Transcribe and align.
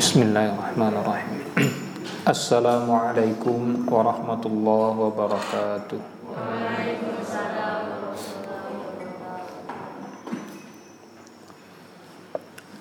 Bismillahirrahmanirrahim. 0.00 1.44
Assalamualaikum 2.32 3.84
warahmatullahi 3.84 4.96
wabarakatuh. 4.96 6.00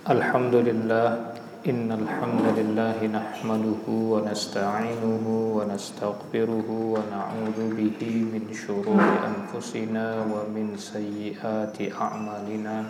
Alhamdulillah 0.08 1.36
Innal 1.68 2.08
wa 2.08 4.24
nasta'inuhu 4.24 5.60
wa 5.60 5.68
nastaghfiruhu 5.68 6.96
wa 6.96 7.04
na'udzu 7.04 7.76
bihi 7.76 8.32
min 8.32 8.48
shururi 8.48 9.28
anfusina 9.28 10.24
wa 10.24 10.48
min 10.48 10.80
sayyiati 10.80 11.92
a'malina 11.92 12.88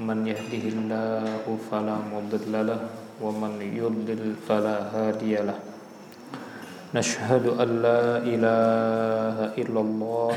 man 0.00 0.24
yahdihillahu 0.24 1.60
fala 1.68 2.00
mudilla 3.19 3.19
wa 3.19 3.31
man 3.31 3.59
yudlil 3.59 4.35
fala 4.39 4.91
hadiyalah 4.91 5.59
nashhadu 6.93 7.59
an 7.59 7.69
la 7.81 8.23
ilaha 8.23 9.45
illallah 9.59 10.35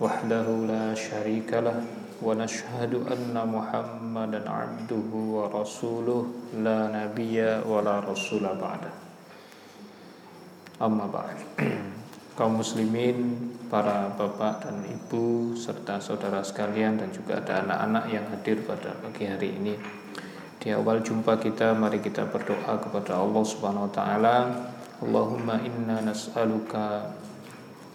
wahdahu 0.00 0.66
la 0.66 0.94
syarika 0.94 1.62
lah 1.62 1.78
ونشهد 2.22 3.10
أن 3.10 3.34
محمدا 3.34 4.46
عبده 4.46 5.10
ورسوله 5.10 6.22
لا 6.62 6.86
نبي 6.86 7.66
ولا 7.66 7.98
رسول 7.98 8.46
بعده 8.46 8.92
أما 10.78 11.06
بعد 11.10 11.36
kaum 12.32 12.62
muslimin, 12.62 13.52
para 13.68 14.08
bapak 14.16 14.64
dan 14.64 14.80
ibu 14.88 15.52
serta 15.52 16.00
saudara 16.00 16.40
sekalian 16.40 16.96
dan 16.96 17.12
juga 17.12 17.44
ada 17.44 17.60
anak-anak 17.64 18.04
yang 18.08 18.24
hadir 18.32 18.64
pada 18.64 18.96
pagi 19.04 19.28
hari 19.28 19.52
ini. 19.52 19.76
Di 20.67 20.75
awal 20.75 20.99
jumpa 20.99 21.39
kita 21.39 21.71
mari 21.71 22.03
kita 22.03 22.27
berdoa 22.27 22.75
kepada 22.83 23.15
Allah 23.15 23.39
Subhanahu 23.39 23.87
wa 23.87 23.93
taala. 23.95 24.35
Allahumma 24.99 25.63
inna 25.63 26.03
nas'aluka 26.03 27.07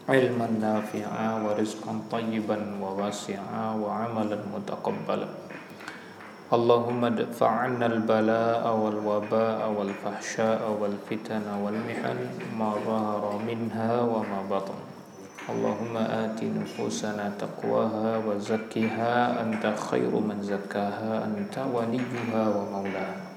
ilman 0.08 0.56
nafi'a 0.56 1.36
wa 1.44 1.52
rizqan 1.52 2.00
tayyiban 2.08 2.80
wa 2.80 2.96
wasi'a 2.96 3.76
wa 3.76 4.08
amalan 4.08 4.40
mutaqabbala 4.48 5.28
Allahumma 6.48 7.12
dfa'anna 7.12 7.92
al-bala'a 7.92 8.72
wal 8.72 9.04
waba'a 9.04 9.68
wal 9.68 9.92
fahsya'a 9.92 10.72
wal 10.72 10.96
fitana 11.04 11.60
wal 11.60 11.76
mihan 11.76 12.24
ma 12.56 12.72
zahara 12.80 13.36
minha 13.44 14.00
wa 14.00 14.24
ma 14.24 14.40
batan 14.48 14.91
Nufusana 16.52 17.26
taqwaha 17.34 18.22
wa 18.22 18.38
zakkiha 18.38 19.42
anta 19.42 19.74
khairu 19.74 20.22
man 20.22 20.38
zakkaha 20.38 21.26
anta 21.26 21.66
waliyuha 21.66 22.42
wa 22.54 22.62
maulaha 22.70 23.32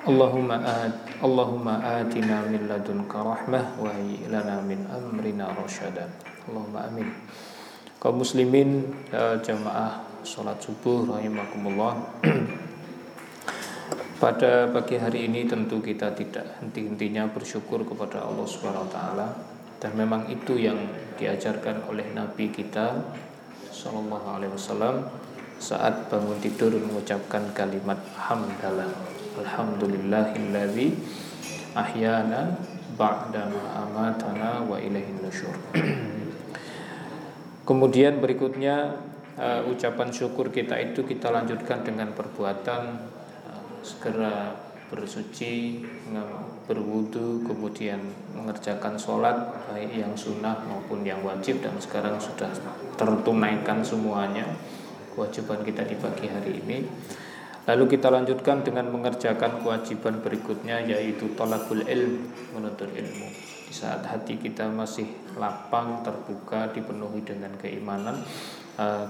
Allahumma 0.00 0.56
at 0.64 0.96
Allahumma 1.20 1.76
atina 2.00 2.40
min 2.48 2.64
ladunka 2.64 3.20
rahmah 3.20 3.76
wa 3.76 3.92
lana 4.32 4.64
min 4.64 4.80
amrina 4.88 5.52
rasyada. 5.52 6.08
Allahumma 6.48 6.88
amin. 6.88 7.12
Kaum 8.00 8.24
muslimin 8.24 8.88
uh, 9.12 9.36
jamaah 9.44 10.00
salat 10.24 10.56
subuh 10.64 11.04
rahimakumullah. 11.04 12.00
Pada 14.20 14.68
pagi 14.68 15.00
hari 15.00 15.32
ini 15.32 15.48
tentu 15.48 15.80
kita 15.80 16.12
tidak 16.12 16.60
henti-hentinya 16.60 17.32
bersyukur 17.32 17.80
kepada 17.88 18.20
Allah 18.20 18.44
Subhanahu 18.44 18.84
wa 18.84 18.92
taala 18.92 19.28
dan 19.80 19.96
memang 19.96 20.28
itu 20.28 20.60
yang 20.60 20.76
diajarkan 21.16 21.88
oleh 21.88 22.04
nabi 22.12 22.52
kita 22.52 23.00
sallallahu 23.72 24.36
alaihi 24.36 24.52
wasallam 24.52 25.08
saat 25.56 26.12
bangun 26.12 26.36
tidur 26.36 26.68
mengucapkan 26.68 27.48
kalimat 27.56 27.96
hamdalah 28.12 28.92
Alhamdulillahilladzi 29.40 31.00
ahyana 31.72 32.60
ba'dama 33.00 33.88
amatana 33.88 34.60
wa 34.68 34.76
ilaihin 34.76 35.16
nusyur. 35.24 35.56
Kemudian 37.68 38.20
berikutnya 38.20 39.00
uh, 39.40 39.64
ucapan 39.64 40.12
syukur 40.12 40.52
kita 40.52 40.76
itu 40.76 41.08
kita 41.08 41.32
lanjutkan 41.32 41.80
dengan 41.88 42.12
perbuatan 42.12 43.09
segera 43.82 44.54
bersuci, 44.90 45.86
berwudu, 46.66 47.46
kemudian 47.46 48.02
mengerjakan 48.34 48.98
sholat 48.98 49.54
baik 49.70 49.94
yang 49.94 50.10
sunnah 50.18 50.66
maupun 50.66 51.06
yang 51.06 51.22
wajib 51.22 51.62
dan 51.62 51.78
sekarang 51.78 52.18
sudah 52.18 52.50
tertunaikan 52.98 53.86
semuanya 53.86 54.44
kewajiban 55.14 55.62
kita 55.62 55.86
di 55.86 55.94
pagi 55.94 56.26
hari 56.26 56.58
ini. 56.58 56.78
Lalu 57.70 57.86
kita 57.86 58.10
lanjutkan 58.10 58.66
dengan 58.66 58.90
mengerjakan 58.90 59.62
kewajiban 59.62 60.18
berikutnya 60.24 60.82
yaitu 60.82 61.30
tolakul 61.38 61.86
ilm, 61.86 62.26
menuntut 62.50 62.90
ilmu. 62.90 63.28
Di 63.70 63.74
saat 63.76 64.02
hati 64.02 64.42
kita 64.42 64.66
masih 64.66 65.06
lapang, 65.38 66.02
terbuka, 66.02 66.74
dipenuhi 66.74 67.22
dengan 67.22 67.54
keimanan, 67.62 68.18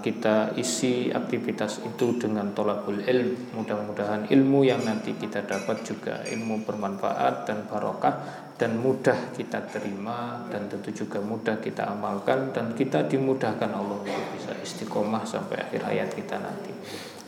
kita 0.03 0.59
isi 0.59 1.15
aktivitas 1.15 1.84
itu 1.87 2.19
dengan 2.19 2.50
tolakul 2.50 2.98
ilm. 2.98 3.54
Mudah-mudahan 3.54 4.26
ilmu 4.26 4.66
yang 4.66 4.82
nanti 4.82 5.15
kita 5.15 5.47
dapat 5.47 5.87
juga 5.87 6.26
ilmu 6.26 6.66
bermanfaat 6.66 7.47
dan 7.47 7.71
barokah 7.71 8.15
dan 8.59 8.82
mudah 8.82 9.31
kita 9.32 9.62
terima 9.71 10.43
dan 10.50 10.66
tentu 10.66 10.91
juga 10.93 11.22
mudah 11.22 11.62
kita 11.62 11.87
amalkan 11.87 12.50
dan 12.50 12.75
kita 12.75 13.06
dimudahkan 13.06 13.71
Allah 13.71 14.03
untuk 14.03 14.26
bisa 14.34 14.53
istiqomah 14.59 15.22
sampai 15.22 15.62
akhir 15.71 15.87
hayat 15.87 16.10
kita 16.19 16.37
nanti. 16.42 16.75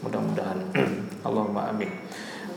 Mudah-mudahan 0.03 0.59
Allahumma 1.26 1.70
amin 1.70 1.91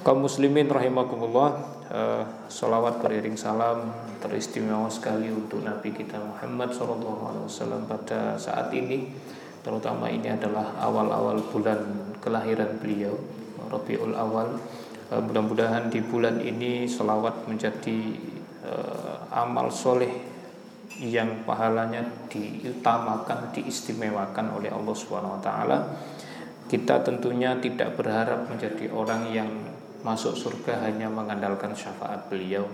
Kaum 0.01 0.25
muslimin 0.25 0.65
rahimakumullah 0.65 1.49
uh, 1.93 2.23
Salawat 2.49 3.01
beriring 3.01 3.37
salam 3.37 3.93
Teristimewa 4.17 4.89
sekali 4.89 5.29
untuk 5.29 5.61
Nabi 5.61 5.93
kita 5.93 6.17
Muhammad 6.17 6.73
SAW 6.73 7.85
pada 7.85 8.33
saat 8.41 8.73
ini 8.73 9.13
Terutama 9.65 10.05
ini 10.13 10.29
adalah 10.29 10.77
awal-awal 10.77 11.41
bulan 11.49 11.81
kelahiran 12.21 12.77
beliau 12.77 13.17
Rabiul 13.65 14.13
awal. 14.13 14.61
Uh, 15.09 15.21
Mudah-mudahan 15.21 15.89
di 15.89 16.05
bulan 16.05 16.37
ini 16.37 16.85
Salawat 16.85 17.49
menjadi 17.49 18.13
uh, 18.61 19.25
amal 19.33 19.73
soleh 19.73 20.09
yang 21.01 21.43
pahalanya 21.43 22.05
diutamakan, 22.29 23.51
diistimewakan 23.51 24.53
oleh 24.53 24.69
Allah 24.69 24.95
Subhanahu 24.95 25.35
wa 25.37 25.41
taala. 25.41 25.77
Kita 26.65 27.01
tentunya 27.01 27.57
tidak 27.57 27.97
berharap 27.97 28.49
menjadi 28.49 28.89
orang 28.93 29.33
yang 29.33 29.49
masuk 30.05 30.37
surga 30.37 30.85
hanya 30.85 31.09
mengandalkan 31.09 31.73
syafaat 31.73 32.29
beliau. 32.29 32.69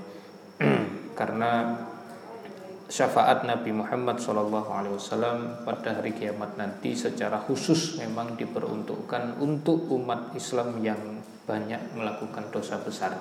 Karena 1.19 1.75
syafaat 2.91 3.47
Nabi 3.47 3.71
Muhammad 3.71 4.19
SAW 4.19 5.63
pada 5.63 5.95
hari 5.95 6.11
kiamat 6.11 6.59
nanti 6.59 6.91
secara 6.91 7.39
khusus 7.39 7.95
memang 7.95 8.35
diperuntukkan 8.35 9.39
untuk 9.39 9.87
umat 9.95 10.35
Islam 10.35 10.83
yang 10.83 10.99
banyak 11.47 11.95
melakukan 11.95 12.51
dosa 12.51 12.75
besar. 12.83 13.15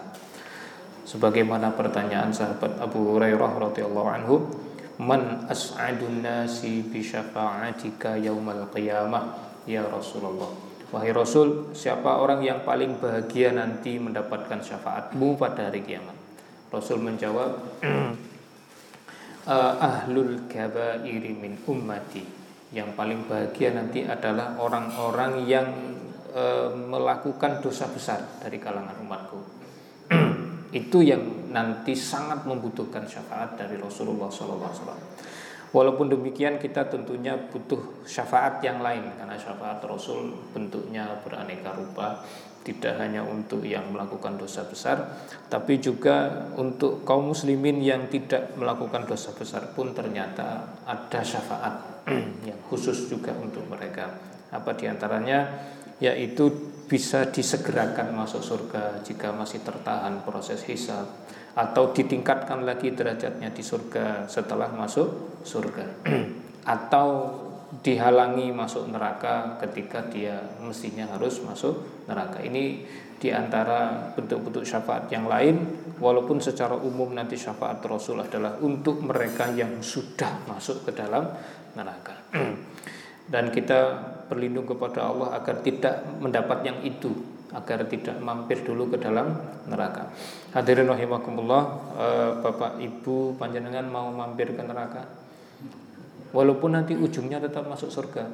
Sebagaimana 1.06 1.70
pertanyaan 1.78 2.34
sahabat 2.34 2.82
Abu 2.82 3.14
Hurairah 3.14 3.70
radhiyallahu 3.70 4.08
anhu, 4.10 4.50
"Man 4.98 5.46
as'adun 5.46 6.18
nasi 6.18 6.82
bi 6.82 6.98
syafa'atika 6.98 8.18
yaumal 8.18 8.66
qiyamah?" 8.74 9.38
ya 9.70 9.86
Rasulullah 9.86 10.50
Wahai 10.90 11.14
Rasul, 11.14 11.70
siapa 11.70 12.18
orang 12.18 12.42
yang 12.42 12.66
paling 12.66 12.98
bahagia 12.98 13.54
nanti 13.54 14.02
mendapatkan 14.02 14.58
syafaatmu 14.58 15.38
pada 15.38 15.70
hari 15.70 15.86
kiamat? 15.86 16.18
Rasul 16.74 16.98
menjawab, 16.98 17.78
eh, 19.46 19.74
Ahlul 19.88 20.50
kabairi 20.50 21.32
min 21.32 21.56
ummati. 21.64 22.40
Yang 22.70 22.94
paling 22.94 23.26
bahagia 23.26 23.74
nanti 23.74 24.06
adalah 24.06 24.54
orang-orang 24.54 25.42
yang 25.42 25.66
e, 26.30 26.44
melakukan 26.70 27.58
dosa 27.58 27.90
besar 27.90 28.22
dari 28.38 28.62
kalangan 28.62 28.94
umatku. 29.02 29.40
Itu 30.80 31.02
yang 31.02 31.50
nanti 31.50 31.98
sangat 31.98 32.46
membutuhkan 32.46 33.10
syafaat 33.10 33.58
dari 33.58 33.74
Rasulullah 33.74 34.30
SAW. 34.30 34.94
Walaupun 35.70 36.10
demikian 36.10 36.58
kita 36.58 36.90
tentunya 36.90 37.34
butuh 37.38 38.02
syafaat 38.02 38.58
yang 38.62 38.82
lain 38.82 39.06
karena 39.14 39.38
syafaat 39.38 39.78
Rasul 39.86 40.34
bentuknya 40.50 41.22
beraneka 41.22 41.74
rupa 41.78 42.26
tidak 42.60 43.00
hanya 43.00 43.24
untuk 43.24 43.64
yang 43.64 43.88
melakukan 43.88 44.36
dosa 44.36 44.68
besar 44.68 45.26
tapi 45.48 45.80
juga 45.80 46.46
untuk 46.60 47.02
kaum 47.02 47.32
muslimin 47.32 47.80
yang 47.80 48.06
tidak 48.12 48.54
melakukan 48.54 49.08
dosa 49.08 49.32
besar 49.34 49.72
pun 49.72 49.90
ternyata 49.96 50.78
ada 50.84 51.20
syafaat 51.24 52.04
yang 52.48 52.60
khusus 52.68 53.10
juga 53.10 53.34
untuk 53.36 53.66
mereka. 53.68 54.10
Apa 54.50 54.74
di 54.74 54.86
antaranya? 54.90 55.46
Yaitu 56.00 56.50
bisa 56.90 57.28
disegerakan 57.28 58.10
masuk 58.16 58.42
surga 58.42 59.04
jika 59.06 59.30
masih 59.30 59.62
tertahan 59.62 60.26
proses 60.26 60.64
hisab 60.66 61.06
atau 61.54 61.94
ditingkatkan 61.94 62.66
lagi 62.66 62.94
derajatnya 62.94 63.52
di 63.52 63.62
surga 63.62 64.26
setelah 64.26 64.72
masuk 64.74 65.42
surga. 65.44 65.86
Atau 66.74 67.08
dihalangi 67.70 68.50
masuk 68.50 68.90
neraka 68.90 69.54
ketika 69.62 70.02
dia 70.10 70.42
mestinya 70.58 71.06
harus 71.14 71.38
masuk 71.46 72.04
neraka. 72.10 72.42
Ini 72.42 72.82
di 73.20 73.30
antara 73.30 74.10
bentuk-bentuk 74.16 74.66
syafaat 74.66 75.06
yang 75.14 75.30
lain, 75.30 75.60
walaupun 76.02 76.42
secara 76.42 76.74
umum 76.74 77.14
nanti 77.14 77.38
syafaat 77.38 77.78
Rasul 77.86 78.18
adalah 78.18 78.58
untuk 78.58 78.98
mereka 79.06 79.52
yang 79.54 79.78
sudah 79.84 80.50
masuk 80.50 80.88
ke 80.88 80.90
dalam 80.96 81.30
neraka. 81.78 82.16
Dan 83.32 83.54
kita 83.54 83.94
berlindung 84.26 84.66
kepada 84.66 85.06
Allah 85.06 85.38
agar 85.38 85.62
tidak 85.62 86.02
mendapat 86.18 86.66
yang 86.66 86.78
itu, 86.82 87.14
agar 87.54 87.86
tidak 87.86 88.18
mampir 88.18 88.66
dulu 88.66 88.90
ke 88.90 88.98
dalam 88.98 89.38
neraka. 89.70 90.10
Hadirin 90.50 90.90
rahimakumullah, 90.90 91.62
eh, 91.94 92.30
Bapak 92.42 92.82
Ibu 92.82 93.38
panjenengan 93.38 93.86
mau 93.86 94.10
mampir 94.10 94.50
ke 94.56 94.62
neraka? 94.66 95.19
Walaupun 96.30 96.78
nanti 96.78 96.94
ujungnya 96.94 97.42
tetap 97.42 97.66
masuk 97.66 97.90
surga. 97.90 98.24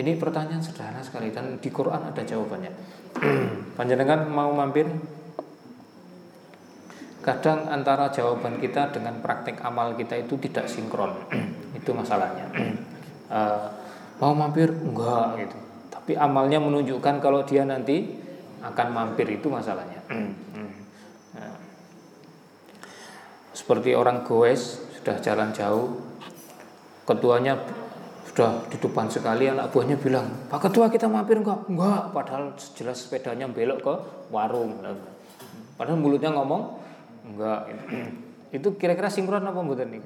Ini 0.00 0.16
pertanyaan 0.16 0.64
sederhana 0.64 1.04
sekali 1.04 1.28
dan 1.28 1.60
di 1.60 1.68
Quran 1.68 2.00
ada 2.08 2.22
jawabannya. 2.24 2.72
panjenengan 3.78 4.24
mau 4.32 4.48
mampir? 4.56 4.88
Kadang 7.20 7.68
antara 7.68 8.08
jawaban 8.08 8.56
kita 8.56 8.88
dengan 8.96 9.20
praktek 9.20 9.60
amal 9.60 9.92
kita 9.92 10.16
itu 10.16 10.40
tidak 10.40 10.72
sinkron. 10.72 11.12
itu 11.78 11.90
masalahnya. 11.92 12.48
uh, 13.28 13.60
mau 14.24 14.32
mampir 14.32 14.72
enggak 14.72 15.44
gitu. 15.44 15.58
Tapi 15.92 16.16
amalnya 16.16 16.56
menunjukkan 16.64 17.20
kalau 17.20 17.44
dia 17.44 17.68
nanti 17.68 18.16
akan 18.64 18.88
mampir 18.92 19.28
itu 19.28 19.52
masalahnya. 19.52 20.00
Nah, 20.10 21.56
seperti 23.52 23.92
orang 23.92 24.24
goes 24.24 24.80
sudah 25.00 25.16
jalan 25.20 25.52
jauh, 25.52 26.09
ketuanya 27.10 27.58
sudah 28.30 28.62
di 28.70 28.78
depan 28.78 29.10
sekali 29.10 29.50
anak 29.50 29.74
buahnya 29.74 29.98
bilang 29.98 30.46
Pak 30.46 30.70
Ketua 30.70 30.86
kita 30.86 31.10
mampir 31.10 31.42
enggak? 31.42 31.66
Enggak, 31.66 32.14
padahal 32.14 32.54
jelas 32.78 33.02
sepedanya 33.02 33.50
belok 33.50 33.78
ke 33.82 33.94
warung. 34.30 34.78
Padahal 35.74 35.98
mulutnya 35.98 36.30
ngomong 36.30 36.78
enggak. 37.26 37.60
Itu 38.56 38.78
kira-kira 38.78 39.10
sinkron 39.10 39.42
apa 39.42 39.58
mboten 39.62 39.94
nih? 39.94 40.02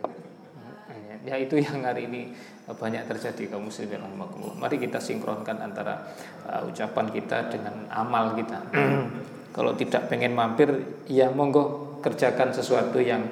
Ya 1.25 1.41
itu 1.41 1.57
yang 1.57 1.81
hari 1.81 2.05
ini 2.05 2.37
banyak 2.69 3.09
terjadi 3.09 3.57
kaum 3.57 3.73
muslimin 3.73 3.97
rahimakumullah. 3.97 4.61
Mari 4.61 4.77
kita 4.77 5.01
sinkronkan 5.01 5.57
antara 5.57 6.13
uh, 6.45 6.69
ucapan 6.69 7.09
kita 7.09 7.49
dengan 7.49 7.89
amal 7.89 8.37
kita. 8.37 8.61
Kalau 9.57 9.73
tidak 9.73 10.13
pengen 10.13 10.37
mampir, 10.37 10.69
ya 11.09 11.33
monggo 11.33 11.97
kerjakan 12.05 12.53
sesuatu 12.53 13.01
yang 13.01 13.25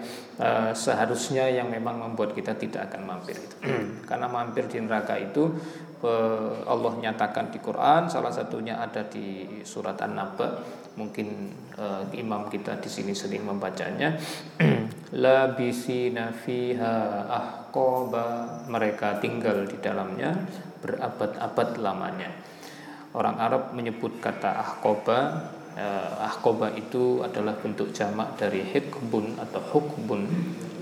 uh, 0.42 0.70
seharusnya 0.74 1.46
yang 1.46 1.70
memang 1.70 2.02
membuat 2.02 2.34
kita 2.34 2.58
tidak 2.58 2.90
akan 2.90 3.06
mampir 3.06 3.38
itu. 3.38 3.56
Karena 4.08 4.26
mampir 4.26 4.66
di 4.66 4.82
neraka 4.82 5.14
itu 5.14 5.54
uh, 6.02 6.66
Allah 6.66 6.92
nyatakan 6.98 7.54
di 7.54 7.62
Quran, 7.62 8.10
salah 8.10 8.34
satunya 8.34 8.82
ada 8.82 9.06
di 9.06 9.62
surat 9.62 9.96
An-Naba. 10.02 10.82
Mungkin 10.92 11.28
uh, 11.78 12.04
imam 12.12 12.52
kita 12.52 12.76
di 12.82 12.90
sini 12.90 13.14
sering 13.14 13.46
membacanya. 13.46 14.18
La 15.24 15.52
bisina 15.52 16.32
fiha 16.32 17.28
ahqaba 17.28 18.60
mereka 18.68 19.20
tinggal 19.20 19.64
di 19.68 19.76
dalamnya 19.80 20.32
berabad-abad 20.82 21.78
lamanya. 21.80 22.32
Orang 23.12 23.36
Arab 23.36 23.76
menyebut 23.76 24.24
kata 24.24 24.56
ahqaba 24.56 25.52
uh, 25.76 26.26
ahkoba 26.28 26.72
itu 26.76 27.24
adalah 27.24 27.56
bentuk 27.56 27.92
jamak 27.96 28.36
dari 28.36 28.64
hikbun 28.64 29.40
atau 29.40 29.60
hukbun 29.72 30.28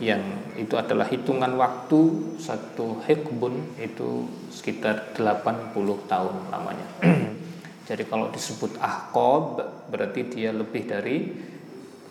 yang 0.01 0.23
itu 0.57 0.75
adalah 0.75 1.07
hitungan 1.07 1.55
waktu 1.61 2.01
satu 2.41 3.05
hikbun 3.05 3.77
itu 3.77 4.27
sekitar 4.49 5.15
80 5.15 5.77
tahun 6.09 6.35
lamanya. 6.49 6.87
Jadi 7.89 8.07
kalau 8.07 8.31
disebut 8.31 8.79
ahkob 8.79 9.61
berarti 9.91 10.23
dia 10.31 10.55
lebih 10.55 10.87
dari 10.87 11.17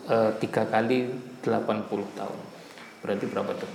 uh, 0.06 0.30
tiga 0.38 0.68
kali 0.68 1.08
80 1.42 2.18
tahun. 2.20 2.38
Berarti 3.00 3.24
berapa 3.26 3.52
tuh? 3.56 3.72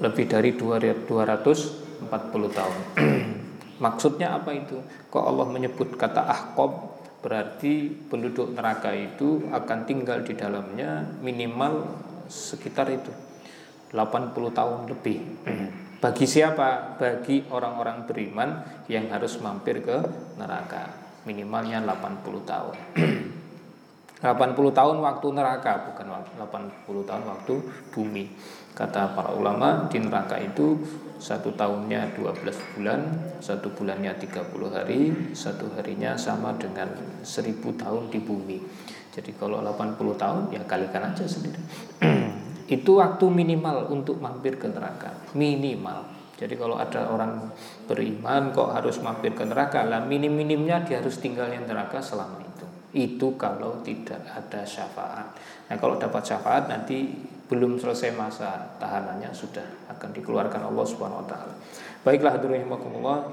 Lebih 0.00 0.24
dari 0.26 0.50
240 0.56 2.10
tahun. 2.58 2.78
Maksudnya 3.84 4.36
apa 4.36 4.50
itu? 4.52 4.76
Kok 5.08 5.24
Allah 5.24 5.46
menyebut 5.48 5.94
kata 5.96 6.26
ahkob 6.26 6.89
berarti 7.20 7.92
penduduk 8.08 8.56
neraka 8.56 8.96
itu 8.96 9.44
akan 9.52 9.84
tinggal 9.84 10.24
di 10.24 10.32
dalamnya 10.32 11.04
minimal 11.20 11.84
sekitar 12.26 12.88
itu 12.88 13.12
80 13.92 14.32
tahun 14.56 14.78
lebih. 14.88 15.18
Bagi 16.00 16.24
siapa? 16.24 16.96
Bagi 16.96 17.44
orang-orang 17.52 18.08
beriman 18.08 18.64
yang 18.88 19.12
harus 19.12 19.36
mampir 19.42 19.84
ke 19.84 20.00
neraka. 20.40 20.88
Minimalnya 21.28 21.84
80 21.84 22.24
tahun. 22.48 22.76
80 24.20 24.76
tahun 24.76 24.96
waktu 25.00 25.26
neraka 25.32 25.92
bukan 25.92 26.06
80 26.36 27.08
tahun 27.08 27.24
waktu 27.24 27.54
bumi. 27.92 28.24
Kata 28.74 29.12
para 29.12 29.34
ulama 29.34 29.90
di 29.90 29.98
neraka 30.00 30.40
itu 30.40 30.78
satu 31.20 31.52
tahunnya 31.52 32.16
12 32.16 32.74
bulan, 32.74 33.00
satu 33.44 33.68
bulannya 33.76 34.16
30 34.16 34.72
hari, 34.72 35.12
satu 35.36 35.68
harinya 35.76 36.16
sama 36.16 36.56
dengan 36.56 36.88
1000 37.20 37.60
tahun 37.76 38.08
di 38.08 38.18
bumi. 38.24 38.58
Jadi 39.12 39.36
kalau 39.36 39.60
80 39.60 40.16
tahun 40.16 40.42
ya 40.54 40.64
kalikan 40.64 41.12
aja 41.12 41.28
sendiri. 41.28 41.60
itu 42.80 42.90
waktu 42.96 43.26
minimal 43.28 43.90
untuk 43.92 44.22
mampir 44.22 44.56
ke 44.56 44.70
neraka, 44.70 45.12
minimal. 45.36 46.08
Jadi 46.40 46.56
kalau 46.56 46.80
ada 46.80 47.04
orang 47.12 47.52
beriman 47.84 48.48
kok 48.56 48.72
harus 48.72 48.96
mampir 49.04 49.36
ke 49.36 49.44
neraka, 49.44 49.84
lah 49.84 50.00
minim-minimnya 50.00 50.88
dia 50.88 51.04
harus 51.04 51.20
tinggal 51.20 51.52
di 51.52 51.60
neraka 51.60 52.00
selama 52.00 52.40
itu. 52.40 52.66
Itu 52.96 53.36
kalau 53.36 53.84
tidak 53.84 54.24
ada 54.24 54.64
syafaat. 54.64 55.36
Nah 55.68 55.76
kalau 55.76 56.00
dapat 56.00 56.24
syafaat 56.24 56.64
nanti 56.64 57.12
belum 57.50 57.82
selesai 57.82 58.14
masa 58.14 58.78
tahanannya 58.78 59.34
sudah 59.34 59.90
akan 59.90 60.14
dikeluarkan 60.14 60.70
Allah 60.70 60.86
Subhanahu 60.86 61.26
wa 61.26 61.26
taala. 61.26 61.54
Baiklah 62.06 62.38
hadirin 62.38 62.64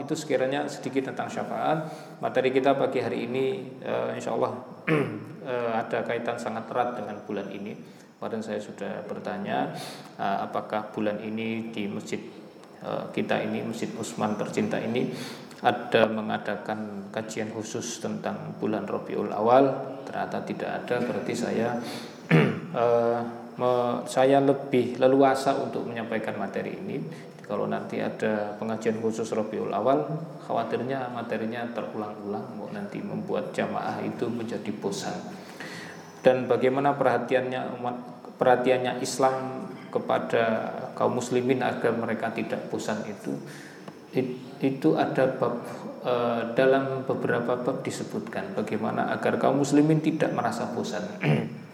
itu 0.02 0.14
sekiranya 0.18 0.66
sedikit 0.66 1.14
tentang 1.14 1.30
syafaat. 1.30 1.88
Materi 2.19 2.50
kita 2.50 2.74
pagi 2.74 3.00
hari 3.00 3.30
ini 3.30 3.78
uh, 3.86 4.12
insya 4.18 4.34
Allah 4.34 4.58
uh, 5.46 5.72
ada 5.86 6.02
kaitan 6.02 6.42
sangat 6.42 6.66
erat 6.74 6.98
dengan 6.98 7.22
bulan 7.30 7.48
ini. 7.54 7.78
Kemarin 8.18 8.42
saya 8.42 8.58
sudah 8.58 9.06
bertanya 9.06 9.72
uh, 10.18 10.50
apakah 10.50 10.90
bulan 10.90 11.22
ini 11.22 11.70
di 11.70 11.86
masjid 11.86 12.20
uh, 12.81 13.13
kita 13.13 13.38
ini 13.46 13.62
Masjid 13.70 13.94
Usman 13.94 14.34
tercinta 14.34 14.81
ini 14.81 15.13
ada 15.62 16.10
mengadakan 16.10 17.13
kajian 17.13 17.53
khusus 17.53 18.01
tentang 18.01 18.58
bulan 18.58 18.89
Rabiul 18.89 19.30
Awal. 19.30 19.70
Ternyata 20.10 20.41
tidak 20.41 20.70
ada 20.82 20.96
berarti 21.06 21.34
saya 21.38 21.77
uh, 22.74 23.22
saya 24.06 24.38
lebih 24.38 25.02
leluasa 25.02 25.58
untuk 25.58 25.90
menyampaikan 25.90 26.38
materi 26.38 26.78
ini. 26.78 27.02
Kalau 27.48 27.64
nanti 27.64 28.04
ada 28.04 28.60
pengajian 28.60 29.00
khusus 29.00 29.32
Rabiul 29.32 29.72
Awal, 29.72 30.04
khawatirnya 30.46 31.08
materinya 31.16 31.64
terulang-ulang, 31.72 32.60
nanti 32.76 33.00
membuat 33.00 33.56
jamaah 33.56 34.04
itu 34.04 34.28
menjadi 34.28 34.68
bosan. 34.78 35.16
Dan 36.20 36.44
bagaimana 36.46 37.00
perhatiannya 37.00 37.80
umat 37.80 37.98
perhatiannya 38.36 39.00
Islam 39.00 39.66
kepada 39.90 40.44
kaum 40.94 41.18
muslimin 41.18 41.64
agar 41.64 41.96
mereka 41.96 42.36
tidak 42.36 42.68
bosan 42.68 43.00
itu 43.08 43.34
itu 44.58 44.90
ada 44.98 45.30
bab 45.38 45.62
e, 46.02 46.14
dalam 46.58 47.06
beberapa 47.06 47.54
bab 47.60 47.86
disebutkan 47.86 48.58
bagaimana 48.58 49.14
agar 49.14 49.38
kaum 49.38 49.62
muslimin 49.62 50.02
tidak 50.02 50.34
merasa 50.34 50.66
bosan. 50.74 51.06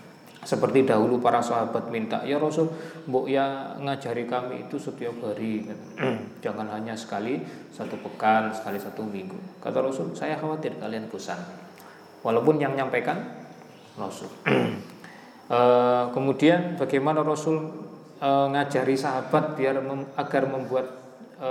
Seperti 0.44 0.84
dahulu 0.84 1.24
para 1.24 1.40
sahabat 1.40 1.88
minta, 1.88 2.20
ya 2.28 2.36
Rasul, 2.36 2.68
mbok 3.08 3.32
ya 3.32 3.76
ngajari 3.80 4.28
kami 4.28 4.68
itu 4.68 4.76
setiap 4.76 5.16
hari, 5.24 5.64
jangan 6.44 6.68
hanya 6.68 6.92
sekali 7.00 7.40
satu 7.72 7.96
pekan, 8.04 8.52
sekali 8.52 8.76
satu 8.76 9.08
minggu. 9.08 9.40
Kata 9.64 9.80
Rasul, 9.80 10.12
saya 10.12 10.36
khawatir 10.36 10.76
kalian 10.84 11.08
bosan. 11.08 11.40
Walaupun 12.24 12.60
yang 12.60 12.76
nyampaikan 12.76 13.24
Rasul. 13.96 14.28
e, 15.48 15.60
kemudian 16.16 16.76
bagaimana 16.76 17.24
Rasul 17.24 17.72
e, 18.20 18.30
ngajari 18.52 18.96
sahabat 19.00 19.56
biar 19.56 19.80
mem, 19.80 20.12
agar 20.20 20.44
membuat 20.48 20.88
e, 21.40 21.50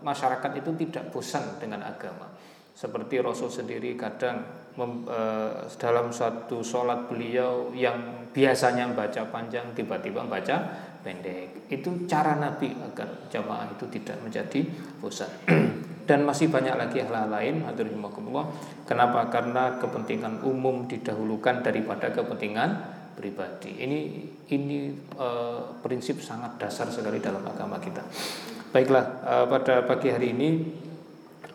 masyarakat 0.00 0.50
itu 0.60 0.70
tidak 0.86 1.12
bosan 1.12 1.44
dengan 1.60 1.84
agama. 1.84 2.30
Seperti 2.74 3.20
Rasul 3.20 3.50
sendiri 3.52 3.92
kadang 3.98 4.40
mem, 4.78 5.04
e, 5.04 5.20
dalam 5.76 6.08
satu 6.14 6.64
sholat 6.64 7.10
beliau 7.10 7.70
yang 7.76 8.30
biasanya 8.30 8.90
baca 8.94 9.26
panjang 9.28 9.74
tiba-tiba 9.76 10.24
baca 10.24 10.56
pendek. 11.04 11.68
Itu 11.68 12.06
cara 12.08 12.38
Nabi 12.38 12.72
agar 12.72 13.28
jamaah 13.28 13.68
itu 13.74 13.84
tidak 13.90 14.20
menjadi 14.24 14.60
bosan. 15.02 15.28
Dan 16.08 16.26
masih 16.26 16.50
banyak 16.50 16.74
lagi 16.74 17.06
hal 17.06 17.30
lain 17.30 17.62
Kenapa? 18.88 19.20
Karena 19.30 19.78
kepentingan 19.78 20.42
umum 20.42 20.90
didahulukan 20.90 21.62
daripada 21.62 22.10
kepentingan 22.10 22.98
pribadi. 23.14 23.78
Ini 23.84 23.98
ini 24.50 24.78
e, 24.96 25.28
prinsip 25.84 26.18
sangat 26.18 26.58
dasar 26.58 26.90
sekali 26.90 27.22
dalam 27.22 27.44
agama 27.46 27.78
kita. 27.78 28.02
Baiklah, 28.70 29.04
uh, 29.26 29.46
pada 29.50 29.82
pagi 29.82 30.14
hari 30.14 30.30
ini 30.30 30.62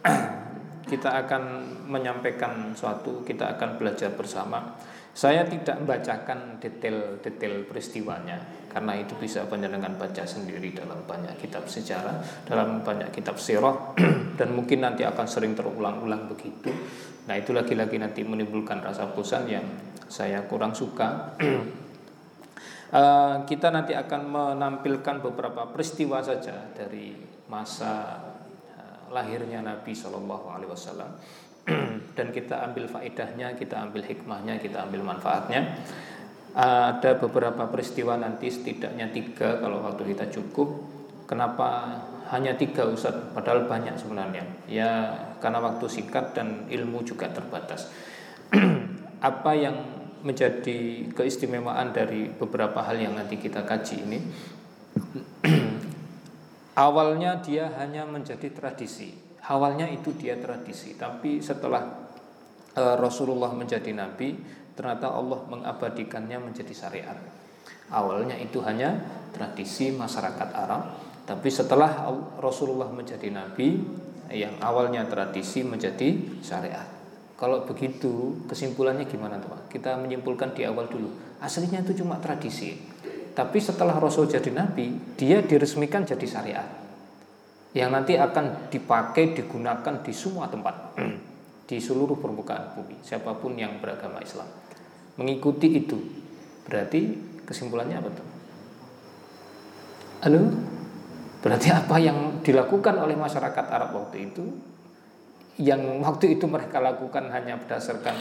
kita 0.86 1.26
akan 1.26 1.42
menyampaikan 1.90 2.78
suatu, 2.78 3.26
kita 3.26 3.58
akan 3.58 3.82
belajar 3.82 4.14
bersama. 4.14 4.78
Saya 5.16 5.48
tidak 5.48 5.80
membacakan 5.80 6.60
detail-detail 6.60 7.66
peristiwanya 7.72 8.68
karena 8.76 9.00
itu 9.00 9.16
bisa 9.16 9.48
panjenengan 9.48 9.96
baca 9.96 10.28
sendiri 10.28 10.76
dalam 10.76 11.00
banyak 11.08 11.40
kitab 11.40 11.64
sejarah, 11.64 12.20
dalam 12.44 12.84
banyak 12.84 13.08
kitab 13.16 13.40
sirah 13.40 13.96
dan 14.40 14.52
mungkin 14.52 14.84
nanti 14.84 15.08
akan 15.08 15.24
sering 15.24 15.56
terulang-ulang 15.56 16.28
begitu. 16.28 16.68
Nah, 17.32 17.40
itu 17.40 17.56
lagi-lagi 17.56 17.96
nanti 17.96 18.28
menimbulkan 18.28 18.84
rasa 18.84 19.08
bosan 19.16 19.48
yang 19.48 19.64
saya 20.12 20.44
kurang 20.52 20.76
suka. 20.76 21.40
uh, 22.92 23.42
kita 23.50 23.72
nanti 23.72 23.96
akan 23.96 24.22
menampilkan 24.28 25.24
beberapa 25.24 25.72
peristiwa 25.72 26.20
saja 26.20 26.76
dari 26.76 27.16
masa 27.48 28.35
lahirnya 29.16 29.64
Nabi 29.64 29.96
Shallallahu 29.96 30.52
Alaihi 30.52 30.68
Wasallam 30.68 31.12
dan 32.18 32.28
kita 32.36 32.68
ambil 32.68 32.92
faedahnya, 32.92 33.56
kita 33.56 33.80
ambil 33.88 34.04
hikmahnya, 34.04 34.60
kita 34.60 34.84
ambil 34.84 35.02
manfaatnya. 35.08 35.80
Ada 36.56 37.20
beberapa 37.20 37.68
peristiwa 37.68 38.16
nanti 38.16 38.48
setidaknya 38.48 39.12
tiga 39.12 39.60
kalau 39.60 39.84
waktu 39.84 40.16
kita 40.16 40.32
cukup. 40.32 40.96
Kenapa 41.26 42.00
hanya 42.32 42.54
tiga 42.56 42.86
Ustaz? 42.86 43.18
Padahal 43.34 43.66
banyak 43.66 43.98
sebenarnya. 43.98 44.44
Ya 44.70 44.92
karena 45.42 45.60
waktu 45.60 45.90
singkat 45.90 46.38
dan 46.38 46.70
ilmu 46.70 47.04
juga 47.04 47.28
terbatas. 47.32 47.92
Apa 49.20 49.52
yang 49.58 49.76
menjadi 50.24 51.12
keistimewaan 51.12 51.92
dari 51.92 52.30
beberapa 52.30 52.82
hal 52.82 53.04
yang 53.04 53.18
nanti 53.20 53.36
kita 53.36 53.66
kaji 53.66 53.96
ini? 54.06 54.20
Awalnya 56.76 57.40
dia 57.40 57.72
hanya 57.80 58.04
menjadi 58.04 58.52
tradisi 58.52 59.26
awalnya 59.50 59.86
itu 59.86 60.14
dia 60.18 60.38
tradisi 60.42 60.98
tapi 60.98 61.42
setelah 61.42 62.10
e, 62.74 62.84
Rasulullah 62.98 63.54
menjadi 63.54 63.94
nabi 63.94 64.34
ternyata 64.74 65.14
Allah 65.14 65.46
mengabadikannya 65.46 66.42
menjadi 66.42 66.74
syariat 66.74 67.18
awalnya 67.94 68.36
itu 68.42 68.62
hanya 68.66 68.98
tradisi 69.30 69.94
masyarakat 69.94 70.50
Arab 70.56 70.84
tapi 71.26 71.50
setelah 71.50 72.10
Rasulullah 72.42 72.90
menjadi 72.90 73.30
nabi 73.30 73.82
yang 74.34 74.58
awalnya 74.62 75.06
tradisi 75.06 75.62
menjadi 75.62 76.42
syariat 76.42 76.96
kalau 77.36 77.68
begitu 77.68 78.48
kesimpulannya 78.48 79.04
gimana 79.12 79.36
Pak? 79.44 79.68
Kita 79.68 80.00
menyimpulkan 80.00 80.56
di 80.56 80.64
awal 80.64 80.88
dulu. 80.88 81.12
Aslinya 81.44 81.84
itu 81.84 82.00
cuma 82.00 82.16
tradisi. 82.24 82.80
Tapi 83.36 83.60
setelah 83.60 84.00
Rasul 84.00 84.32
jadi 84.32 84.48
nabi, 84.56 84.96
dia 85.20 85.44
diresmikan 85.44 86.08
jadi 86.08 86.24
syariat. 86.24 86.68
Yang 87.76 87.90
nanti 87.92 88.14
akan 88.16 88.72
dipakai 88.72 89.36
digunakan 89.36 90.00
di 90.00 90.14
semua 90.16 90.48
tempat 90.48 90.96
di 91.70 91.78
seluruh 91.84 92.16
permukaan 92.16 92.72
bumi 92.72 93.04
siapa 93.04 93.36
pun 93.36 93.60
yang 93.60 93.84
beragama 93.84 94.24
Islam. 94.24 94.48
Mengikuti 95.20 95.76
itu. 95.76 96.00
Berarti 96.64 97.12
kesimpulannya 97.44 98.00
apa 98.00 98.10
tuh? 98.16 98.28
Halo? 100.24 100.42
Berarti 101.44 101.68
apa 101.70 102.00
yang 102.00 102.40
dilakukan 102.40 102.96
oleh 102.96 103.20
masyarakat 103.20 103.66
Arab 103.68 103.92
waktu 103.94 104.32
itu 104.32 104.46
yang 105.56 106.04
waktu 106.04 106.36
itu 106.36 106.48
mereka 106.52 106.84
lakukan 106.84 107.32
hanya 107.32 107.56
berdasarkan 107.56 108.16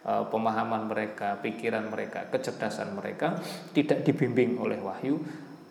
pemahaman 0.00 0.88
mereka 0.88 1.36
pikiran 1.44 1.92
mereka 1.92 2.24
kecerdasan 2.32 2.96
mereka 2.96 3.36
tidak 3.76 4.00
dibimbing 4.00 4.56
oleh 4.56 4.80
wahyu 4.80 5.20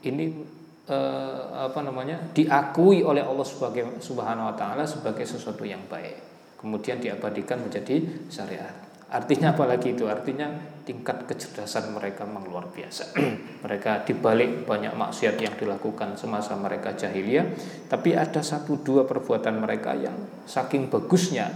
ini 0.05 0.45
eh, 0.89 1.41
apa 1.69 1.79
namanya 1.85 2.17
diakui 2.33 3.05
oleh 3.05 3.21
Allah 3.21 3.45
sebagai 3.45 4.01
Subhanahu 4.01 4.53
Wa 4.53 4.55
Taala 4.57 4.83
sebagai 4.89 5.23
sesuatu 5.23 5.63
yang 5.63 5.85
baik. 5.85 6.29
Kemudian 6.59 6.99
diabadikan 6.99 7.63
menjadi 7.63 8.03
syariat. 8.27 8.89
Artinya 9.09 9.57
apalagi 9.57 9.97
itu? 9.97 10.05
Artinya 10.05 10.53
tingkat 10.85 11.25
kecerdasan 11.25 11.95
mereka 11.97 12.27
memang 12.29 12.45
luar 12.45 12.69
biasa. 12.69 13.15
mereka 13.65 14.05
dibalik 14.05 14.67
banyak 14.69 14.93
maksiat 14.93 15.39
yang 15.39 15.55
dilakukan 15.57 16.13
semasa 16.19 16.53
mereka 16.59 16.93
jahiliyah, 16.93 17.47
tapi 17.89 18.13
ada 18.13 18.43
satu 18.43 18.77
dua 18.85 19.07
perbuatan 19.09 19.55
mereka 19.57 19.97
yang 19.97 20.13
saking 20.45 20.91
bagusnya 20.91 21.49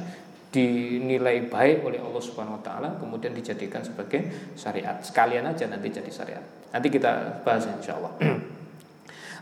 dinilai 0.54 1.50
baik 1.50 1.82
oleh 1.82 1.98
Allah 1.98 2.22
Subhanahu 2.22 2.62
wa 2.62 2.64
taala 2.64 2.90
kemudian 3.02 3.34
dijadikan 3.34 3.82
sebagai 3.82 4.54
syariat. 4.54 5.02
Sekalian 5.02 5.50
aja 5.50 5.66
nanti 5.66 5.90
jadi 5.90 6.12
syariat. 6.14 6.46
Nanti 6.70 6.88
kita 6.94 7.42
bahas 7.42 7.66
insya 7.66 7.98
Allah. 7.98 8.14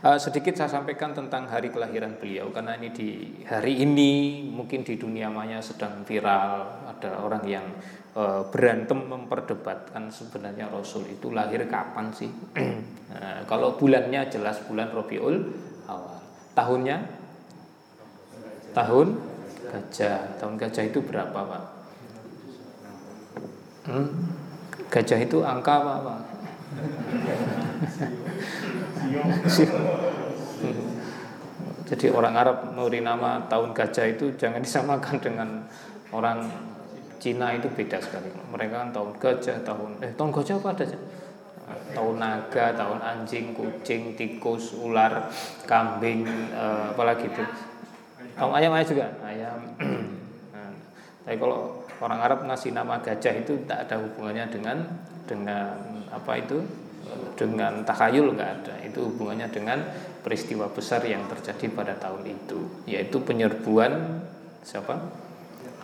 Uh, 0.00 0.16
sedikit 0.24 0.56
saya 0.56 0.72
sampaikan 0.72 1.12
tentang 1.12 1.52
hari 1.52 1.68
kelahiran 1.68 2.16
beliau 2.16 2.48
karena 2.48 2.80
ini 2.80 2.88
di 2.96 3.08
hari 3.44 3.84
ini 3.84 4.40
mungkin 4.48 4.88
di 4.88 4.96
dunia 4.96 5.28
maya 5.28 5.60
sedang 5.60 6.00
viral 6.08 6.88
ada 6.88 7.20
orang 7.20 7.44
yang 7.44 7.66
uh, 8.16 8.48
berantem 8.48 9.04
memperdebatkan 9.04 10.08
sebenarnya 10.08 10.72
Rasul 10.72 11.12
itu 11.12 11.28
lahir 11.28 11.68
kapan 11.68 12.08
sih? 12.16 12.32
nah, 13.12 13.44
kalau 13.50 13.76
bulannya 13.76 14.32
jelas 14.32 14.64
bulan 14.64 14.88
Robiul 14.96 15.36
awal. 15.92 16.24
Tahunnya 16.56 17.04
tahun 18.72 19.31
gajah. 19.72 20.36
Tahun 20.36 20.60
gajah 20.60 20.84
itu 20.84 21.00
berapa 21.00 21.32
pak? 21.32 21.64
Hmm? 23.88 24.12
Gajah 24.92 25.24
itu 25.24 25.40
angka 25.40 25.80
apa 25.80 25.94
pak? 26.04 26.20
Jadi 31.92 32.08
orang 32.08 32.32
Arab 32.32 32.72
memberi 32.72 33.04
nama 33.04 33.44
tahun 33.52 33.76
gajah 33.76 34.16
itu 34.16 34.32
jangan 34.40 34.64
disamakan 34.64 35.20
dengan 35.20 35.48
orang 36.08 36.48
Cina 37.20 37.52
itu 37.54 37.68
beda 37.68 38.00
sekali. 38.00 38.32
Mereka 38.32 38.74
kan 38.74 38.88
tahun 38.90 39.14
gajah, 39.20 39.62
tahun 39.62 40.00
eh 40.02 40.10
tahun 40.16 40.30
gajah 40.32 40.56
apa 40.58 40.68
ada? 40.72 40.84
Tahun 41.92 42.16
naga, 42.18 42.66
tahun 42.74 42.98
anjing, 42.98 43.54
kucing, 43.54 44.18
tikus, 44.18 44.74
ular, 44.74 45.30
kambing, 45.68 46.26
eh, 46.50 46.96
apalagi 46.96 47.30
itu. 47.30 47.44
Tahun 48.36 48.52
ayam 48.52 48.72
ayam 48.72 48.86
juga, 48.88 49.06
ayam. 49.22 49.58
nah, 50.54 50.70
tapi 51.24 51.36
kalau 51.36 51.84
orang 52.02 52.20
Arab 52.20 52.38
ngasih 52.48 52.74
nama 52.74 52.98
gajah 52.98 53.34
itu 53.38 53.62
tak 53.68 53.88
ada 53.88 54.00
hubungannya 54.00 54.46
dengan 54.50 54.76
dengan 55.28 55.76
apa 56.10 56.32
itu? 56.40 56.58
Dengan 57.36 57.84
takhayul 57.84 58.32
nggak 58.34 58.50
ada. 58.62 58.74
Itu 58.84 59.12
hubungannya 59.12 59.48
dengan 59.52 59.84
peristiwa 60.22 60.70
besar 60.70 61.02
yang 61.04 61.26
terjadi 61.26 61.66
pada 61.74 61.98
tahun 61.98 62.22
itu 62.24 62.86
yaitu 62.88 63.20
penyerbuan 63.20 64.22
siapa? 64.62 64.96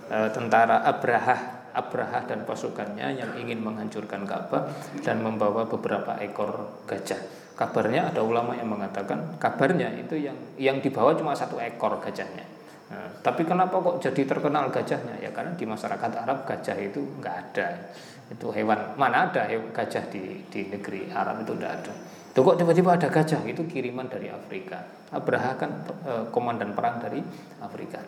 E, 0.08 0.16
tentara 0.32 0.86
Abraha 0.86 1.58
Abraha 1.74 2.24
dan 2.26 2.42
pasukannya 2.48 3.18
yang 3.18 3.30
ingin 3.38 3.62
menghancurkan 3.62 4.24
Ka'bah 4.24 4.72
dan 5.04 5.20
membawa 5.22 5.68
beberapa 5.68 6.16
ekor 6.18 6.82
gajah 6.88 7.20
kabarnya 7.58 8.14
ada 8.14 8.22
ulama 8.22 8.54
yang 8.54 8.70
mengatakan 8.70 9.34
kabarnya 9.42 9.90
itu 9.98 10.14
yang 10.14 10.38
yang 10.54 10.78
dibawa 10.78 11.18
cuma 11.18 11.34
satu 11.34 11.58
ekor 11.58 11.98
gajahnya. 11.98 12.46
Nah, 12.88 13.10
tapi 13.20 13.42
kenapa 13.42 13.82
kok 13.82 13.98
jadi 13.98 14.22
terkenal 14.24 14.70
gajahnya? 14.70 15.18
Ya 15.18 15.34
karena 15.34 15.58
di 15.58 15.66
masyarakat 15.66 16.10
Arab 16.22 16.46
gajah 16.46 16.78
itu 16.78 17.02
nggak 17.18 17.36
ada. 17.50 17.90
Itu 18.30 18.54
hewan 18.54 18.94
mana 18.94 19.28
ada 19.28 19.50
hewan 19.50 19.74
gajah 19.74 20.06
di 20.06 20.46
di 20.46 20.70
negeri 20.70 21.10
Arab 21.10 21.42
itu 21.42 21.52
tidak 21.58 21.72
ada. 21.82 21.92
Tuh 22.32 22.46
kok 22.46 22.56
tiba-tiba 22.62 22.94
ada 22.94 23.10
gajah? 23.10 23.42
Itu 23.42 23.66
kiriman 23.66 24.06
dari 24.06 24.30
Afrika. 24.30 24.78
Abraha 25.10 25.58
kan 25.58 25.70
e, 26.06 26.12
komandan 26.30 26.70
perang 26.78 27.02
dari 27.02 27.18
Afrika. 27.58 27.98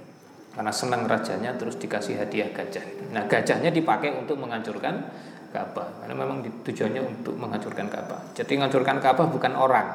Karena 0.54 0.70
senang 0.70 1.10
rajanya 1.10 1.58
terus 1.58 1.74
dikasih 1.74 2.22
hadiah 2.22 2.54
gajah. 2.54 3.10
Nah 3.10 3.26
gajahnya 3.26 3.74
dipakai 3.74 4.14
untuk 4.14 4.38
menghancurkan 4.38 5.02
Ka'bah 5.50 6.02
karena 6.02 6.14
memang 6.14 6.46
tujuannya 6.62 7.02
untuk 7.02 7.34
menghancurkan 7.34 7.90
Ka'bah 7.90 8.32
jadi 8.32 8.52
menghancurkan 8.56 9.02
Ka'bah 9.02 9.26
bukan 9.28 9.52
orang 9.58 9.86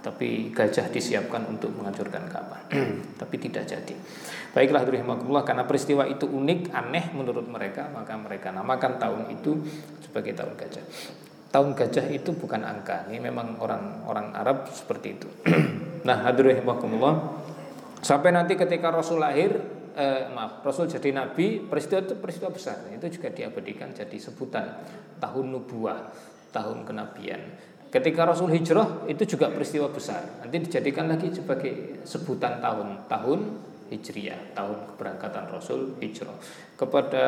tapi 0.00 0.48
gajah 0.48 0.88
disiapkan 0.88 1.44
untuk 1.44 1.76
menghancurkan 1.76 2.24
Ka'bah 2.32 2.60
tapi 3.20 3.36
tidak 3.36 3.68
jadi. 3.68 3.94
Baiklah 4.50 4.82
rahimakumullah 4.82 5.44
karena 5.44 5.68
peristiwa 5.68 6.08
itu 6.08 6.24
unik 6.24 6.72
aneh 6.72 7.12
menurut 7.12 7.44
mereka 7.46 7.92
maka 7.92 8.16
mereka 8.16 8.48
namakan 8.50 8.96
tahun 8.96 9.22
itu 9.36 9.60
sebagai 10.00 10.32
tahun 10.32 10.56
gajah. 10.56 10.84
Tahun 11.50 11.68
gajah 11.76 12.06
itu 12.10 12.30
bukan 12.32 12.64
angka. 12.64 13.10
Ini 13.12 13.20
memang 13.20 13.60
orang-orang 13.60 14.32
Arab 14.34 14.66
seperti 14.72 15.20
itu. 15.20 15.28
Nah 16.00 16.16
hadirin 16.24 16.56
rahimakumullah 16.56 17.44
sampai 18.00 18.32
nanti 18.32 18.56
ketika 18.56 18.88
Rasul 18.88 19.20
lahir 19.20 19.52
eh, 19.96 20.30
maaf 20.30 20.62
Rasul 20.62 20.90
jadi 20.90 21.10
nabi 21.14 21.62
peristiwa 21.64 22.02
itu 22.04 22.14
peristiwa 22.18 22.50
besar 22.50 22.86
itu 22.90 23.06
juga 23.20 23.28
diabadikan 23.30 23.90
jadi 23.94 24.16
sebutan 24.16 24.64
tahun 25.18 25.46
nubuah 25.52 25.98
tahun 26.50 26.82
kenabian 26.82 27.42
Ketika 27.90 28.22
Rasul 28.22 28.54
hijrah 28.54 29.02
itu 29.10 29.34
juga 29.34 29.50
peristiwa 29.50 29.90
besar. 29.90 30.22
Nanti 30.38 30.62
dijadikan 30.62 31.10
lagi 31.10 31.26
sebagai 31.34 31.98
sebutan 32.06 32.62
tahun, 32.62 33.10
tahun 33.10 33.40
Hijriah, 33.90 34.54
tahun 34.54 34.94
keberangkatan 34.94 35.50
Rasul 35.50 35.98
hijrah. 35.98 36.38
Kepada 36.78 37.24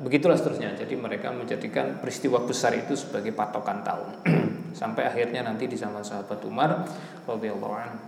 begitulah 0.00 0.40
seterusnya. 0.40 0.72
Jadi 0.72 0.96
mereka 0.96 1.28
menjadikan 1.28 2.00
peristiwa 2.00 2.40
besar 2.40 2.72
itu 2.72 2.96
sebagai 2.96 3.36
patokan 3.36 3.84
tahun. 3.84 4.10
Sampai 4.80 5.04
akhirnya 5.04 5.44
nanti 5.44 5.68
di 5.68 5.76
zaman 5.76 6.00
sahabat 6.00 6.40
Umar 6.48 6.88
radhiyallahu 7.28 7.74
anhu 7.76 8.00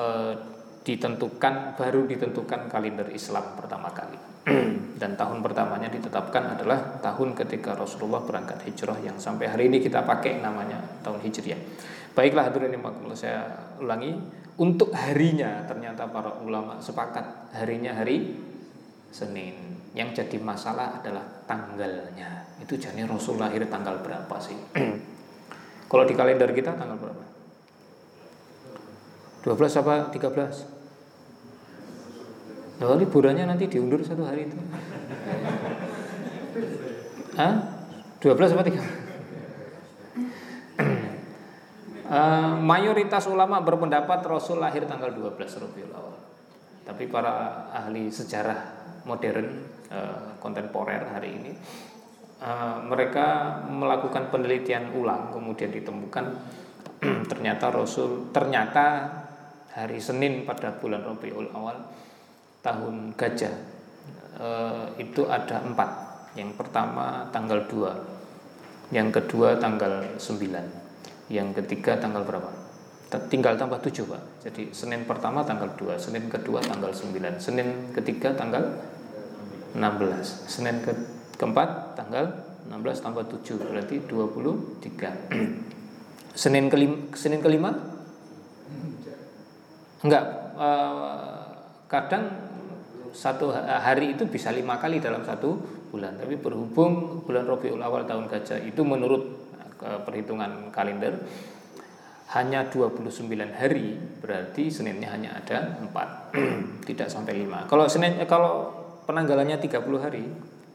eh, 0.00 0.34
ditentukan 0.80 1.76
baru 1.76 2.08
ditentukan 2.08 2.72
kalender 2.72 3.12
Islam 3.12 3.52
pertama 3.52 3.92
kali 3.92 4.16
dan 5.00 5.12
tahun 5.16 5.44
pertamanya 5.44 5.92
ditetapkan 5.92 6.56
adalah 6.56 7.00
tahun 7.04 7.36
ketika 7.36 7.76
Rasulullah 7.76 8.24
berangkat 8.24 8.64
hijrah 8.64 8.96
yang 9.04 9.20
sampai 9.20 9.52
hari 9.52 9.68
ini 9.68 9.84
kita 9.84 10.04
pakai 10.08 10.40
namanya 10.40 10.80
tahun 11.04 11.20
hijriah. 11.20 11.60
Baiklah 12.16 12.50
hadirin 12.50 12.74
yang 12.74 12.84
saya 13.14 13.48
ulangi 13.78 14.16
untuk 14.60 14.92
harinya 14.92 15.64
ternyata 15.68 16.08
para 16.08 16.40
ulama 16.42 16.80
sepakat 16.80 17.52
harinya 17.56 17.96
hari 17.96 18.34
Senin. 19.12 19.78
Yang 19.90 20.22
jadi 20.22 20.38
masalah 20.38 21.02
adalah 21.02 21.24
tanggalnya. 21.48 22.46
Itu 22.62 22.78
jadi 22.78 23.02
Rasul 23.08 23.42
lahir 23.42 23.66
tanggal 23.66 24.00
berapa 24.00 24.36
sih? 24.38 24.54
Kalau 25.90 26.04
di 26.06 26.14
kalender 26.14 26.54
kita 26.54 26.78
tanggal 26.78 26.94
berapa? 26.96 27.24
12 29.40 29.80
apa 29.80 30.12
13? 30.12 30.80
Oh, 32.80 32.96
liburannya 32.96 33.44
nanti 33.44 33.68
diundur 33.68 34.00
satu 34.00 34.24
hari 34.24 34.48
itu. 34.48 34.56
Hah? 37.36 37.54
12 38.20 38.52
apa 38.56 38.64
13? 38.64 39.00
Uh, 42.10 42.58
mayoritas 42.58 43.30
ulama 43.30 43.62
berpendapat 43.62 44.26
Rasul 44.26 44.58
lahir 44.58 44.82
tanggal 44.82 45.14
12 45.14 45.38
Rabiul 45.38 45.94
Awal. 45.94 46.18
Tapi 46.82 47.06
para 47.06 47.70
ahli 47.70 48.10
sejarah 48.10 48.58
modern 49.06 49.46
uh, 49.94 50.34
kontemporer 50.42 51.06
hari 51.06 51.38
ini 51.38 51.54
uh, 52.42 52.82
mereka 52.82 53.60
melakukan 53.68 54.32
penelitian 54.32 54.90
ulang 54.96 55.30
kemudian 55.32 55.70
ditemukan 55.70 56.34
ternyata 57.30 57.72
Rasul 57.72 58.32
ternyata 58.34 59.08
hari 59.74 60.02
Senin 60.02 60.42
pada 60.42 60.74
bulan 60.74 61.06
Rabiul 61.06 61.54
Awal 61.54 61.78
tahun 62.60 63.14
gajah. 63.14 63.54
E, 64.36 64.48
itu 64.98 65.26
ada 65.30 65.62
empat. 65.62 66.10
Yang 66.38 66.62
pertama 66.62 67.26
tanggal 67.34 67.66
2 67.66 68.94
Yang 68.94 69.18
kedua 69.18 69.58
tanggal 69.58 70.14
9 70.14 71.26
Yang 71.26 71.48
ketiga 71.58 71.98
tanggal 71.98 72.22
berapa? 72.22 72.46
Tinggal 73.26 73.58
tambah 73.58 73.82
7 73.82 74.06
Pak. 74.06 74.46
Jadi 74.46 74.70
Senin 74.70 75.02
pertama 75.10 75.42
tanggal 75.42 75.74
2 75.74 75.98
Senin 75.98 76.30
kedua 76.30 76.62
tanggal 76.62 76.94
9 76.94 77.42
Senin 77.42 77.90
ketiga 77.90 78.30
tanggal 78.38 78.62
16 79.74 79.82
Senin 80.46 80.78
ke 80.86 80.94
keempat 81.34 81.98
tanggal 81.98 82.30
16 82.70 83.02
tambah 83.02 83.26
7 83.26 83.66
Berarti 83.66 83.98
23 84.06 84.86
Senin 86.46 86.70
kelima, 86.70 87.10
Senin 87.18 87.42
kelima 87.42 87.74
Enggak, 90.00 90.24
uh, 90.56 91.44
kadang 91.90 92.30
satu 93.10 93.52
hari 93.56 94.14
itu 94.14 94.24
bisa 94.30 94.54
lima 94.54 94.78
kali 94.78 95.02
dalam 95.02 95.26
satu 95.26 95.58
bulan. 95.90 96.16
Tapi 96.16 96.38
berhubung 96.38 97.26
bulan 97.26 97.44
Rabiul 97.44 97.82
Awal 97.82 98.06
tahun 98.06 98.30
gajah 98.30 98.62
itu 98.64 98.80
menurut 98.86 99.22
uh, 99.82 100.00
perhitungan 100.06 100.72
kalender 100.72 101.18
hanya 102.30 102.70
29 102.70 103.26
hari 103.58 103.98
berarti 104.22 104.70
Seninnya 104.70 105.10
hanya 105.10 105.34
ada 105.34 105.82
4 105.82 105.90
tidak 106.88 107.10
sampai 107.10 107.42
5 107.42 107.66
kalau 107.66 107.90
Senin 107.90 108.22
eh, 108.22 108.28
kalau 108.28 108.70
penanggalannya 109.10 109.58
30 109.58 109.82
hari 109.98 110.22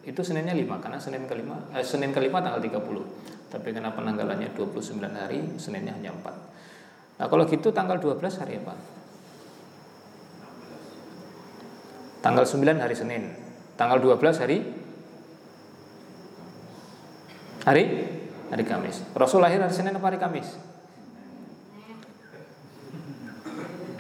itu 0.04 0.22
Seninnya 0.22 0.52
5 0.52 0.84
karena 0.84 1.00
Senin 1.00 1.24
kelima 1.32 1.56
eh, 1.72 1.86
Senin 1.86 2.12
kelima 2.12 2.44
tanggal 2.44 2.60
30 2.60 3.56
tapi 3.56 3.72
karena 3.72 3.96
penanggalannya 3.96 4.52
29 4.52 5.00
hari 5.16 5.56
Seninnya 5.56 5.96
hanya 5.96 6.12
4 6.12 7.24
nah 7.24 7.28
kalau 7.32 7.48
gitu 7.48 7.72
tanggal 7.72 8.04
12 8.04 8.20
hari 8.44 8.60
apa 8.60 8.76
Tanggal 12.26 12.42
9 12.42 12.82
hari 12.82 12.98
Senin. 12.98 13.30
Tanggal 13.78 14.02
12 14.02 14.42
hari 14.42 14.58
hari 17.62 17.84
hari 18.50 18.64
Kamis. 18.66 19.06
Rasul 19.14 19.46
lahir 19.46 19.62
hari 19.62 19.70
Senin 19.70 19.94
apa 19.94 20.10
hari 20.10 20.18
Kamis? 20.18 20.58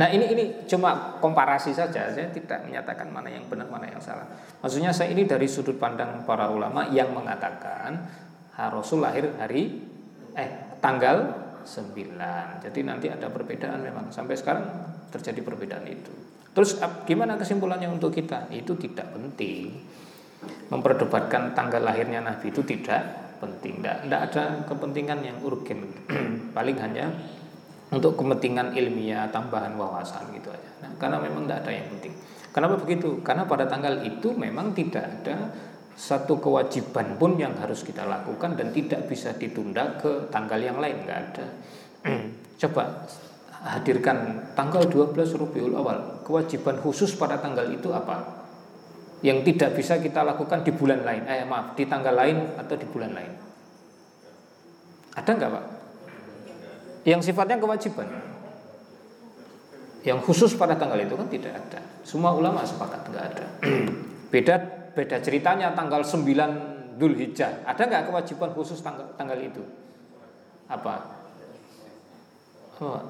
Nah 0.01 0.09
ini 0.09 0.25
ini 0.33 0.43
cuma 0.65 1.21
komparasi 1.21 1.71
saja, 1.71 2.09
saya 2.09 2.27
tidak 2.33 2.65
menyatakan 2.65 3.13
mana 3.13 3.29
yang 3.29 3.45
benar 3.45 3.69
mana 3.69 3.93
yang 3.93 4.01
salah. 4.01 4.25
Maksudnya 4.59 4.89
saya 4.89 5.13
ini 5.13 5.29
dari 5.29 5.45
sudut 5.45 5.77
pandang 5.77 6.25
para 6.25 6.49
ulama 6.49 6.89
yang 6.89 7.13
mengatakan 7.13 8.09
Rasul 8.57 9.05
lahir 9.05 9.37
hari 9.37 9.85
eh 10.33 10.81
tanggal 10.81 11.29
9. 11.61 12.65
Jadi 12.65 12.79
nanti 12.81 13.05
ada 13.05 13.29
perbedaan 13.29 13.85
memang 13.85 14.09
sampai 14.09 14.33
sekarang 14.33 14.65
terjadi 15.13 15.45
perbedaan 15.45 15.85
itu. 15.85 16.24
Terus 16.55 16.79
gimana 17.03 17.35
kesimpulannya 17.35 17.91
untuk 17.91 18.15
kita? 18.15 18.47
Itu 18.47 18.79
tidak 18.79 19.11
penting. 19.11 19.75
Memperdebatkan 20.71 21.51
tanggal 21.51 21.83
lahirnya 21.83 22.23
Nabi 22.23 22.47
itu 22.47 22.63
tidak 22.63 23.35
penting. 23.43 23.83
Tidak, 23.83 24.07
tidak 24.07 24.21
ada 24.31 24.43
kepentingan 24.63 25.19
yang 25.19 25.37
urgen. 25.43 25.83
Paling 26.55 26.77
hanya 26.79 27.11
untuk 27.91 28.15
kepentingan 28.15 28.71
ilmiah, 28.71 29.27
tambahan 29.35 29.75
wawasan 29.75 30.31
gitu 30.31 30.47
aja. 30.49 30.69
Nah, 30.87 30.91
karena 30.95 31.19
memang 31.19 31.43
tidak 31.43 31.67
ada 31.67 31.71
yang 31.75 31.87
penting. 31.99 32.13
Kenapa 32.55 32.75
begitu? 32.79 33.19
Karena 33.19 33.43
pada 33.43 33.67
tanggal 33.67 33.99
itu 34.07 34.31
memang 34.31 34.71
tidak 34.71 35.03
ada 35.03 35.51
satu 35.95 36.39
kewajiban 36.39 37.19
pun 37.19 37.35
yang 37.35 37.55
harus 37.59 37.83
kita 37.83 38.07
lakukan 38.07 38.55
dan 38.55 38.71
tidak 38.71 39.07
bisa 39.11 39.35
ditunda 39.35 39.99
ke 39.99 40.31
tanggal 40.31 40.59
yang 40.59 40.79
lain 40.79 41.03
nggak 41.03 41.19
ada. 41.19 41.45
Coba 42.63 43.03
hadirkan 43.65 44.45
tanggal 44.53 44.85
12 44.85 45.17
Rabiul 45.41 45.73
Awal. 45.73 46.21
Kewajiban 46.21 46.77
khusus 46.77 47.17
pada 47.17 47.41
tanggal 47.41 47.65
itu 47.73 47.89
apa? 47.89 48.45
Yang 49.25 49.51
tidak 49.51 49.69
bisa 49.73 49.97
kita 49.97 50.21
lakukan 50.21 50.61
di 50.61 50.69
bulan 50.69 51.01
lain. 51.01 51.25
Eh 51.25 51.41
maaf, 51.49 51.73
di 51.73 51.89
tanggal 51.89 52.13
lain 52.13 52.53
atau 52.61 52.77
di 52.77 52.85
bulan 52.85 53.11
lain. 53.17 53.33
Ada 55.17 55.31
nggak 55.33 55.49
Pak? 55.49 55.65
Yang 57.09 57.21
sifatnya 57.33 57.57
kewajiban. 57.57 58.07
Yang 60.05 60.19
khusus 60.29 60.53
pada 60.53 60.77
tanggal 60.77 61.01
itu 61.01 61.17
kan 61.17 61.25
tidak 61.25 61.57
ada. 61.57 61.81
Semua 62.05 62.37
ulama 62.37 62.61
sepakat 62.61 63.01
nggak 63.09 63.25
ada. 63.33 63.45
beda 64.33 64.55
beda 64.93 65.17
ceritanya 65.25 65.73
tanggal 65.73 66.05
9 66.05 67.01
Dhul 67.01 67.17
Hijjah. 67.17 67.65
Ada 67.65 67.81
nggak 67.89 68.03
kewajiban 68.13 68.53
khusus 68.53 68.77
tanggal, 68.85 69.09
tanggal 69.17 69.41
itu? 69.41 69.65
Apa? 70.69 71.25
Oh, 72.77 73.01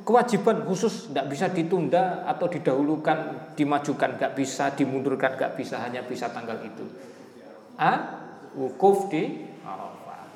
kewajiban 0.00 0.64
khusus 0.64 1.12
tidak 1.12 1.28
bisa 1.28 1.52
ditunda 1.52 2.24
atau 2.24 2.48
didahulukan, 2.48 3.52
dimajukan, 3.52 4.16
nggak 4.16 4.32
bisa 4.32 4.72
dimundurkan, 4.72 5.36
nggak 5.36 5.52
bisa 5.52 5.84
hanya 5.84 6.00
bisa 6.08 6.32
tanggal 6.32 6.56
itu. 6.64 6.88
A 7.76 7.92
wukuf 8.56 9.12
di. 9.12 9.52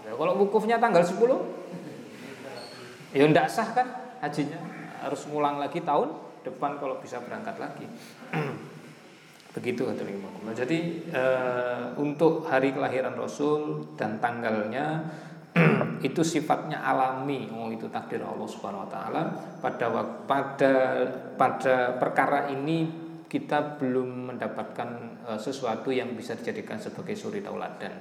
Ya, 0.07 0.15
kalau 0.15 0.39
wukufnya 0.39 0.79
tanggal 0.79 1.03
10 1.03 1.19
ya 3.11 3.27
tidak 3.27 3.49
sah 3.51 3.69
kan 3.75 3.87
hajinya 4.23 4.61
harus 5.03 5.27
ngulang 5.27 5.59
lagi 5.59 5.83
tahun 5.83 6.15
depan 6.47 6.79
kalau 6.79 7.03
bisa 7.03 7.19
berangkat 7.19 7.59
lagi. 7.59 7.87
Begitu 9.57 9.89
Jadi 10.53 10.79
e, 11.09 11.23
untuk 11.97 12.45
hari 12.45 12.77
kelahiran 12.77 13.17
Rasul 13.17 13.89
dan 13.97 14.21
tanggalnya 14.21 15.09
itu 16.09 16.21
sifatnya 16.21 16.85
alami. 16.85 17.49
Oh 17.53 17.73
itu 17.73 17.89
takdir 17.89 18.21
Allah 18.21 18.49
Subhanahu 18.49 18.85
wa 18.85 18.91
taala. 18.91 19.23
Pada 19.61 19.87
pada 20.29 20.75
pada 21.37 21.75
perkara 21.97 22.53
ini 22.53 23.07
kita 23.27 23.81
belum 23.81 24.35
mendapatkan 24.35 24.89
uh, 25.27 25.41
sesuatu 25.41 25.91
yang 25.91 26.15
bisa 26.15 26.39
dijadikan 26.39 26.79
sebagai 26.79 27.19
suri 27.19 27.43
tauladan. 27.43 27.93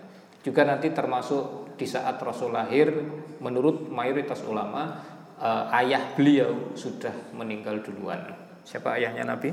Juga 0.45 0.61
nanti 0.61 0.93
termasuk 0.93 1.73
di 1.73 1.89
saat 1.89 2.21
Rasul 2.21 2.53
lahir 2.53 2.93
menurut 3.41 3.89
mayoritas 3.89 4.45
ulama 4.45 5.01
uh, 5.41 5.73
ayah 5.81 6.13
beliau 6.13 6.77
sudah 6.77 7.33
meninggal 7.33 7.81
duluan. 7.81 8.21
Siapa 8.61 9.01
ayahnya 9.01 9.25
Nabi? 9.25 9.49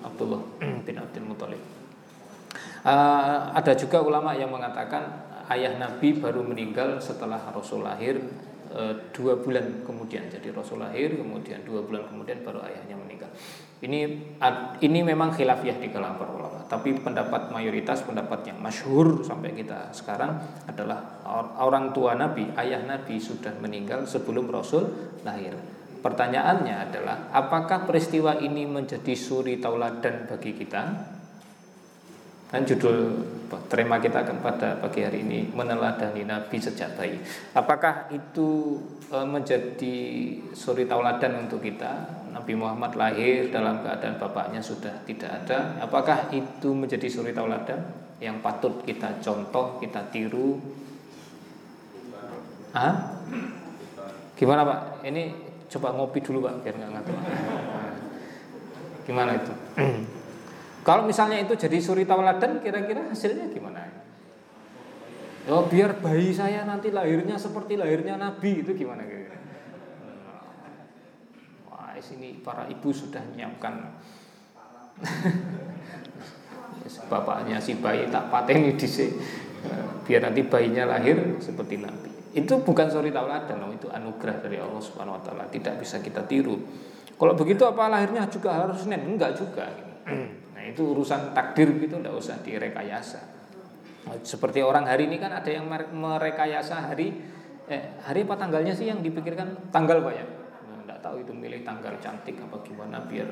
Abdullah 0.00 0.42
bin 0.86 0.96
Abdul 0.96 1.26
Muthalib. 1.26 1.62
Uh, 2.80 3.52
ada 3.52 3.76
juga 3.76 4.00
ulama 4.00 4.32
yang 4.32 4.48
mengatakan 4.48 5.29
ayah 5.50 5.74
Nabi 5.76 6.14
baru 6.16 6.46
meninggal 6.46 7.02
setelah 7.02 7.42
Rasul 7.50 7.82
lahir 7.82 8.22
e, 8.70 8.82
dua 9.10 9.36
bulan 9.38 9.82
kemudian. 9.82 10.30
Jadi 10.30 10.54
Rasul 10.54 10.80
lahir 10.80 11.18
kemudian 11.18 11.66
dua 11.66 11.82
bulan 11.82 12.06
kemudian 12.06 12.46
baru 12.46 12.62
ayahnya 12.64 12.94
meninggal. 12.94 13.30
Ini 13.80 14.00
ini 14.84 15.00
memang 15.00 15.32
khilafiyah 15.32 15.80
di 15.80 15.88
kalangan 15.88 16.16
para 16.20 16.32
ulama. 16.36 16.58
Tapi 16.70 16.94
pendapat 17.00 17.50
mayoritas 17.50 18.04
pendapat 18.06 18.46
yang 18.46 18.62
masyhur 18.62 19.26
sampai 19.26 19.56
kita 19.56 19.90
sekarang 19.90 20.38
adalah 20.70 21.24
orang 21.58 21.90
tua 21.90 22.14
Nabi, 22.14 22.46
ayah 22.60 22.84
Nabi 22.86 23.18
sudah 23.18 23.56
meninggal 23.58 24.06
sebelum 24.06 24.46
Rasul 24.52 24.86
lahir. 25.26 25.56
Pertanyaannya 26.00 26.76
adalah 26.88 27.28
apakah 27.28 27.84
peristiwa 27.84 28.40
ini 28.40 28.64
menjadi 28.64 29.12
suri 29.12 29.60
tauladan 29.60 30.24
bagi 30.24 30.56
kita? 30.56 30.82
Dan 32.50 32.66
judul 32.66 33.14
tema 33.70 34.02
kita 34.02 34.26
akan 34.26 34.42
pada 34.42 34.74
pagi 34.82 35.06
hari 35.06 35.22
ini 35.22 35.54
meneladani 35.54 36.26
Nabi 36.26 36.58
sejak 36.58 36.98
bayi. 36.98 37.14
Apakah 37.54 38.10
itu 38.10 38.74
e, 39.06 39.18
menjadi 39.22 39.96
suri 40.50 40.82
tauladan 40.90 41.46
untuk 41.46 41.62
kita? 41.62 42.10
Nabi 42.34 42.58
Muhammad 42.58 42.98
lahir 42.98 43.54
dalam 43.54 43.78
keadaan 43.86 44.18
bapaknya 44.18 44.58
sudah 44.58 44.90
tidak 45.06 45.30
ada. 45.30 45.78
Apakah 45.78 46.26
itu 46.34 46.74
menjadi 46.74 47.06
suri 47.06 47.30
tauladan 47.30 47.86
yang 48.18 48.42
patut 48.42 48.82
kita 48.82 49.22
contoh, 49.22 49.78
kita 49.78 50.10
tiru? 50.10 50.58
Ah? 52.74 53.14
Gimana 54.34 54.66
Pak? 54.66 55.06
Ini 55.06 55.22
coba 55.70 55.94
ngopi 55.94 56.18
dulu 56.18 56.50
Pak 56.50 56.66
biar 56.66 56.74
nggak 56.82 56.90
ngantuk. 56.98 57.18
Gimana 59.06 59.38
itu? 59.38 59.54
Kalau 60.80 61.04
misalnya 61.04 61.36
itu 61.40 61.52
jadi 61.56 61.76
suri 61.76 62.08
tauladan, 62.08 62.64
kira-kira 62.64 63.12
hasilnya 63.12 63.52
gimana? 63.52 63.84
Oh, 65.48 65.68
biar 65.68 66.00
bayi 66.00 66.32
saya 66.32 66.64
nanti 66.64 66.92
lahirnya 66.92 67.36
seperti 67.36 67.76
lahirnya 67.76 68.16
Nabi 68.16 68.64
itu 68.64 68.72
gimana 68.76 69.04
kira-kira? 69.04 69.38
Wah, 71.68 71.96
sini 72.00 72.40
para 72.40 72.68
ibu 72.68 72.88
sudah 72.92 73.20
menyiapkan 73.32 73.74
bapaknya 77.12 77.60
si 77.60 77.80
bayi 77.80 78.08
tak 78.12 78.28
pateni 78.28 78.76
di 78.76 78.88
biar 80.04 80.20
nanti 80.26 80.42
bayinya 80.44 80.84
lahir 80.96 81.40
seperti 81.40 81.80
Nabi. 81.80 82.08
Itu 82.30 82.62
bukan 82.62 82.86
suri 82.88 83.10
tauladan, 83.10 83.58
itu 83.74 83.90
anugerah 83.90 84.36
dari 84.40 84.56
Allah 84.62 84.80
Subhanahu 84.80 85.18
wa 85.18 85.22
taala, 85.22 85.44
tidak 85.50 85.82
bisa 85.82 85.98
kita 85.98 86.24
tiru. 86.24 86.56
Kalau 87.20 87.36
begitu 87.36 87.68
apa 87.68 87.90
lahirnya 87.90 88.24
juga 88.30 88.64
harus 88.64 88.80
Senin? 88.80 89.04
Enggak 89.04 89.36
juga. 89.36 89.68
Itu 90.70 90.94
urusan 90.96 91.34
takdir 91.34 91.74
gitu, 91.82 91.98
tidak 91.98 92.14
usah 92.14 92.38
direkayasa. 92.40 93.20
Seperti 94.24 94.64
orang 94.64 94.88
hari 94.88 95.06
ini 95.10 95.20
kan 95.20 95.30
ada 95.34 95.50
yang 95.50 95.68
merekayasa 95.70 96.88
hari 96.90 97.14
eh, 97.68 98.00
hari 98.02 98.24
apa 98.24 98.34
tanggalnya 98.40 98.72
sih 98.74 98.88
yang 98.88 99.04
dipikirkan 99.04 99.70
tanggal 99.70 100.00
pak 100.02 100.14
ya? 100.16 100.26
Nah, 100.88 100.98
tahu 100.98 101.22
itu 101.22 101.32
milih 101.36 101.62
tanggal 101.62 101.94
cantik 102.00 102.40
apa 102.40 102.56
gimana 102.64 102.98
biar 103.04 103.28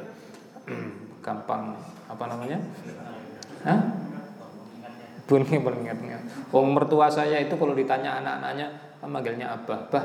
gampang 1.25 1.73
apa 2.07 2.25
namanya? 2.29 2.59
Hah? 3.65 3.81
Bunyi 5.29 5.57
mengingatnya. 5.61 6.19
Oh 6.53 6.65
mertua 6.65 7.09
saya 7.13 7.41
itu 7.41 7.53
kalau 7.57 7.77
ditanya 7.77 8.21
anak-anaknya 8.21 8.67
manggilnya 9.05 9.47
abah, 9.61 9.89
bah, 9.93 10.05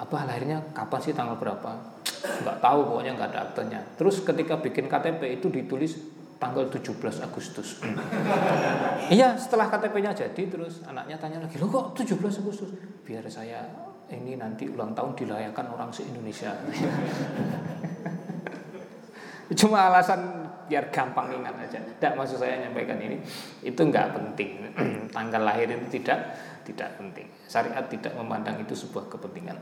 abah 0.00 0.22
lahirnya 0.24 0.60
kapan 0.72 1.00
sih 1.00 1.12
tanggal 1.16 1.36
berapa? 1.36 1.94
nggak 2.24 2.58
tahu 2.60 2.80
pokoknya 2.88 3.12
nggak 3.20 3.30
ada 3.36 3.40
aktenya 3.50 3.80
terus 4.00 4.24
ketika 4.24 4.56
bikin 4.56 4.88
KTP 4.88 5.40
itu 5.40 5.52
ditulis 5.52 6.00
tanggal 6.44 6.68
17 6.68 7.24
Agustus. 7.24 7.68
Iya 9.04 9.36
setelah 9.36 9.68
KTP-nya 9.68 10.16
jadi 10.16 10.42
terus 10.48 10.80
anaknya 10.88 11.20
tanya 11.20 11.44
lagi 11.44 11.60
lo 11.60 11.68
kok 11.68 11.92
17 11.92 12.40
Agustus? 12.40 12.72
Biar 13.04 13.24
saya 13.28 13.60
ini 14.08 14.36
nanti 14.36 14.64
ulang 14.68 14.96
tahun 14.96 15.12
dilayakan 15.12 15.66
orang 15.76 15.92
se-Indonesia. 15.92 16.52
Cuma 19.60 19.92
alasan 19.92 20.48
biar 20.64 20.88
gampang 20.88 21.36
ingat 21.36 21.52
aja. 21.68 21.76
Tidak 21.84 22.12
maksud 22.16 22.40
saya 22.40 22.64
nyampaikan 22.64 22.96
ini 22.96 23.20
itu 23.60 23.76
nggak 23.76 24.16
penting. 24.16 24.72
Tanggal 25.16 25.42
lahir 25.44 25.68
itu 25.68 26.00
tidak 26.00 26.32
tidak 26.64 26.96
penting. 26.96 27.28
Syariat 27.44 27.84
tidak 27.92 28.16
memandang 28.16 28.56
itu 28.56 28.72
sebuah 28.72 29.12
kepentingan. 29.12 29.56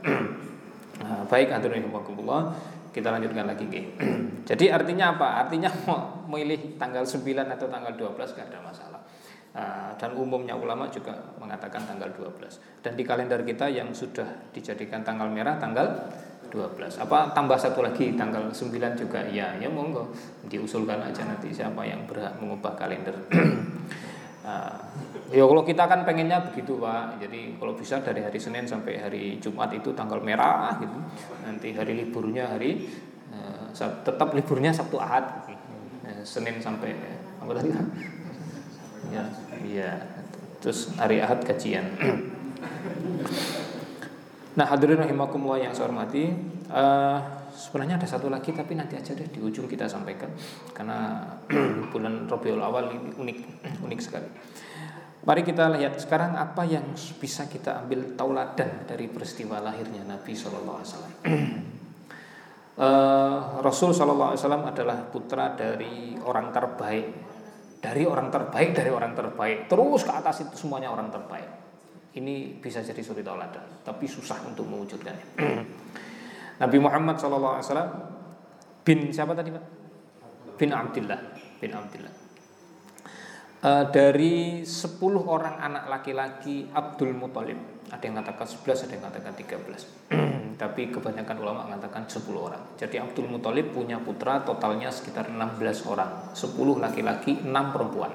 Nah, 1.03 1.23
baik 1.31 1.51
hadirin 1.51 1.83
rahimakumullah, 1.83 2.55
kita 2.93 3.09
lanjutkan 3.09 3.49
lagi 3.49 3.65
G. 3.67 3.75
Jadi 4.49 4.69
artinya 4.69 5.17
apa? 5.17 5.43
Artinya 5.43 5.73
mau 5.89 6.23
memilih 6.29 6.77
tanggal 6.77 7.01
9 7.01 7.25
atau 7.25 7.67
tanggal 7.67 7.93
12 7.97 8.37
gak 8.37 8.47
ada 8.53 8.61
masalah. 8.61 9.01
Uh, 9.53 9.93
dan 10.01 10.17
umumnya 10.17 10.57
ulama 10.57 10.89
juga 10.89 11.13
mengatakan 11.41 11.81
tanggal 11.89 12.09
12. 12.13 12.85
Dan 12.85 12.93
di 12.93 13.03
kalender 13.05 13.41
kita 13.41 13.69
yang 13.69 13.89
sudah 13.93 14.25
dijadikan 14.53 15.01
tanggal 15.01 15.29
merah 15.29 15.57
tanggal 15.57 15.89
12. 16.53 17.01
Apa 17.01 17.33
tambah 17.33 17.57
satu 17.57 17.81
lagi 17.81 18.13
tanggal 18.13 18.49
9 18.49 18.69
juga? 18.93 19.25
Ya, 19.29 19.57
ya 19.57 19.69
monggo 19.69 20.13
diusulkan 20.45 21.01
aja 21.01 21.25
nanti 21.25 21.49
siapa 21.49 21.81
yang 21.85 22.05
berhak 22.05 22.37
mengubah 22.37 22.77
kalender. 22.77 23.13
uh, 24.43 24.77
Ya 25.33 25.41
kalau 25.49 25.65
kita 25.65 25.89
kan 25.89 26.05
pengennya 26.05 26.45
begitu 26.45 26.77
Pak. 26.77 27.17
Jadi 27.17 27.57
kalau 27.57 27.73
bisa 27.73 27.97
dari 28.05 28.21
hari 28.21 28.37
Senin 28.37 28.69
sampai 28.69 29.01
hari 29.01 29.23
Jumat 29.41 29.73
itu 29.73 29.89
tanggal 29.97 30.21
merah 30.21 30.77
gitu. 30.77 30.99
Nanti 31.41 31.73
hari 31.73 31.97
liburnya 31.97 32.53
hari 32.53 32.85
uh, 33.33 33.73
tetap 33.75 34.29
liburnya 34.37 34.69
Sabtu 34.69 35.01
Ahad. 35.01 35.49
Gitu. 35.49 35.63
Senin 36.23 36.61
sampai 36.61 36.93
apa 37.41 37.51
tadi? 37.57 37.69
ya, 39.11 39.23
iya. 39.65 39.91
Terus 40.63 40.95
hari 40.95 41.19
Ahad 41.19 41.43
kajian. 41.43 41.83
nah 44.53 44.69
hadirin 44.69 45.01
rahimakumullah 45.01 45.65
yang 45.65 45.73
saya 45.73 45.89
hormati. 45.89 46.29
Uh, 46.69 47.42
sebenarnya 47.53 48.01
ada 48.01 48.07
satu 48.09 48.27
lagi 48.27 48.49
tapi 48.49 48.73
nanti 48.73 48.97
aja 48.97 49.13
deh 49.13 49.29
di 49.29 49.39
ujung 49.39 49.69
kita 49.69 49.85
sampaikan 49.85 50.33
karena 50.73 51.29
bulan 51.93 52.25
Rabiul 52.25 52.59
Awal 52.59 52.85
ini 52.97 53.09
unik 53.13 53.37
unik 53.85 53.99
sekali. 54.01 54.29
Mari 55.23 55.39
kita 55.47 55.71
lihat 55.71 55.95
sekarang 56.03 56.35
apa 56.35 56.67
yang 56.67 56.83
bisa 57.15 57.47
kita 57.47 57.79
ambil 57.87 58.11
tauladan 58.19 58.83
dari 58.83 59.07
peristiwa 59.07 59.63
lahirnya 59.63 60.03
Nabi 60.03 60.35
Shallallahu 60.35 60.77
Alaihi 60.81 60.91
Wasallam. 60.91 61.13
Eh, 62.73 63.39
Rasul 63.61 63.93
Shallallahu 63.93 64.33
Alaihi 64.33 64.41
Wasallam 64.41 64.65
adalah 64.65 64.97
putra 65.05 65.53
dari 65.53 66.17
orang 66.25 66.49
terbaik, 66.49 67.05
dari 67.77 68.01
orang 68.01 68.33
terbaik, 68.33 68.73
dari 68.73 68.89
orang 68.89 69.13
terbaik, 69.13 69.69
terus 69.69 70.01
ke 70.01 70.09
atas 70.09 70.41
itu 70.41 70.57
semuanya 70.57 70.89
orang 70.89 71.13
terbaik. 71.13 71.45
Ini 72.17 72.57
bisa 72.57 72.81
jadi 72.81 72.97
suri 73.05 73.21
tauladan, 73.21 73.85
tapi 73.85 74.09
susah 74.09 74.41
untuk 74.49 74.65
mewujudkannya. 74.65 75.25
Nabi 76.61 76.77
Muhammad 76.77 77.17
Wasallam 77.17 77.89
bin 78.85 79.09
siapa 79.09 79.33
tadi 79.33 79.49
pak? 79.49 79.65
Bin 80.59 80.69
Abdullah, 80.69 81.19
bin 81.57 81.73
Abdullah 81.73 82.23
uh, 83.63 83.85
dari 83.89 84.61
10 84.61 84.99
orang 85.23 85.55
anak 85.57 85.87
laki-laki 85.87 86.67
Abdul 86.69 87.15
Muthalib 87.15 87.87
ada 87.89 88.03
yang 88.03 88.19
mengatakan 88.19 88.45
11 88.45 88.85
ada 88.89 88.91
yang 88.93 89.03
mengatakan 89.07 89.33
13 89.39 90.13
tapi 90.61 90.81
kebanyakan 90.93 91.35
ulama 91.41 91.65
mengatakan 91.65 92.05
10 92.05 92.23
orang. 92.37 92.61
Jadi 92.77 93.01
Abdul 93.01 93.25
Muthalib 93.25 93.73
punya 93.73 93.97
putra 93.97 94.45
totalnya 94.45 94.93
sekitar 94.93 95.33
16 95.33 95.89
orang. 95.89 96.29
10 96.31 96.53
laki-laki 96.77 97.41
6 97.41 97.73
perempuan. 97.73 98.13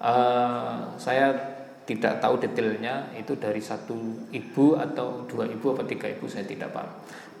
Uh, 0.00 0.88
saya 1.04 1.55
tidak 1.86 2.18
tahu 2.18 2.42
detailnya 2.42 3.14
itu 3.14 3.38
dari 3.38 3.62
satu 3.62 4.26
ibu 4.34 4.74
atau 4.74 5.22
dua 5.30 5.46
ibu 5.46 5.70
atau 5.70 5.86
tiga 5.86 6.10
ibu 6.10 6.26
saya 6.26 6.42
tidak 6.42 6.74
paham. 6.74 6.90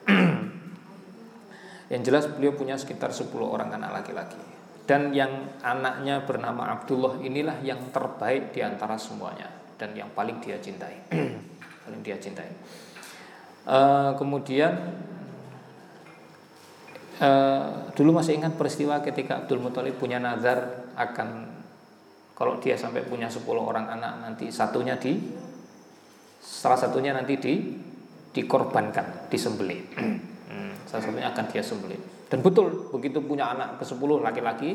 Yang 1.92 2.02
jelas 2.06 2.24
beliau 2.30 2.54
punya 2.54 2.74
sekitar 2.74 3.14
10 3.14 3.30
orang 3.38 3.70
anak 3.70 4.02
laki-laki. 4.02 4.38
Dan 4.86 5.10
yang 5.14 5.50
anaknya 5.66 6.22
bernama 6.22 6.70
Abdullah 6.70 7.18
inilah 7.18 7.58
yang 7.62 7.90
terbaik 7.90 8.54
di 8.54 8.62
antara 8.62 8.94
semuanya 8.94 9.50
dan 9.74 9.94
yang 9.98 10.06
paling 10.14 10.38
dia 10.38 10.62
cintai. 10.62 10.94
Paling 11.86 12.02
dia 12.02 12.18
cintai. 12.18 12.50
Uh, 13.66 14.14
kemudian 14.18 14.74
uh, 17.18 17.90
dulu 17.94 18.18
masih 18.18 18.38
ingat 18.38 18.54
peristiwa 18.58 18.98
ketika 19.02 19.42
Abdul 19.42 19.62
Muthalib 19.62 19.98
punya 19.98 20.18
nazar 20.18 20.90
akan 20.98 21.55
kalau 22.36 22.60
dia 22.60 22.76
sampai 22.76 23.02
punya 23.08 23.26
10 23.32 23.48
orang 23.56 23.88
anak 23.88 24.12
nanti 24.20 24.52
satunya 24.52 25.00
di 25.00 25.16
salah 26.38 26.76
satunya 26.76 27.16
nanti 27.16 27.40
di 27.40 27.54
dikorbankan 28.36 29.32
disembelih 29.32 29.80
hmm, 29.96 30.84
salah 30.84 31.02
satunya 31.02 31.32
akan 31.32 31.44
dia 31.48 31.64
sembelih 31.64 32.00
dan 32.28 32.44
betul 32.44 32.92
begitu 32.92 33.24
punya 33.24 33.56
anak 33.56 33.80
ke-10 33.80 34.10
laki-laki 34.20 34.70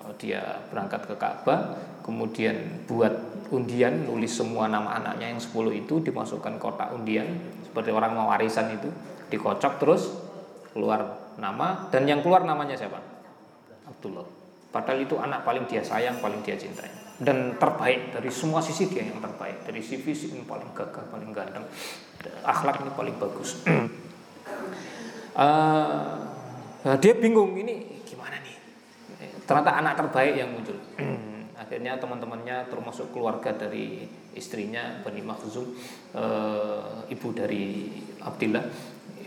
eh, 0.00 0.12
dia 0.16 0.62
berangkat 0.70 1.10
ke 1.10 1.14
Ka'bah, 1.18 1.74
kemudian 2.06 2.86
buat 2.86 3.12
undian, 3.50 4.06
nulis 4.06 4.30
semua 4.30 4.70
nama 4.70 5.02
anaknya 5.02 5.34
yang 5.34 5.42
10 5.42 5.52
itu 5.74 6.00
dimasukkan 6.06 6.56
kotak 6.62 6.94
undian 6.94 7.26
seperti 7.66 7.90
orang 7.90 8.14
mau 8.14 8.30
warisan 8.30 8.70
itu, 8.78 8.86
dikocok 9.34 9.72
terus 9.82 10.14
keluar 10.70 11.34
nama 11.34 11.90
dan 11.90 12.06
yang 12.06 12.22
keluar 12.22 12.46
namanya 12.46 12.78
siapa? 12.78 13.02
Abdullah. 13.90 14.43
Padahal 14.74 15.06
itu 15.06 15.14
anak 15.14 15.46
paling 15.46 15.70
dia 15.70 15.86
sayang, 15.86 16.18
paling 16.18 16.42
dia 16.42 16.58
cintai 16.58 17.04
dan 17.14 17.54
terbaik 17.62 18.10
dari 18.10 18.26
semua 18.26 18.58
sisi 18.58 18.90
dia 18.90 19.06
yang 19.06 19.22
terbaik 19.22 19.62
dari 19.62 19.78
sisi 19.78 20.02
fisik 20.02 20.34
ini 20.34 20.42
paling 20.42 20.74
gagah, 20.74 21.06
paling 21.14 21.30
ganteng, 21.30 21.62
akhlak 22.42 22.82
ini 22.82 22.90
paling 22.90 23.14
bagus. 23.22 23.62
uh, 25.38 26.18
dia 27.02 27.14
bingung 27.14 27.54
ini 27.54 28.02
gimana 28.02 28.34
nih? 28.42 28.56
Ternyata 29.46 29.78
anak 29.78 29.94
terbaik 29.94 30.34
yang 30.42 30.50
muncul. 30.50 30.74
Akhirnya 31.64 31.96
teman-temannya 32.02 32.66
termasuk 32.66 33.14
keluarga 33.14 33.54
dari 33.54 34.04
istrinya 34.34 35.00
Bani 35.00 35.22
Makhzum, 35.22 35.70
e, 36.12 36.24
ibu 37.08 37.28
dari 37.32 37.88
Abdillah, 38.20 38.64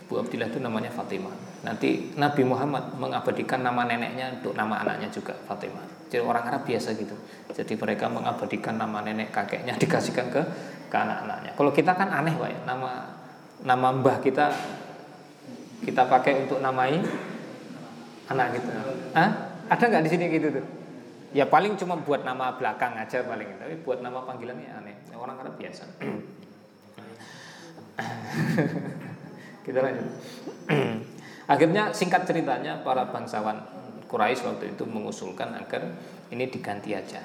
Ibu 0.08 0.24
Abdillah 0.24 0.48
itu 0.48 0.64
namanya 0.64 0.88
Fatimah. 0.88 1.36
Nanti 1.68 2.16
Nabi 2.16 2.48
Muhammad 2.48 2.96
mengabadikan 2.96 3.60
nama 3.60 3.84
neneknya 3.84 4.40
untuk 4.40 4.56
nama 4.56 4.80
anaknya 4.80 5.12
juga 5.12 5.36
Fatimah. 5.36 5.84
Jadi 6.08 6.24
orang 6.24 6.48
Arab 6.48 6.64
biasa 6.64 6.96
gitu. 6.96 7.12
Jadi 7.52 7.76
mereka 7.76 8.08
mengabadikan 8.08 8.80
nama 8.80 9.04
nenek 9.04 9.36
kakeknya 9.36 9.76
dikasihkan 9.84 10.32
ke 10.32 10.40
ke 10.88 10.96
anak-anaknya. 10.96 11.52
Kalau 11.60 11.76
kita 11.76 11.92
kan 11.92 12.08
aneh 12.08 12.40
pak 12.40 12.56
ya, 12.56 12.60
nama 12.64 13.20
nama 13.68 13.88
mbah 14.00 14.24
kita 14.24 14.48
kita 15.84 16.08
pakai 16.08 16.48
untuk 16.48 16.64
namai 16.64 17.04
anak 18.32 18.48
kita. 18.56 18.72
Hah? 19.12 19.30
Ada 19.68 19.84
nggak 19.92 20.04
di 20.08 20.10
sini 20.16 20.32
gitu 20.32 20.48
tuh? 20.56 20.64
Ya 21.36 21.44
paling 21.52 21.76
cuma 21.76 22.00
buat 22.00 22.24
nama 22.24 22.56
belakang 22.56 22.96
aja 22.96 23.28
paling, 23.28 23.60
tapi 23.60 23.76
buat 23.84 24.00
nama 24.00 24.24
panggilannya 24.24 24.72
aneh. 24.72 24.96
Orang 25.20 25.36
Arab 25.36 25.60
biasa. 25.60 25.84
Kita 29.68 29.84
lanjut. 29.84 30.08
Akhirnya 31.52 31.92
singkat 31.92 32.24
ceritanya 32.24 32.80
para 32.80 33.12
bangsawan 33.12 33.60
Quraisy 34.08 34.48
waktu 34.48 34.66
itu 34.80 34.88
mengusulkan 34.88 35.52
agar 35.60 35.92
ini 36.32 36.48
diganti 36.48 36.96
aja. 36.96 37.20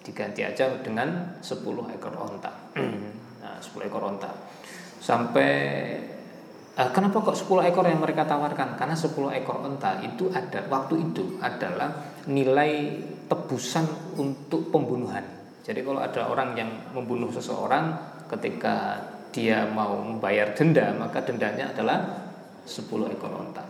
Diganti 0.00 0.40
aja 0.40 0.72
dengan 0.80 1.36
10 1.44 1.52
ekor 1.92 2.14
onta. 2.16 2.52
Nah, 3.42 3.58
10 3.58 3.90
ekor 3.90 4.06
onta. 4.06 4.30
Sampai 5.02 5.50
eh, 6.78 6.90
kenapa 6.94 7.26
kok 7.26 7.34
10 7.34 7.74
ekor 7.74 7.82
yang 7.90 7.98
mereka 7.98 8.22
tawarkan? 8.22 8.78
Karena 8.78 8.94
10 8.94 9.10
ekor 9.34 9.66
onta 9.66 9.98
itu 9.98 10.30
ada 10.30 10.62
waktu 10.70 11.10
itu 11.10 11.42
adalah 11.42 11.90
nilai 12.30 13.02
tebusan 13.26 14.14
untuk 14.14 14.70
pembunuhan. 14.70 15.26
Jadi 15.66 15.82
kalau 15.82 15.98
ada 15.98 16.30
orang 16.30 16.54
yang 16.54 16.70
membunuh 16.94 17.34
seseorang 17.34 17.98
ketika 18.30 18.94
dia 19.32 19.64
mau 19.64 19.98
membayar 19.98 20.52
denda 20.52 20.92
maka 20.94 21.24
dendanya 21.24 21.72
adalah 21.72 21.98
10 22.62 22.86
ekor 23.16 23.32
onta. 23.32 23.64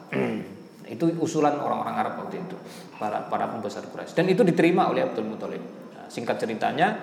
itu 0.92 1.08
usulan 1.22 1.56
orang-orang 1.56 1.94
Arab 1.96 2.14
waktu 2.26 2.44
itu 2.44 2.56
para 3.00 3.24
para 3.30 3.48
pembesar 3.48 3.86
Quraisy 3.88 4.12
dan 4.12 4.28
itu 4.28 4.44
diterima 4.44 4.92
oleh 4.92 5.06
Abdul 5.06 5.24
Muthalib. 5.24 5.62
Nah, 5.96 6.10
singkat 6.12 6.36
ceritanya 6.36 7.00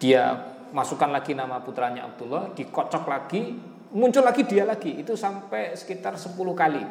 dia 0.00 0.56
masukkan 0.72 1.10
lagi 1.12 1.36
nama 1.36 1.60
putranya 1.62 2.08
Abdullah, 2.08 2.52
dikocok 2.56 3.04
lagi, 3.06 3.54
muncul 3.92 4.24
lagi 4.24 4.42
dia 4.48 4.66
lagi. 4.66 4.98
Itu 4.98 5.14
sampai 5.14 5.76
sekitar 5.76 6.18
10 6.18 6.32
kali. 6.56 6.84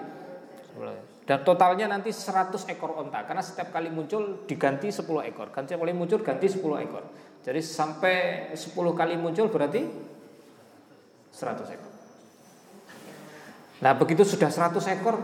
Dan 1.25 1.41
totalnya 1.41 1.89
nanti 1.89 2.13
100 2.13 2.69
ekor 2.69 3.01
onta 3.01 3.25
karena 3.25 3.41
setiap 3.41 3.73
kali 3.73 3.89
muncul 3.89 4.45
diganti 4.45 4.93
10 4.93 5.25
ekor. 5.25 5.49
Ganti 5.49 5.73
kali 5.73 5.93
muncul 5.95 6.21
ganti 6.21 6.45
10 6.45 6.62
ekor. 6.86 7.04
Jadi 7.41 7.62
sampai 7.62 8.15
10 8.54 8.73
kali 8.93 9.17
muncul 9.17 9.49
berarti 9.49 9.82
100 11.36 11.76
ekor. 11.76 11.91
Nah 13.84 13.91
begitu 14.00 14.24
sudah 14.24 14.48
100 14.48 14.80
ekor 14.95 15.19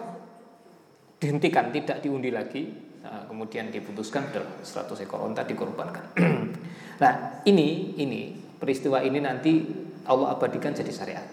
dihentikan, 1.23 1.71
tidak 1.71 2.03
diundi 2.03 2.27
lagi. 2.33 2.91
Nah, 3.01 3.25
kemudian 3.25 3.73
diputuskan 3.73 4.29
100 4.29 5.05
ekor 5.07 5.23
onta 5.23 5.47
dikorbankan. 5.47 6.13
nah 7.01 7.41
ini 7.47 7.97
ini 7.97 8.35
peristiwa 8.59 9.01
ini 9.01 9.23
nanti 9.23 9.65
Allah 10.05 10.35
abadikan 10.35 10.75
jadi 10.75 10.91
syariat. 10.91 11.27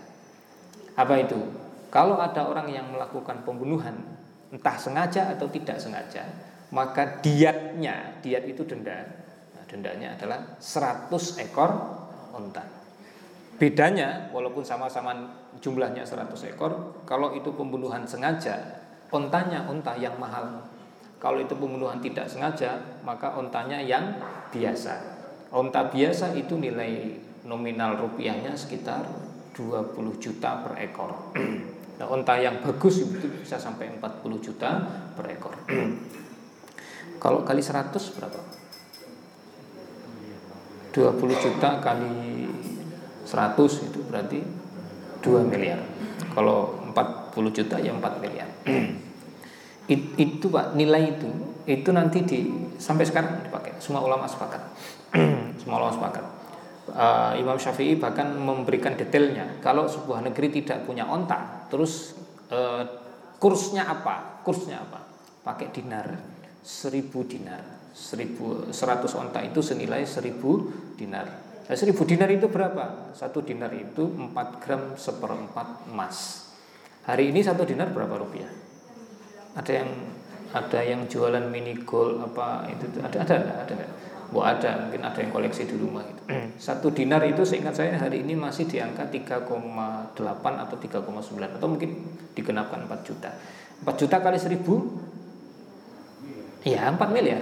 Apa 0.95 1.14
itu? 1.19 1.37
Kalau 1.91 2.21
ada 2.21 2.47
orang 2.47 2.71
yang 2.71 2.88
melakukan 2.95 3.45
pembunuhan 3.45 3.97
entah 4.49 4.77
sengaja 4.81 5.29
atau 5.33 5.49
tidak 5.53 5.77
sengaja, 5.81 6.25
maka 6.73 7.21
diatnya, 7.21 8.21
diat 8.21 8.45
itu 8.45 8.64
denda. 8.64 9.05
Nah, 9.57 9.64
dendanya 9.69 10.17
adalah 10.17 10.57
100 10.61 11.45
ekor 11.45 11.71
onta. 12.33 12.78
Bedanya 13.59 14.31
walaupun 14.31 14.62
sama-sama 14.62 15.11
jumlahnya 15.59 16.07
100 16.07 16.31
ekor, 16.55 17.03
kalau 17.03 17.35
itu 17.35 17.51
pembunuhan 17.59 18.07
sengaja, 18.07 18.55
ontanya 19.11 19.66
onta 19.66 19.99
yang 19.99 20.14
mahal. 20.14 20.62
Kalau 21.18 21.42
itu 21.42 21.59
pembunuhan 21.59 21.99
tidak 21.99 22.31
sengaja, 22.31 22.79
maka 23.03 23.35
ontanya 23.35 23.83
yang 23.83 24.14
biasa. 24.55 24.94
Onta 25.51 25.90
biasa 25.90 26.38
itu 26.38 26.55
nilai 26.55 27.18
nominal 27.42 27.99
rupiahnya 27.99 28.55
sekitar 28.55 29.03
20 29.59 30.23
juta 30.23 30.62
per 30.62 30.79
ekor. 30.79 31.35
Nah, 31.99 32.07
yang 32.38 32.62
bagus 32.62 33.03
itu 33.03 33.27
bisa 33.42 33.59
sampai 33.59 33.90
40 33.99 34.38
juta 34.38 34.87
per 35.18 35.27
ekor. 35.35 35.59
Kalau 37.18 37.42
kali 37.42 37.59
100 37.59 37.90
berapa? 38.14 38.38
20 40.94 41.18
juta 41.42 41.83
kali 41.83 42.47
100 43.29 43.88
itu 43.93 44.01
berarti 44.09 44.41
2 45.21 45.45
miliar. 45.45 45.85
Kalau 46.33 46.81
40 46.97 47.53
juta 47.53 47.77
ya 47.77 47.93
4 47.93 48.25
miliar. 48.25 48.49
It, 49.93 50.17
itu 50.17 50.47
Pak, 50.49 50.73
nilai 50.77 51.17
itu 51.17 51.29
itu 51.69 51.93
nanti 51.93 52.25
di 52.25 52.49
sampai 52.81 53.05
sekarang 53.05 53.45
dipakai. 53.45 53.77
Semua 53.81 54.01
ulama 54.01 54.25
sepakat. 54.25 54.61
Semua 55.61 55.85
ulama 55.85 55.93
sepakat. 55.93 56.25
Uh, 56.88 57.37
Imam 57.37 57.61
Syafi'i 57.61 58.01
bahkan 58.01 58.33
memberikan 58.33 58.97
detailnya. 58.97 59.61
Kalau 59.61 59.85
sebuah 59.85 60.25
negeri 60.25 60.49
tidak 60.49 60.88
punya 60.88 61.05
onta, 61.05 61.69
terus 61.69 62.17
uh, 62.49 62.81
kursnya 63.37 63.85
apa? 63.85 64.41
Kursnya 64.41 64.81
apa? 64.81 65.05
Pakai 65.45 65.69
dinar, 65.69 66.17
1000 66.64 67.12
dinar. 67.29 67.64
1000 67.93 68.73
100 68.73 69.21
onta 69.21 69.43
itu 69.43 69.59
senilai 69.59 70.07
1000 70.07 70.38
dinar 70.95 71.48
Nah, 71.69 71.77
seribu 71.77 72.09
dinar 72.09 72.33
itu 72.33 72.49
berapa? 72.49 73.13
Satu 73.13 73.45
dinar 73.45 73.69
itu 73.77 74.09
4 74.09 74.33
gram 74.65 74.97
seperempat 74.97 75.85
emas. 75.93 76.49
Hari 77.05 77.29
ini 77.29 77.45
satu 77.45 77.69
dinar 77.69 77.93
berapa 77.93 78.17
rupiah? 78.17 78.49
Ada 79.53 79.85
yang 79.85 79.91
ada 80.49 80.81
yang 80.81 81.05
jualan 81.05 81.45
mini 81.53 81.77
gold 81.85 82.25
apa 82.25 82.65
itu 82.73 82.89
ada 83.05 83.21
ada 83.21 83.37
ada 83.37 83.55
ada 83.69 83.85
Bu 84.33 84.41
ada 84.45 84.77
mungkin 84.85 85.01
ada 85.05 85.21
yang 85.21 85.33
koleksi 85.33 85.65
di 85.69 85.77
rumah 85.77 86.05
gitu. 86.05 86.23
Satu 86.57 86.91
dinar 86.93 87.25
itu 87.25 87.45
seingat 87.45 87.77
saya 87.77 87.97
hari 87.97 88.21
ini 88.25 88.37
masih 88.37 88.67
di 88.69 88.81
angka 88.81 89.09
3,8 89.09 89.49
atau 90.41 90.77
3,9 90.77 91.57
atau 91.57 91.69
mungkin 91.69 91.91
digenapkan 92.37 92.85
4 92.85 93.09
juta. 93.09 93.33
4 93.85 94.01
juta 94.01 94.21
kali 94.21 94.37
1000 94.37 94.61
Iya 96.65 96.93
4 96.93 97.13
miliar. 97.13 97.41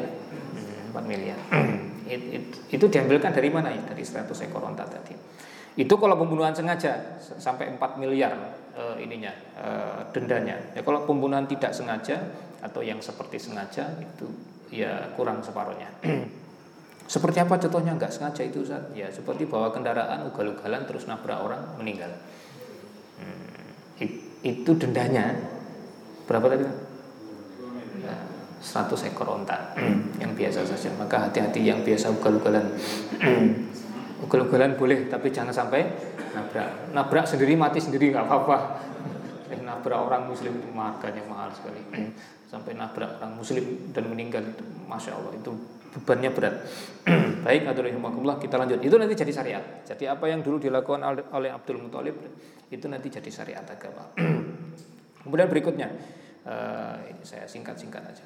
4 0.94 1.10
miliar. 1.10 1.38
It, 2.06 2.22
it, 2.30 2.44
itu 2.70 2.86
diambilkan 2.86 3.34
dari 3.34 3.50
mana 3.50 3.74
ya? 3.74 3.82
Dari 3.82 4.02
100 4.02 4.30
ekor 4.46 4.62
onta 4.62 4.86
tadi. 4.86 5.14
Itu 5.76 6.00
kalau 6.00 6.16
pembunuhan 6.16 6.56
sengaja 6.56 7.20
sampai 7.20 7.68
4 7.76 8.00
miliar 8.00 8.32
uh, 8.72 8.96
ininya 8.96 9.34
uh, 9.60 10.00
dendanya. 10.14 10.56
Ya 10.72 10.80
kalau 10.80 11.04
pembunuhan 11.04 11.44
tidak 11.44 11.76
sengaja 11.76 12.16
atau 12.64 12.80
yang 12.80 13.02
seperti 13.04 13.36
sengaja 13.36 13.92
itu 14.00 14.26
ya 14.72 15.12
kurang 15.18 15.44
separuhnya. 15.44 15.92
seperti 17.12 17.38
apa 17.38 17.60
contohnya 17.60 17.92
nggak 17.94 18.08
sengaja 18.08 18.42
itu 18.46 18.64
Ustaz? 18.64 18.88
Ya 18.96 19.12
seperti 19.12 19.44
bawa 19.44 19.68
kendaraan 19.74 20.26
ugal-ugalan 20.32 20.88
terus 20.88 21.04
nabrak 21.04 21.44
orang 21.44 21.76
meninggal. 21.76 22.10
Hmm, 23.20 24.00
it, 24.00 24.12
itu 24.46 24.70
dendanya 24.80 25.36
berapa 26.24 26.56
tadi? 26.56 26.85
100 28.60 29.12
ekor 29.12 29.28
onta 29.28 29.76
yang 30.22 30.32
biasa 30.32 30.64
saja. 30.64 30.90
Maka 30.96 31.28
hati-hati 31.28 31.62
yang 31.62 31.84
biasa 31.84 32.12
ugal-ugalan. 32.16 32.66
Ugal-ugalan 34.26 34.80
boleh 34.80 35.12
tapi 35.12 35.28
jangan 35.28 35.52
sampai 35.52 35.84
nabrak. 36.32 36.90
Nabrak 36.96 37.24
sendiri 37.28 37.52
mati 37.54 37.78
sendiri 37.78 38.10
nggak 38.10 38.24
apa-apa. 38.24 38.56
Nabrak 39.68 39.98
orang 39.98 40.30
muslim 40.30 40.56
itu 40.56 40.68
marganya 40.72 41.22
mahal 41.28 41.52
sekali. 41.52 41.80
Sampai 42.46 42.78
nabrak 42.78 43.18
orang 43.18 43.34
muslim 43.34 43.90
dan 43.90 44.06
meninggal 44.06 44.38
itu 44.46 44.62
masya 44.86 45.18
Allah 45.18 45.34
itu 45.34 45.50
bebannya 45.98 46.30
berat. 46.30 46.54
Baik 47.42 47.66
aturannya 47.66 47.98
kita 48.38 48.54
lanjut. 48.54 48.78
Itu 48.86 48.94
nanti 49.02 49.18
jadi 49.18 49.32
syariat. 49.34 49.64
Jadi 49.82 50.06
apa 50.06 50.30
yang 50.30 50.46
dulu 50.46 50.62
dilakukan 50.62 51.02
oleh 51.34 51.50
Abdul 51.50 51.82
Muthalib 51.82 52.14
itu 52.70 52.86
nanti 52.86 53.10
jadi 53.10 53.30
syariat 53.34 53.66
agama. 53.66 54.14
Kemudian 55.26 55.50
berikutnya 55.50 55.90
uh, 56.46 56.96
ini 57.10 57.22
saya 57.26 57.44
singkat-singkat 57.44 58.02
aja. 58.06 58.24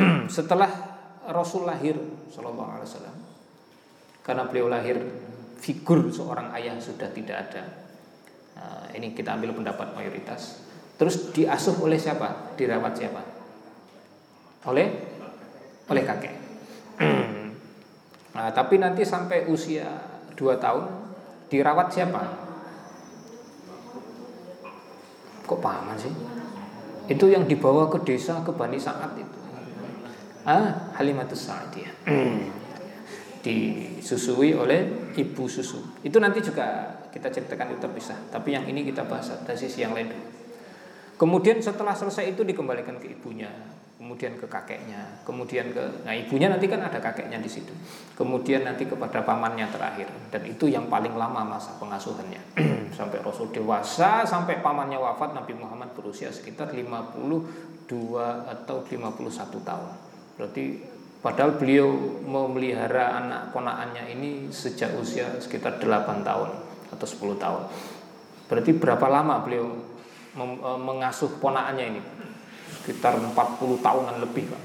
Setelah 0.36 0.70
Rasul 1.30 1.68
lahir 1.68 1.96
Shallallahu 2.32 2.70
Alaihi 2.80 2.88
Wasallam, 2.88 3.16
karena 4.24 4.42
beliau 4.48 4.68
lahir 4.72 4.96
figur 5.60 6.08
seorang 6.10 6.52
ayah 6.56 6.76
sudah 6.80 7.08
tidak 7.12 7.48
ada. 7.48 7.64
Uh, 8.54 8.86
ini 8.96 9.12
kita 9.12 9.36
ambil 9.36 9.52
pendapat 9.52 9.92
mayoritas. 9.92 10.64
Terus 10.96 11.34
diasuh 11.34 11.76
oleh 11.84 12.00
siapa? 12.00 12.56
Dirawat 12.56 12.92
siapa? 12.96 13.22
Oleh 14.68 14.88
oleh 15.84 16.02
kakek. 16.04 16.34
nah, 18.36 18.48
tapi 18.54 18.80
nanti 18.80 19.04
sampai 19.04 19.44
usia 19.50 19.84
2 20.32 20.64
tahun 20.64 20.84
dirawat 21.52 21.88
siapa? 21.92 22.22
Kok 25.44 25.60
pahaman 25.60 25.98
sih? 26.00 26.14
Itu 27.04 27.28
yang 27.28 27.44
dibawa 27.44 27.92
ke 27.92 28.00
desa 28.04 28.40
ke 28.40 28.52
Bani 28.52 28.80
Sa'ad 28.80 29.12
itu. 29.20 29.38
Ah, 30.44 30.92
Halimatus 31.00 31.48
Sa'adiyah. 31.48 31.92
Disusui 33.44 34.56
oleh 34.56 35.12
ibu 35.16 35.44
susu. 35.48 36.00
Itu 36.00 36.16
nanti 36.20 36.40
juga 36.40 36.96
kita 37.12 37.28
ceritakan 37.28 37.76
itu 37.76 37.80
terpisah. 37.80 38.16
Tapi 38.32 38.56
yang 38.56 38.64
ini 38.64 38.84
kita 38.88 39.04
bahas 39.04 39.32
dari 39.44 39.56
sisi 39.56 39.84
yang 39.84 39.92
lain. 39.92 40.12
Kemudian 41.14 41.60
setelah 41.60 41.94
selesai 41.94 42.34
itu 42.34 42.42
dikembalikan 42.42 42.98
ke 42.98 43.06
ibunya, 43.12 43.52
kemudian 43.94 44.34
ke 44.34 44.46
kakeknya, 44.50 45.22
kemudian 45.22 45.70
ke 45.70 46.02
nah 46.02 46.10
ibunya 46.10 46.50
nanti 46.50 46.66
kan 46.66 46.82
ada 46.82 46.98
kakeknya 46.98 47.38
di 47.38 47.50
situ. 47.50 47.70
Kemudian 48.18 48.66
nanti 48.66 48.84
kepada 48.90 49.22
pamannya 49.22 49.70
terakhir 49.70 50.10
dan 50.34 50.42
itu 50.44 50.66
yang 50.66 50.90
paling 50.90 51.14
lama 51.14 51.46
masa 51.46 51.78
pengasuhannya. 51.78 52.42
sampai 52.98 53.18
Rasul 53.22 53.50
dewasa, 53.50 54.22
sampai 54.22 54.62
pamannya 54.62 54.98
wafat 54.98 55.34
Nabi 55.34 55.58
Muhammad 55.58 55.90
berusia 55.98 56.30
sekitar 56.30 56.70
52 56.70 57.90
atau 58.46 58.76
51 58.86 59.68
tahun. 59.68 59.90
Berarti 60.38 60.64
padahal 61.18 61.58
beliau 61.58 61.90
memelihara 62.22 63.18
anak 63.18 63.50
ponaannya 63.50 64.14
ini 64.14 64.30
sejak 64.54 64.94
usia 64.98 65.26
sekitar 65.42 65.82
8 65.82 66.22
tahun 66.22 66.50
atau 66.94 67.06
10 67.06 67.42
tahun. 67.42 67.62
Berarti 68.46 68.70
berapa 68.78 69.06
lama 69.10 69.42
beliau 69.42 69.94
E, 70.34 70.70
mengasuh 70.82 71.38
ponaannya 71.38 71.94
ini 71.94 72.00
sekitar 72.84 73.16
40 73.16 73.32
tahunan 73.80 74.20
lebih 74.20 74.52
Pak. 74.52 74.62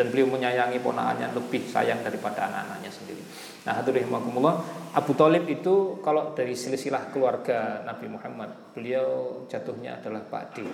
dan 0.00 0.08
beliau 0.08 0.32
menyayangi 0.32 0.80
ponaannya 0.80 1.36
lebih 1.36 1.68
sayang 1.68 2.00
daripada 2.00 2.48
anak-anaknya 2.48 2.88
sendiri. 2.88 3.20
Nah, 3.68 3.76
hadirin 3.76 4.08
Abu 4.96 5.12
Talib 5.12 5.44
itu 5.44 6.00
kalau 6.00 6.32
dari 6.32 6.56
silsilah 6.56 7.12
keluarga 7.12 7.84
Nabi 7.84 8.08
Muhammad, 8.08 8.72
beliau 8.72 9.44
jatuhnya 9.52 10.00
adalah 10.00 10.24
Pak 10.24 10.56
D. 10.56 10.64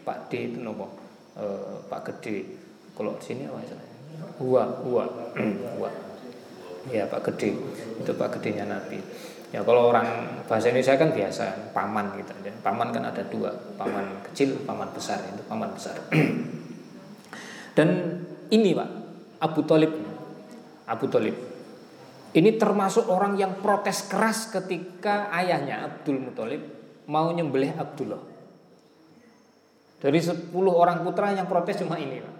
Pak 0.00 0.32
D 0.32 0.48
itu 0.48 0.64
nopo? 0.64 0.88
E, 1.36 1.44
Pak 1.92 2.00
Gede. 2.08 2.56
Kalau 2.96 3.20
di 3.20 3.24
sini 3.28 3.44
apa 3.44 3.60
istilahnya? 3.60 3.96
Hua, 4.40 4.64
Hua, 4.80 5.04
Hua. 5.76 5.90
Ya, 6.88 7.04
Pak 7.04 7.20
Gede. 7.28 7.52
Itu 8.00 8.16
Pak 8.16 8.40
Gedenya 8.40 8.64
Nabi. 8.64 8.96
Ya 9.50 9.66
kalau 9.66 9.90
orang 9.90 10.40
bahasa 10.46 10.70
Indonesia 10.70 10.94
kan 10.94 11.10
biasa 11.10 11.74
paman 11.74 12.14
gitu 12.22 12.30
ya. 12.46 12.54
Paman 12.62 12.94
kan 12.94 13.02
ada 13.02 13.26
dua, 13.26 13.50
paman 13.74 14.22
kecil, 14.30 14.62
paman 14.62 14.86
besar 14.94 15.18
itu 15.26 15.42
paman 15.50 15.70
besar. 15.74 15.98
Dan 17.76 17.88
ini 18.54 18.70
Pak, 18.74 18.88
Abu 19.42 19.60
Talib 19.66 19.92
Abu 20.86 21.06
Talib 21.10 21.34
ini 22.30 22.54
termasuk 22.54 23.10
orang 23.10 23.34
yang 23.34 23.58
protes 23.58 24.06
keras 24.06 24.54
ketika 24.54 25.34
ayahnya 25.34 25.82
Abdul 25.82 26.30
Muthalib 26.30 26.62
mau 27.10 27.34
nyembelih 27.34 27.74
Abdullah. 27.74 28.22
Dari 29.98 30.18
10 30.22 30.54
orang 30.54 31.02
putra 31.02 31.34
yang 31.34 31.50
protes 31.50 31.82
cuma 31.82 31.98
ini 31.98 32.22
Pak. 32.22 32.34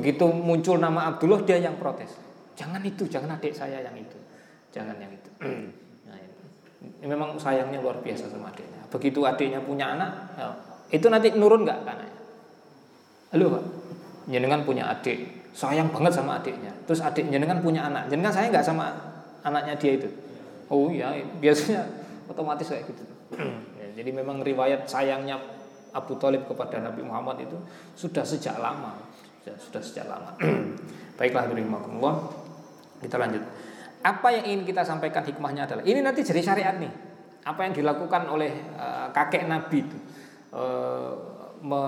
Begitu 0.00 0.24
muncul 0.32 0.80
nama 0.80 1.12
Abdullah 1.12 1.44
dia 1.44 1.60
yang 1.60 1.76
protes. 1.76 2.08
Jangan 2.56 2.80
itu, 2.88 3.04
jangan 3.04 3.36
adik 3.36 3.52
saya 3.52 3.84
yang 3.84 3.96
itu 4.00 4.16
jangan 4.78 4.96
yang 5.02 5.10
itu. 5.10 5.17
Nah, 5.38 6.16
ini 6.98 7.06
memang 7.06 7.38
sayangnya 7.38 7.78
luar 7.78 8.02
biasa 8.02 8.26
sama 8.26 8.50
adiknya. 8.50 8.82
Begitu 8.90 9.22
adiknya 9.22 9.60
punya 9.62 9.94
anak, 9.94 10.10
ya, 10.34 10.48
itu 10.90 11.06
nanti 11.06 11.30
nurun 11.36 11.62
nggak 11.62 11.80
kan? 11.86 11.98
Halo 13.28 13.44
pak, 13.52 13.64
jenengan 14.26 14.64
punya 14.64 14.88
adik, 14.88 15.52
sayang 15.52 15.92
banget 15.92 16.16
sama 16.16 16.40
adiknya. 16.40 16.72
Terus 16.88 17.04
adik 17.04 17.28
jenengan 17.28 17.60
punya 17.60 17.86
anak, 17.86 18.08
jenengan 18.08 18.32
saya 18.32 18.48
nggak 18.48 18.64
sama 18.64 18.88
anaknya 19.44 19.76
dia 19.76 19.92
itu. 20.00 20.08
Oh 20.72 20.88
iya, 20.88 21.12
biasanya 21.38 21.84
otomatis 22.28 22.68
kayak 22.68 22.88
gitu. 22.88 23.04
ya, 23.76 23.86
jadi 24.00 24.10
memang 24.10 24.40
riwayat 24.40 24.88
sayangnya 24.88 25.36
Abu 25.92 26.16
Talib 26.16 26.48
kepada 26.48 26.80
Nabi 26.80 27.04
Muhammad 27.04 27.44
itu 27.44 27.56
sudah 27.96 28.24
sejak 28.24 28.56
lama, 28.56 28.96
sudah, 29.44 29.82
sejak 29.84 30.08
lama. 30.08 30.36
Baiklah, 31.20 31.48
kita 33.04 33.16
lanjut. 33.16 33.44
Apa 34.02 34.28
yang 34.30 34.44
ingin 34.46 34.62
kita 34.68 34.82
sampaikan 34.86 35.26
hikmahnya 35.26 35.66
adalah 35.66 35.84
ini 35.86 36.00
nanti 36.02 36.22
jadi 36.22 36.40
syariat 36.42 36.76
nih. 36.78 36.92
Apa 37.48 37.64
yang 37.64 37.74
dilakukan 37.74 38.28
oleh 38.28 38.52
uh, 38.76 39.08
kakek 39.10 39.48
Nabi 39.48 39.78
itu 39.82 39.98
me, 41.62 41.82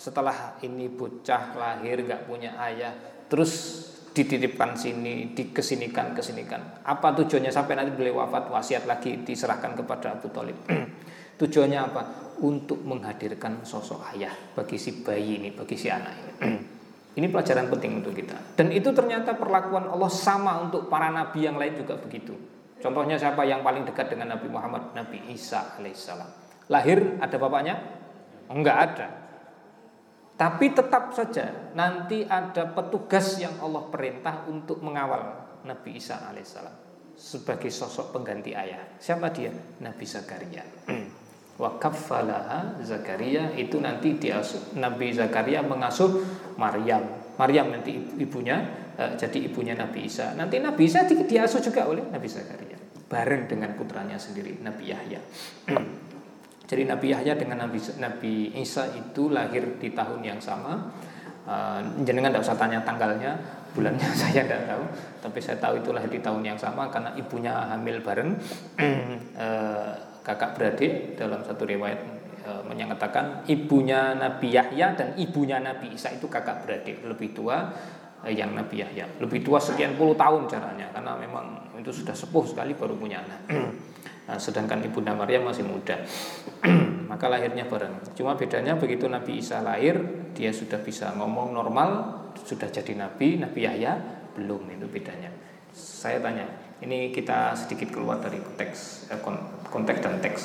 setelah 0.00 0.56
ini 0.64 0.88
bocah 0.88 1.56
lahir 1.56 2.00
nggak 2.00 2.24
punya 2.24 2.56
ayah, 2.56 2.94
terus 3.28 3.84
dititipkan 4.10 4.74
sini, 4.74 5.36
dikesinikan 5.36 6.16
kesinikan. 6.16 6.82
Apa 6.82 7.14
tujuannya 7.14 7.52
sampai 7.52 7.78
nanti 7.78 7.92
beliau 7.94 8.24
wafat 8.24 8.50
wasiat 8.50 8.84
lagi 8.88 9.22
diserahkan 9.22 9.76
kepada 9.76 10.18
Abu 10.18 10.32
Talib. 10.34 10.56
tujuannya 11.40 11.78
apa? 11.78 12.02
Untuk 12.40 12.80
menghadirkan 12.88 13.62
sosok 13.68 14.16
ayah 14.16 14.32
bagi 14.56 14.80
si 14.80 15.04
bayi 15.04 15.38
ini, 15.38 15.52
bagi 15.52 15.76
si 15.76 15.92
anak 15.92 16.14
ini. 16.16 16.32
Ini 17.10 17.26
pelajaran 17.26 17.66
penting 17.66 17.98
untuk 17.98 18.14
kita. 18.14 18.54
Dan 18.54 18.70
itu 18.70 18.94
ternyata 18.94 19.34
perlakuan 19.34 19.90
Allah 19.90 20.10
sama 20.10 20.62
untuk 20.62 20.86
para 20.86 21.10
nabi 21.10 21.42
yang 21.42 21.58
lain 21.58 21.74
juga 21.74 21.98
begitu. 21.98 22.34
Contohnya 22.80 23.20
siapa 23.20 23.44
yang 23.44 23.60
paling 23.60 23.84
dekat 23.84 24.08
dengan 24.08 24.32
Nabi 24.32 24.48
Muhammad? 24.48 24.96
Nabi 24.96 25.20
Isa 25.28 25.76
alaihissalam. 25.76 26.30
Lahir 26.72 27.20
ada 27.20 27.36
bapaknya? 27.36 27.76
Enggak 28.48 28.76
ada. 28.80 29.08
Tapi 30.40 30.72
tetap 30.72 31.12
saja 31.12 31.76
nanti 31.76 32.24
ada 32.24 32.72
petugas 32.72 33.36
yang 33.36 33.60
Allah 33.60 33.84
perintah 33.92 34.48
untuk 34.48 34.80
mengawal 34.80 35.52
Nabi 35.68 36.00
Isa 36.00 36.24
alaihissalam 36.24 36.72
sebagai 37.20 37.68
sosok 37.68 38.16
pengganti 38.16 38.56
ayah. 38.56 38.96
Siapa 38.96 39.28
dia? 39.28 39.52
Nabi 39.84 40.04
Zakaria. 40.08 40.64
wa 41.60 41.76
Zakaria 42.80 43.52
itu 43.52 43.76
nanti 43.84 44.16
diasuh 44.16 44.80
Nabi 44.80 45.12
Zakaria 45.12 45.60
mengasuh 45.60 46.24
Maryam. 46.56 47.04
Maryam 47.36 47.68
nanti 47.68 48.00
ibunya 48.16 48.64
uh, 48.96 49.12
jadi 49.20 49.52
ibunya 49.52 49.76
Nabi 49.76 50.08
Isa. 50.08 50.32
Nanti 50.32 50.56
Nabi 50.56 50.88
Isa 50.88 51.04
di, 51.04 51.20
diasuh 51.20 51.60
juga 51.60 51.84
oleh 51.84 52.00
Nabi 52.08 52.24
Zakaria 52.24 52.80
bareng 53.12 53.44
dengan 53.44 53.76
putranya 53.76 54.16
sendiri 54.16 54.56
Nabi 54.64 54.88
Yahya. 54.88 55.20
jadi 56.70 56.82
Nabi 56.88 57.06
Yahya 57.12 57.36
dengan 57.36 57.68
Nabi 57.68 57.78
Nabi 58.00 58.56
Isa 58.56 58.88
itu 58.96 59.28
lahir 59.28 59.76
di 59.76 59.92
tahun 59.92 60.24
yang 60.24 60.40
sama. 60.40 60.88
Uh, 61.44 61.82
jenengan 62.04 62.30
tidak 62.30 62.46
usah 62.46 62.56
tanya 62.56 62.78
tanggalnya, 62.84 63.32
bulannya 63.76 64.08
saya 64.20 64.44
tidak 64.44 64.64
tahu, 64.64 64.84
tapi 65.24 65.38
saya 65.40 65.56
tahu 65.60 65.80
itu 65.80 65.90
lahir 65.92 66.08
di 66.12 66.20
tahun 66.20 66.40
yang 66.46 66.56
sama 66.60 66.88
karena 66.88 67.12
ibunya 67.20 67.52
hamil 67.68 68.00
bareng. 68.00 68.30
uh, 69.36 69.92
kakak 70.20 70.56
beradik 70.56 71.16
dalam 71.16 71.40
satu 71.40 71.64
riwayat 71.64 72.00
e, 72.44 72.50
menyatakan 72.68 73.44
ibunya 73.48 74.16
Nabi 74.16 74.52
Yahya 74.52 74.96
dan 74.96 75.08
ibunya 75.16 75.60
Nabi 75.60 75.96
Isa 75.96 76.12
itu 76.12 76.28
kakak 76.28 76.64
beradik 76.64 77.00
lebih 77.04 77.32
tua 77.32 77.72
e, 78.24 78.32
yang 78.32 78.52
Nabi 78.52 78.84
Yahya. 78.84 79.20
Lebih 79.20 79.40
tua 79.44 79.58
sekian 79.60 79.96
puluh 79.96 80.16
tahun 80.16 80.48
caranya 80.48 80.92
karena 80.92 81.16
memang 81.16 81.76
itu 81.80 81.90
sudah 81.90 82.12
sepuh 82.12 82.44
sekali 82.44 82.76
baru 82.76 82.96
punya 82.96 83.20
anak. 83.24 83.42
Nah, 84.30 84.38
sedangkan 84.38 84.78
ibunda 84.86 85.10
Maria 85.10 85.42
masih 85.42 85.66
muda. 85.66 86.06
Maka 87.10 87.26
lahirnya 87.26 87.66
bareng. 87.66 88.14
Cuma 88.14 88.38
bedanya 88.38 88.78
begitu 88.78 89.10
Nabi 89.10 89.42
Isa 89.42 89.58
lahir 89.58 89.98
dia 90.38 90.54
sudah 90.54 90.78
bisa 90.78 91.10
ngomong 91.18 91.50
normal 91.50 91.90
sudah 92.46 92.70
jadi 92.70 92.94
Nabi 92.94 93.42
Nabi 93.42 93.66
Yahya 93.66 93.98
belum 94.38 94.70
itu 94.70 94.86
bedanya. 94.86 95.34
Saya 95.74 96.22
tanya 96.22 96.46
ini 96.80 97.10
kita 97.10 97.54
sedikit 97.58 97.92
keluar 97.92 98.22
dari 98.22 98.40
konteks 98.40 99.10
eh, 99.12 99.20
konteks 99.70 100.00
dan 100.02 100.18
teks. 100.18 100.42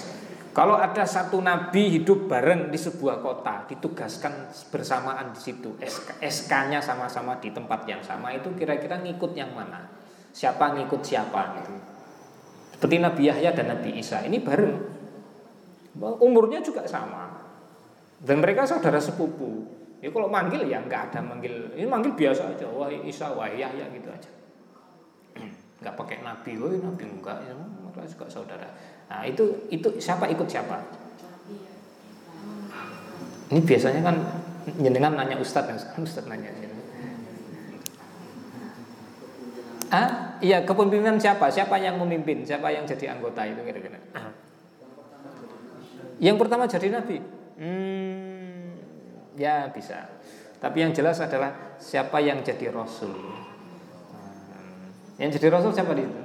Kalau 0.55 0.79
ada 0.79 1.03
satu 1.03 1.43
nabi 1.43 1.99
hidup 1.99 2.31
bareng 2.31 2.71
di 2.71 2.79
sebuah 2.79 3.19
kota, 3.19 3.67
ditugaskan 3.67 4.47
bersamaan 4.71 5.35
di 5.35 5.41
situ, 5.43 5.75
SK-nya 6.23 6.79
sama-sama 6.79 7.35
di 7.43 7.51
tempat 7.51 7.83
yang 7.83 7.99
sama, 7.99 8.31
itu 8.31 8.55
kira-kira 8.55 9.03
ngikut 9.03 9.35
yang 9.35 9.51
mana? 9.51 9.83
Siapa 10.31 10.79
ngikut 10.79 11.03
siapa 11.03 11.59
gitu. 11.59 11.75
Seperti 12.71 12.95
Nabi 13.03 13.21
Yahya 13.27 13.51
dan 13.51 13.67
Nabi 13.75 13.99
Isa, 13.99 14.23
ini 14.23 14.39
bareng. 14.39 14.79
Umurnya 15.99 16.63
juga 16.63 16.87
sama. 16.87 17.35
Dan 18.23 18.39
mereka 18.39 18.63
saudara 18.63 19.03
sepupu. 19.03 19.67
Ya 19.99 20.07
kalau 20.07 20.31
manggil 20.31 20.63
ya 20.69 20.79
nggak 20.79 21.11
ada 21.11 21.19
manggil, 21.19 21.75
ini 21.75 21.87
manggil 21.87 22.15
biasa 22.15 22.55
aja, 22.55 22.67
wah 22.71 22.87
Isa, 22.87 23.31
wah 23.33 23.49
Yahya 23.49 23.89
gitu 23.89 24.07
aja 24.07 24.29
nggak 25.81 25.95
pakai 25.97 26.23
nabi, 26.23 26.55
oh 26.61 26.71
nabi 26.71 27.03
enggak, 27.03 27.41
ya, 27.43 27.53
mereka 27.57 28.07
juga 28.07 28.25
saudara. 28.29 28.69
Nah 29.09 29.21
itu 29.25 29.69
itu 29.69 29.87
siapa 30.01 30.25
ikut 30.29 30.47
siapa? 30.49 30.81
Ini 33.53 33.61
biasanya 33.61 34.01
kan 34.01 34.15
jenengan 34.81 35.13
nanya 35.13 35.37
ustadz 35.37 35.93
kan 35.93 36.01
ustadz 36.01 36.25
nanya. 36.25 36.49
Ah, 39.93 40.35
iya 40.41 40.65
kepemimpinan 40.65 41.21
siapa? 41.21 41.47
Siapa 41.53 41.77
yang 41.77 42.01
memimpin? 42.01 42.41
Siapa 42.41 42.73
yang 42.73 42.89
jadi 42.89 43.15
anggota 43.15 43.45
itu 43.45 43.61
kira-kira? 43.61 44.01
Yang 46.19 46.35
pertama 46.41 46.65
jadi 46.65 46.89
nabi. 46.89 47.21
Hmm, 47.55 48.75
ya 49.37 49.69
bisa. 49.71 50.09
Tapi 50.59 50.81
yang 50.81 50.91
jelas 50.91 51.21
adalah 51.21 51.77
siapa 51.77 52.17
yang 52.19 52.41
jadi 52.41 52.73
rasul. 52.73 53.13
Yang 55.21 55.39
jadi 55.39 55.47
rasul 55.53 55.71
siapa 55.71 55.95
di 55.95 56.03
situ? 56.03 56.21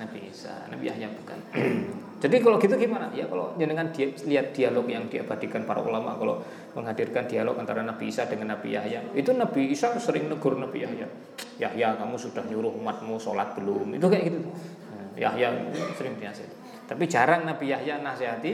Nabi 0.00 0.18
Isa, 0.32 0.54
Nabi 0.72 0.84
Yahya 0.88 1.08
bukan. 1.12 1.38
jadi 2.20 2.36
kalau 2.44 2.60
gitu 2.60 2.76
gimana? 2.76 3.08
Ya 3.16 3.24
kalau 3.24 3.56
dengan 3.56 3.88
dia 3.96 4.12
lihat 4.12 4.52
dialog 4.52 4.84
yang 4.84 5.08
diabadikan 5.08 5.64
para 5.64 5.80
ulama 5.80 6.20
kalau 6.20 6.44
menghadirkan 6.76 7.24
dialog 7.24 7.56
antara 7.56 7.80
Nabi 7.80 8.12
Isa 8.12 8.28
dengan 8.28 8.52
Nabi 8.52 8.76
Yahya, 8.76 9.16
itu 9.16 9.32
Nabi 9.32 9.72
Isa 9.72 9.96
sering 9.96 10.28
negur 10.28 10.60
Nabi 10.60 10.84
Yahya. 10.84 11.08
Yahya 11.56 11.96
kamu 11.96 12.20
sudah 12.20 12.44
nyuruh 12.44 12.76
umatmu 12.76 13.16
sholat 13.16 13.56
belum? 13.56 13.96
Itu 13.96 14.12
kayak 14.12 14.24
gitu. 14.28 14.38
Nah, 14.44 15.16
Yahya 15.16 15.72
sering 15.96 16.20
biasa. 16.20 16.44
Tapi 16.84 17.08
jarang 17.08 17.48
Nabi 17.48 17.72
Yahya 17.72 18.04
nasihati 18.04 18.52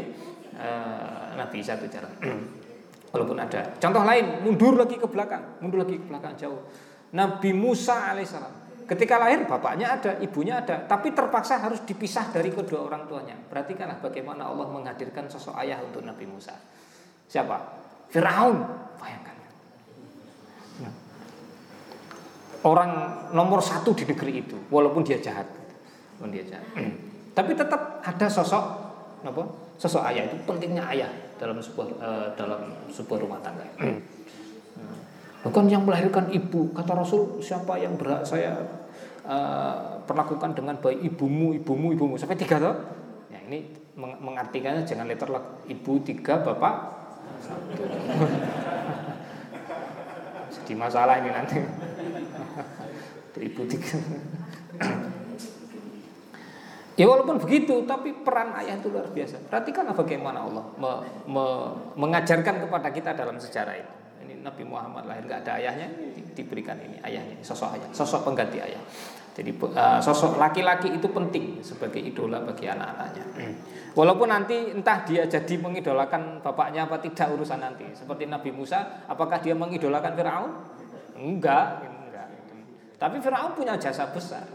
uh, 0.55 1.35
Nabi 1.35 1.57
Isa 1.59 1.75
itu 1.75 1.91
jarang. 1.91 2.15
Walaupun 3.19 3.39
ada. 3.43 3.75
Contoh 3.83 4.07
lain, 4.07 4.47
mundur 4.47 4.79
lagi 4.79 4.95
ke 4.95 5.11
belakang, 5.11 5.59
mundur 5.59 5.83
lagi 5.83 5.99
ke 5.99 6.07
belakang 6.07 6.39
jauh. 6.39 6.71
Nabi 7.11 7.51
Musa 7.51 8.15
alaihissalam 8.15 8.66
Ketika 8.87 9.19
lahir 9.19 9.43
bapaknya 9.51 9.99
ada, 9.99 10.15
ibunya 10.23 10.63
ada, 10.63 10.87
tapi 10.87 11.11
terpaksa 11.11 11.59
harus 11.59 11.83
dipisah 11.83 12.31
dari 12.31 12.55
kedua 12.55 12.87
orang 12.87 13.11
tuanya. 13.11 13.35
Perhatikanlah 13.35 13.99
bagaimana 13.99 14.47
Allah 14.47 14.71
menghadirkan 14.71 15.27
sosok 15.27 15.59
ayah 15.59 15.83
untuk 15.83 16.07
Nabi 16.07 16.23
Musa. 16.23 16.55
Siapa? 17.27 17.57
Firaun. 18.15 18.63
Bayangkan. 19.03 19.35
Orang 22.67 22.91
nomor 23.31 23.63
satu 23.63 23.95
di 23.95 24.03
negeri 24.03 24.43
itu, 24.43 24.59
walaupun 24.75 25.07
dia 25.07 25.23
jahat, 25.23 25.47
walaupun 26.19 26.31
dia 26.35 26.43
jahat. 26.47 26.67
tapi 27.37 27.55
tetap 27.55 28.03
ada 28.03 28.27
sosok 28.27 28.65
apa? 29.23 29.43
Sosok 29.79 30.03
ayah 30.11 30.27
itu 30.27 30.35
pentingnya 30.43 30.83
ayah 30.91 31.11
dalam 31.39 31.63
sebuah 31.63 31.87
uh, 32.03 32.29
dalam 32.35 32.75
sebuah 32.91 33.19
rumah 33.23 33.39
tangga. 33.39 33.67
Bukan 35.47 35.71
yang 35.71 35.87
melahirkan 35.87 36.27
ibu. 36.35 36.75
Kata 36.75 36.99
Rasul, 36.99 37.39
siapa 37.39 37.79
yang 37.79 37.95
berhak 37.95 38.27
saya 38.27 38.59
uh, 39.23 40.03
perlakukan 40.03 40.59
dengan 40.59 40.75
baik 40.83 41.07
ibumu, 41.07 41.55
ibumu, 41.55 41.95
ibumu. 41.95 42.15
Sampai 42.19 42.35
tiga 42.35 42.59
tuh. 42.59 42.75
Ya, 43.31 43.39
ini 43.47 43.71
meng 43.95 44.19
mengartikannya 44.19 44.83
jangan 44.83 45.07
letter. 45.07 45.31
Ibu 45.71 45.93
tiga, 46.03 46.43
bapak 46.43 46.75
satu. 47.47 47.83
Jadi 50.51 50.73
masalah 50.75 51.23
ini 51.23 51.31
nanti. 51.31 51.63
ibu 53.37 53.63
tiga. 53.71 53.97
Ya 56.97 57.05
walaupun 57.05 57.37
begitu, 57.37 57.85
tapi 57.85 58.17
peran 58.25 58.57
ayah 58.57 58.81
itu 58.81 58.89
luar 58.89 59.05
biasa. 59.13 59.37
Perhatikanlah 59.53 59.93
bagaimana 59.93 60.49
Allah 60.49 60.65
me, 60.81 60.93
me, 61.29 61.45
mengajarkan 61.93 62.65
kepada 62.65 62.89
kita 62.89 63.13
dalam 63.13 63.37
sejarah 63.37 63.77
itu. 63.77 63.96
Nabi 64.47 64.63
Muhammad 64.63 65.11
lahir 65.11 65.27
nggak 65.27 65.43
ada 65.43 65.59
ayahnya 65.59 65.91
di, 66.15 66.23
diberikan 66.39 66.79
ini 66.79 67.03
ayahnya 67.03 67.43
sosok 67.43 67.75
ayah 67.75 67.91
sosok 67.91 68.23
pengganti 68.23 68.63
ayah. 68.63 68.79
Jadi 69.37 69.53
uh, 69.53 70.01
sosok 70.01 70.41
laki-laki 70.41 70.97
itu 70.97 71.13
penting 71.13 71.61
sebagai 71.61 72.01
idola 72.01 72.41
bagi 72.41 72.73
anak-anaknya. 72.73 73.25
Walaupun 73.93 74.33
nanti 74.33 74.73
entah 74.73 75.05
dia 75.05 75.29
jadi 75.29 75.61
mengidolakan 75.61 76.41
bapaknya 76.41 76.89
apa 76.89 77.03
tidak 77.05 77.37
urusan 77.37 77.61
nanti. 77.61 77.85
Seperti 77.93 78.25
Nabi 78.25 78.49
Musa 78.55 79.05
apakah 79.05 79.37
dia 79.45 79.53
mengidolakan 79.53 80.17
Firaun? 80.17 80.53
Enggak 81.21 81.85
enggak. 81.85 82.29
Tapi 82.97 83.17
Firaun 83.21 83.53
punya 83.53 83.77
jasa 83.77 84.09
besar. 84.09 84.49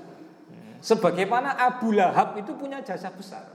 Sebagaimana 0.81 1.61
Abu 1.61 1.93
Lahab 1.93 2.33
itu 2.41 2.57
punya 2.57 2.81
jasa 2.81 3.13
besar. 3.13 3.45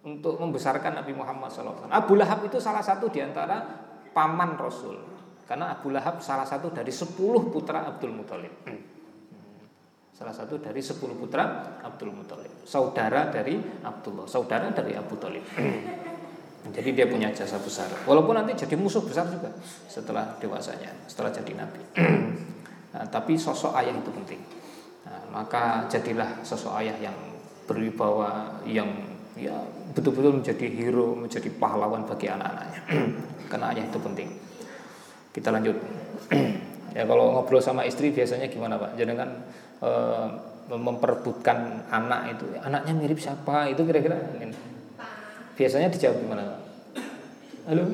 Untuk 0.00 0.40
membesarkan 0.40 0.96
Nabi 0.96 1.12
Muhammad 1.12 1.52
SAW. 1.52 1.92
Abu 1.92 2.16
Lahab 2.16 2.40
itu 2.48 2.56
salah 2.56 2.80
satu 2.80 3.12
di 3.12 3.20
antara 3.20 3.91
paman 4.12 4.54
Rasul. 4.60 4.96
Karena 5.48 5.74
Abu 5.74 5.92
Lahab 5.92 6.22
salah 6.24 6.46
satu 6.48 6.72
dari 6.72 6.94
sepuluh 6.94 7.52
putra 7.52 7.84
Abdul 7.84 8.14
Muthalib. 8.14 8.54
Salah 10.12 10.32
satu 10.32 10.62
dari 10.62 10.78
sepuluh 10.78 11.18
putra 11.18 11.76
Abdul 11.82 12.14
Muthalib. 12.14 12.62
Saudara 12.62 13.26
dari 13.28 13.58
Abdullah, 13.82 14.24
saudara 14.30 14.70
dari 14.70 14.94
Abu 14.94 15.18
Talib. 15.18 15.42
Jadi 16.62 16.94
dia 16.94 17.10
punya 17.10 17.34
jasa 17.34 17.58
besar. 17.58 17.90
Walaupun 18.06 18.38
nanti 18.38 18.54
jadi 18.54 18.78
musuh 18.78 19.02
besar 19.02 19.26
juga 19.26 19.50
setelah 19.90 20.38
dewasanya, 20.38 20.94
setelah 21.10 21.34
jadi 21.34 21.52
nabi. 21.58 21.82
Nah, 22.94 23.04
tapi 23.10 23.34
sosok 23.34 23.74
ayah 23.82 23.90
itu 23.90 24.14
penting. 24.14 24.38
Nah, 25.02 25.42
maka 25.42 25.90
jadilah 25.90 26.38
sosok 26.46 26.78
ayah 26.78 26.94
yang 27.02 27.18
berwibawa, 27.66 28.62
yang 28.62 28.86
ya 29.34 29.58
betul-betul 29.90 30.38
menjadi 30.38 30.66
hero, 30.70 31.18
menjadi 31.18 31.50
pahlawan 31.58 32.06
bagi 32.06 32.30
anak-anaknya. 32.30 32.80
Karena 33.52 33.76
ayah 33.76 33.84
itu 33.84 34.00
penting. 34.00 34.28
Kita 35.28 35.52
lanjut. 35.52 35.76
ya 36.96 37.04
kalau 37.04 37.36
ngobrol 37.36 37.60
sama 37.60 37.84
istri 37.84 38.08
biasanya 38.08 38.48
gimana 38.48 38.80
Pak? 38.80 38.96
Jadi 38.96 39.12
kan 39.12 39.28
e, 39.84 39.90
memperebutkan 40.72 41.84
anak 41.92 42.40
itu, 42.40 42.48
anaknya 42.64 42.96
mirip 42.96 43.20
siapa? 43.20 43.68
Itu 43.68 43.84
kira-kira 43.84 44.16
biasanya 45.52 45.92
dijawab 45.92 46.16
gimana 46.16 46.42
Pak? 46.48 46.60
Halo? 47.68 47.84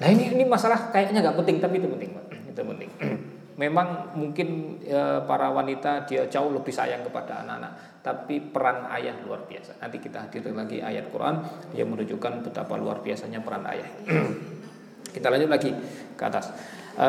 Nah 0.00 0.08
ini 0.08 0.32
ini 0.32 0.44
masalah 0.48 0.88
kayaknya 0.88 1.20
nggak 1.20 1.36
penting 1.44 1.56
tapi 1.60 1.76
itu 1.76 1.88
penting 1.92 2.10
Pak. 2.16 2.24
Itu 2.56 2.60
penting. 2.64 2.90
Memang 3.62 4.16
mungkin 4.16 4.80
e, 4.80 5.00
para 5.28 5.52
wanita 5.52 6.08
dia 6.08 6.24
jauh 6.32 6.48
lebih 6.48 6.72
sayang 6.72 7.04
kepada 7.04 7.44
anak-anak, 7.44 7.89
tapi 8.00 8.40
peran 8.40 8.88
ayah 8.96 9.12
luar 9.24 9.44
biasa. 9.44 9.76
Nanti 9.76 10.00
kita 10.00 10.24
hadirkan 10.24 10.56
lagi 10.56 10.80
ayat 10.80 11.12
Quran 11.12 11.44
yang 11.76 11.92
menunjukkan 11.92 12.48
betapa 12.48 12.80
luar 12.80 13.04
biasanya 13.04 13.44
peran 13.44 13.64
ayah. 13.68 13.88
kita 15.14 15.28
lanjut 15.28 15.50
lagi 15.52 15.70
ke 16.16 16.22
atas. 16.24 16.48
E, 16.96 17.08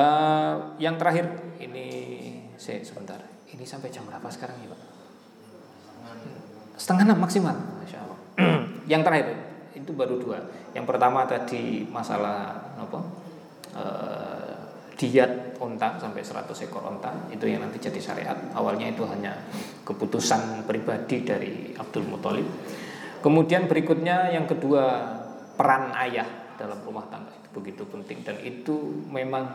yang 0.83 0.99
terakhir 0.99 1.31
ini 1.63 1.87
saya 2.59 2.83
sebentar. 2.83 3.19
Ini 3.51 3.63
sampai 3.63 3.87
jam 3.87 4.03
berapa 4.03 4.27
sekarang 4.27 4.59
ya 4.63 4.67
Pak? 4.71 4.81
Setengah 6.75 7.03
enam 7.07 7.19
maksimal, 7.23 7.55
masya 7.79 7.99
Allah. 8.03 8.19
yang 8.91 9.03
terakhir 9.07 9.31
itu 9.71 9.91
baru 9.95 10.19
dua. 10.19 10.43
Yang 10.75 10.85
pertama 10.91 11.23
tadi 11.23 11.87
masalah 11.87 12.67
apa? 12.75 12.99
E, 13.71 13.83
diat 14.95 15.57
onta 15.57 15.97
sampai 15.97 16.21
100 16.21 16.51
ekor 16.67 16.83
onta 16.85 17.09
itu 17.33 17.47
yang 17.47 17.63
nanti 17.63 17.81
jadi 17.81 17.97
syariat. 17.97 18.37
Awalnya 18.53 18.91
itu 18.91 19.03
hanya 19.07 19.33
keputusan 19.87 20.65
pribadi 20.67 21.25
dari 21.25 21.73
Abdul 21.73 22.05
Muthalib. 22.07 22.47
Kemudian 23.21 23.69
berikutnya 23.69 24.33
yang 24.33 24.49
kedua 24.49 25.15
peran 25.55 25.93
ayah 25.97 26.55
dalam 26.57 26.81
rumah 26.81 27.05
tangga. 27.09 27.33
Itu 27.37 27.61
begitu 27.61 27.85
penting. 27.85 28.25
Dan 28.25 28.37
itu 28.41 29.05
memang 29.09 29.45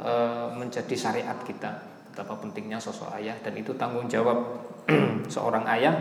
e, 0.00 0.12
menjadi 0.56 0.92
syariat 0.92 1.36
kita. 1.40 1.72
Betapa 2.12 2.36
pentingnya 2.36 2.76
sosok 2.76 3.16
ayah. 3.16 3.36
Dan 3.40 3.56
itu 3.56 3.72
tanggung 3.80 4.08
jawab 4.08 4.44
seorang 5.34 5.64
ayah. 5.72 5.94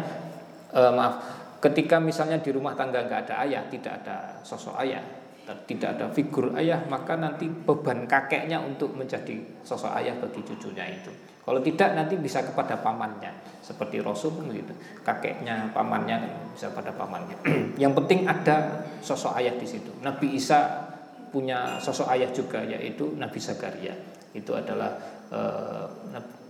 E, 0.72 0.82
maaf 0.92 1.44
ketika 1.64 1.96
misalnya 1.96 2.44
di 2.44 2.52
rumah 2.52 2.76
tangga 2.76 3.08
nggak 3.08 3.32
ada 3.32 3.48
ayah 3.48 3.64
tidak 3.72 4.04
ada 4.04 4.44
sosok 4.44 4.76
ayah 4.84 5.00
tidak 5.44 6.00
ada 6.00 6.08
figur 6.08 6.56
ayah 6.56 6.88
maka 6.88 7.20
nanti 7.20 7.52
beban 7.52 8.08
kakeknya 8.08 8.64
untuk 8.64 8.96
menjadi 8.96 9.44
sosok 9.68 9.92
ayah 10.00 10.16
bagi 10.16 10.40
cucunya 10.40 10.88
itu. 10.88 11.12
Kalau 11.44 11.60
tidak 11.60 11.92
nanti 12.00 12.16
bisa 12.16 12.40
kepada 12.40 12.80
pamannya 12.80 13.28
seperti 13.60 14.00
Rasul 14.00 14.32
begitu 14.40 14.72
kakeknya 15.04 15.76
pamannya 15.76 16.24
bisa 16.56 16.72
pada 16.72 16.96
pamannya. 16.96 17.36
Yang 17.82 17.94
penting 18.00 18.20
ada 18.24 18.88
sosok 19.04 19.36
ayah 19.36 19.52
di 19.60 19.68
situ. 19.68 19.92
Nabi 20.00 20.40
Isa 20.40 20.88
punya 21.36 21.82
sosok 21.84 22.08
ayah 22.16 22.32
juga 22.32 22.64
yaitu 22.64 23.12
Nabi 23.20 23.44
Zakaria. 23.44 23.92
Itu 24.32 24.56
adalah 24.56 24.96
uh, 25.36 25.86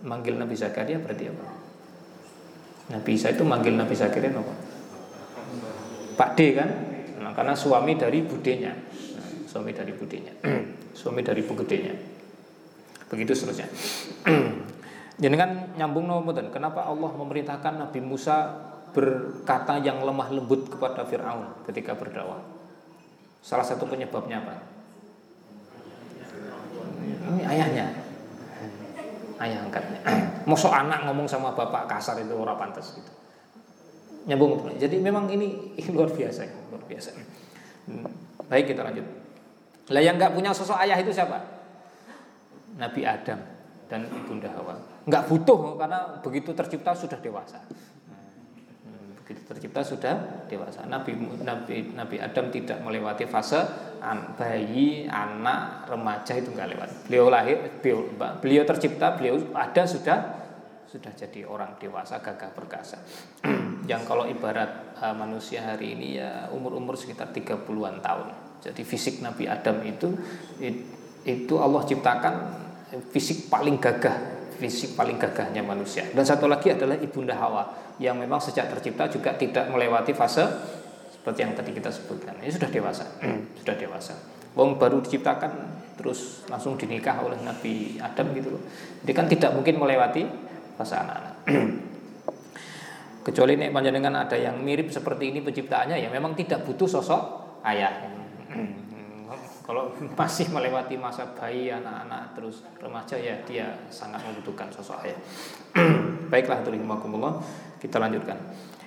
manggil 0.06 0.38
Nabi 0.38 0.54
Zakaria 0.54 1.02
berarti 1.02 1.34
apa? 1.34 1.46
Nabi 2.94 3.12
Isa 3.18 3.34
itu 3.34 3.42
manggil 3.42 3.74
Nabi 3.74 3.98
Zakaria 3.98 4.30
apa? 4.30 4.54
Pak 6.14 6.30
D 6.38 6.54
kan 6.54 6.93
Nah, 7.24 7.32
karena 7.32 7.56
suami 7.56 7.96
dari 7.96 8.20
budenya, 8.28 8.76
nah, 9.16 9.28
suami 9.48 9.72
dari 9.72 9.96
budenya, 9.96 10.34
suami 11.00 11.24
dari 11.24 11.40
bugedenya. 11.40 11.96
Begitu 13.08 13.32
seterusnya. 13.32 13.72
Jadi 15.24 15.36
kan 15.40 15.72
nyambung 15.80 16.10
dan 16.36 16.52
kenapa 16.52 16.84
Allah 16.84 17.16
memerintahkan 17.16 17.80
Nabi 17.80 18.04
Musa 18.04 18.52
berkata 18.92 19.80
yang 19.80 20.04
lemah 20.04 20.30
lembut 20.36 20.68
kepada 20.68 21.08
Fir'aun 21.08 21.64
ketika 21.70 21.96
berdakwah. 21.96 22.44
Salah 23.40 23.64
satu 23.64 23.88
penyebabnya 23.88 24.44
apa? 24.44 24.56
Ini 27.24 27.44
ayahnya. 27.48 27.88
Ayah 29.40 29.60
angkatnya. 29.64 30.00
Mosok 30.50 30.76
anak 30.76 31.08
ngomong 31.08 31.30
sama 31.30 31.56
bapak 31.56 31.88
kasar 31.88 32.20
itu 32.20 32.36
orang 32.36 32.60
pantas 32.60 33.00
gitu 33.00 33.24
nyambung 34.24 34.80
jadi 34.80 34.96
memang 35.04 35.28
ini, 35.32 35.76
luar 35.96 36.12
biasa 36.12 36.48
luar 36.48 36.63
biasa 36.86 37.10
hmm. 37.90 38.06
baik 38.48 38.76
kita 38.76 38.82
lanjut. 38.84 39.06
Lah 39.92 40.00
yang 40.00 40.16
nggak 40.16 40.32
punya 40.32 40.56
sosok 40.56 40.80
ayah 40.80 40.96
itu 41.00 41.12
siapa? 41.12 41.38
Nabi 42.80 43.02
Adam 43.04 43.40
dan 43.92 44.08
ibunda 44.10 44.50
Hawa. 44.56 44.80
Nggak 45.04 45.24
butuh 45.28 45.76
karena 45.76 46.00
begitu 46.24 46.56
tercipta 46.56 46.96
sudah 46.96 47.20
dewasa. 47.20 47.60
Hmm, 48.88 49.14
begitu 49.22 49.44
tercipta 49.44 49.84
sudah 49.84 50.16
dewasa. 50.48 50.88
Nabi 50.88 51.14
Nabi 51.44 51.92
Nabi 51.92 52.16
Adam 52.18 52.48
tidak 52.50 52.80
melewati 52.80 53.28
fase 53.28 53.60
bayi 54.40 55.08
anak 55.08 55.88
remaja 55.92 56.40
itu 56.40 56.56
nggak 56.56 56.70
lewat. 56.76 56.90
Beliau 57.12 57.28
lahir 57.28 57.58
beliau, 57.84 58.08
beliau 58.40 58.64
tercipta 58.64 59.20
beliau 59.20 59.40
ada 59.52 59.84
sudah 59.84 60.43
sudah 60.94 61.10
jadi 61.18 61.42
orang 61.50 61.74
dewasa 61.82 62.22
gagah 62.22 62.54
perkasa. 62.54 63.02
Yang 63.90 64.02
kalau 64.06 64.30
ibarat 64.30 64.94
uh, 65.02 65.18
manusia 65.18 65.66
hari 65.66 65.98
ini 65.98 66.22
ya 66.22 66.54
umur-umur 66.54 66.94
sekitar 66.94 67.34
30-an 67.34 67.98
tahun. 67.98 68.28
Jadi 68.62 68.82
fisik 68.86 69.26
Nabi 69.26 69.50
Adam 69.50 69.82
itu 69.82 70.14
itu 71.26 71.56
Allah 71.58 71.82
ciptakan 71.84 72.36
fisik 73.10 73.50
paling 73.50 73.82
gagah 73.82 74.46
fisik 74.54 74.94
paling 74.94 75.18
gagahnya 75.18 75.66
manusia. 75.66 76.06
Dan 76.14 76.24
satu 76.24 76.46
lagi 76.46 76.70
adalah 76.70 76.96
ibunda 77.02 77.34
Hawa 77.36 77.98
yang 77.98 78.16
memang 78.22 78.38
sejak 78.38 78.70
tercipta 78.70 79.10
juga 79.10 79.34
tidak 79.34 79.68
melewati 79.74 80.14
fase 80.14 80.46
seperti 81.10 81.40
yang 81.42 81.58
tadi 81.58 81.74
kita 81.74 81.90
sebutkan. 81.90 82.38
Ini 82.38 82.54
sudah 82.54 82.70
dewasa 82.70 83.04
sudah 83.60 83.76
dewasa. 83.76 84.14
Wong 84.54 84.78
baru 84.78 85.02
diciptakan 85.02 85.82
terus 85.98 86.46
langsung 86.46 86.78
dinikah 86.78 87.26
oleh 87.26 87.42
Nabi 87.42 87.98
Adam 87.98 88.30
gitu 88.38 88.54
loh. 88.54 88.64
Jadi 89.02 89.12
kan 89.12 89.26
tidak 89.26 89.52
mungkin 89.58 89.82
melewati 89.82 90.53
fase 90.76 90.96
anak-anak. 90.98 91.36
Kecuali 93.26 93.56
nek 93.56 93.72
panjenengan 93.72 94.28
ada 94.28 94.36
yang 94.36 94.60
mirip 94.60 94.92
seperti 94.92 95.32
ini 95.32 95.40
penciptaannya 95.40 95.96
ya 95.96 96.12
memang 96.12 96.36
tidak 96.36 96.68
butuh 96.68 96.90
sosok 96.90 97.22
ayah. 97.64 98.12
Kalau 99.64 99.96
masih 100.20 100.52
melewati 100.52 101.00
masa 101.00 101.32
bayi, 101.32 101.72
anak-anak 101.72 102.36
terus 102.36 102.68
remaja 102.84 103.16
ya 103.16 103.40
dia 103.48 103.72
sangat 103.88 104.20
membutuhkan 104.28 104.68
sosok 104.70 105.08
ayah. 105.08 105.20
Baiklah 106.32 106.62
terimakumullah, 106.68 107.40
kita 107.80 107.96
lanjutkan. 107.96 108.36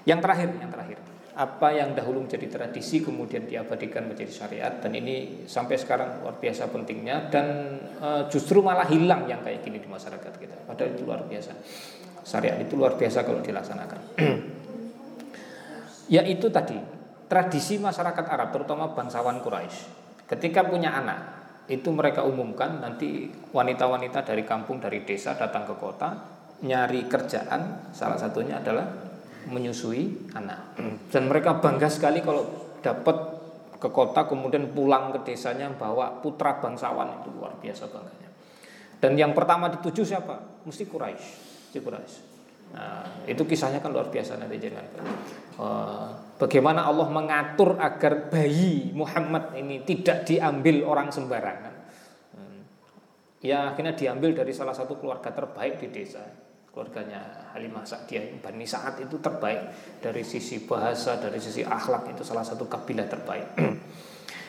Yang 0.05 0.21
terakhir, 0.23 0.49
yang 0.61 0.71
terakhir. 0.71 1.16
Apa 1.37 1.69
yang 1.69 1.93
dahulu 1.93 2.25
menjadi 2.25 2.49
tradisi 2.49 3.05
kemudian 3.05 3.45
diabadikan 3.45 4.09
menjadi 4.09 4.33
syariat 4.33 4.73
dan 4.81 4.97
ini 4.97 5.45
sampai 5.45 5.77
sekarang 5.77 6.25
luar 6.25 6.41
biasa 6.41 6.73
pentingnya 6.73 7.29
dan 7.29 7.77
e, 8.01 8.09
justru 8.33 8.65
malah 8.65 8.89
hilang 8.89 9.29
yang 9.29 9.45
kayak 9.45 9.61
gini 9.61 9.77
di 9.77 9.85
masyarakat 9.85 10.33
kita. 10.33 10.65
Padahal 10.65 10.97
itu 10.97 11.05
luar 11.05 11.29
biasa. 11.29 11.53
Syariat 12.25 12.57
itu 12.57 12.73
luar 12.73 12.97
biasa 12.97 13.21
kalau 13.21 13.45
dilaksanakan. 13.45 14.01
Yaitu 16.17 16.49
tadi 16.49 16.81
tradisi 17.29 17.77
masyarakat 17.77 18.25
Arab 18.25 18.57
terutama 18.57 18.97
bangsawan 18.97 19.45
Quraisy 19.45 20.07
Ketika 20.27 20.67
punya 20.67 20.91
anak, 20.91 21.21
itu 21.71 21.87
mereka 21.95 22.27
umumkan 22.27 22.83
nanti 22.83 23.31
wanita-wanita 23.55 24.27
dari 24.27 24.43
kampung 24.43 24.83
dari 24.83 25.07
desa 25.07 25.39
datang 25.39 25.67
ke 25.67 25.75
kota 25.79 26.35
nyari 26.63 27.11
kerjaan 27.11 27.91
salah 27.91 28.17
satunya 28.17 28.63
adalah 28.63 28.87
menyusui 29.47 30.31
anak 30.35 30.79
dan 31.11 31.31
mereka 31.31 31.59
bangga 31.63 31.87
sekali 31.87 32.21
kalau 32.23 32.75
dapat 32.83 33.17
ke 33.77 33.89
kota 33.93 34.25
kemudian 34.27 34.73
pulang 34.73 35.13
ke 35.15 35.33
desanya 35.33 35.71
bawa 35.73 36.19
putra 36.19 36.59
bangsawan 36.59 37.23
itu 37.23 37.29
luar 37.35 37.55
biasa 37.61 37.87
bangganya 37.89 38.31
dan 38.99 39.13
yang 39.15 39.33
pertama 39.37 39.71
dituju 39.71 40.03
siapa 40.03 40.65
mesti 40.65 40.85
Quraisy 40.89 41.29
si 41.71 41.79
Quraisy 41.79 42.37
Nah, 42.75 43.25
itu 43.29 43.47
kisahnya 43.47 43.79
kan 43.79 43.95
luar 43.95 44.11
biasa 44.11 44.41
nanti 44.41 44.59
jangan. 44.59 44.85
Uh, 45.57 46.11
bagaimana 46.37 46.85
Allah 46.85 47.07
mengatur 47.09 47.79
agar 47.79 48.27
bayi 48.29 48.91
Muhammad 48.91 49.55
ini 49.55 49.87
tidak 49.87 50.27
diambil 50.27 50.83
orang 50.83 51.09
sembarangan. 51.15 51.75
Hmm. 52.35 52.61
Ya 53.41 53.71
akhirnya 53.71 53.95
diambil 53.95 54.35
dari 54.35 54.51
salah 54.51 54.75
satu 54.75 54.99
keluarga 54.99 55.31
terbaik 55.31 55.79
di 55.79 55.89
desa. 55.95 56.27
Keluarganya 56.77 57.49
Halimah 57.57 57.89
Sa'diyah 57.89 58.37
Bani 58.37 58.69
Sa'ad 58.69 59.01
itu 59.01 59.17
terbaik 59.17 59.65
dari 59.97 60.21
sisi 60.21 60.61
bahasa, 60.61 61.17
dari 61.17 61.41
sisi 61.41 61.65
akhlak 61.65 62.13
itu 62.13 62.21
salah 62.21 62.45
satu 62.45 62.69
kabilah 62.69 63.09
terbaik. 63.09 63.49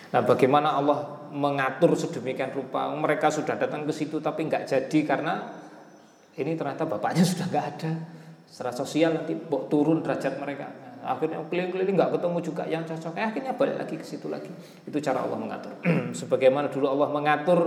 Nah, 0.08 0.24
bagaimana 0.24 0.72
Allah 0.72 1.28
mengatur 1.36 1.92
sedemikian 1.92 2.56
rupa? 2.56 2.88
Mereka 2.96 3.28
sudah 3.28 3.60
datang 3.60 3.84
ke 3.84 3.92
situ 3.92 4.24
tapi 4.24 4.48
nggak 4.48 4.64
jadi 4.64 5.00
karena 5.04 5.52
ini 6.40 6.56
ternyata 6.56 6.88
bapaknya 6.88 7.28
sudah 7.32 7.52
nggak 7.52 7.66
ada. 7.76 7.92
Secara 8.48 8.72
sosial 8.72 9.12
nanti 9.20 9.36
turun 9.68 10.00
derajat 10.00 10.40
mereka. 10.40 10.72
Akhirnya 11.04 11.44
keliling-keliling 11.44 11.96
nggak 12.00 12.12
ketemu 12.16 12.38
juga 12.40 12.64
yang 12.72 12.88
cocok. 12.88 13.20
Eh, 13.20 13.26
akhirnya 13.28 13.52
balik 13.60 13.84
lagi 13.84 14.00
ke 14.00 14.08
situ 14.08 14.32
lagi. 14.32 14.48
Itu 14.88 14.96
cara 15.04 15.28
Allah 15.28 15.36
mengatur. 15.36 15.76
Sebagaimana 16.24 16.72
dulu 16.72 16.88
Allah 16.88 17.12
mengatur 17.12 17.60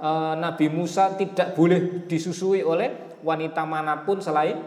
e, 0.00 0.10
Nabi 0.40 0.72
Musa 0.72 1.12
tidak 1.12 1.52
boleh 1.52 2.08
disusui 2.08 2.64
oleh 2.64 3.11
wanita 3.22 3.62
mana 3.64 4.02
pun 4.02 4.18
selain 4.18 4.58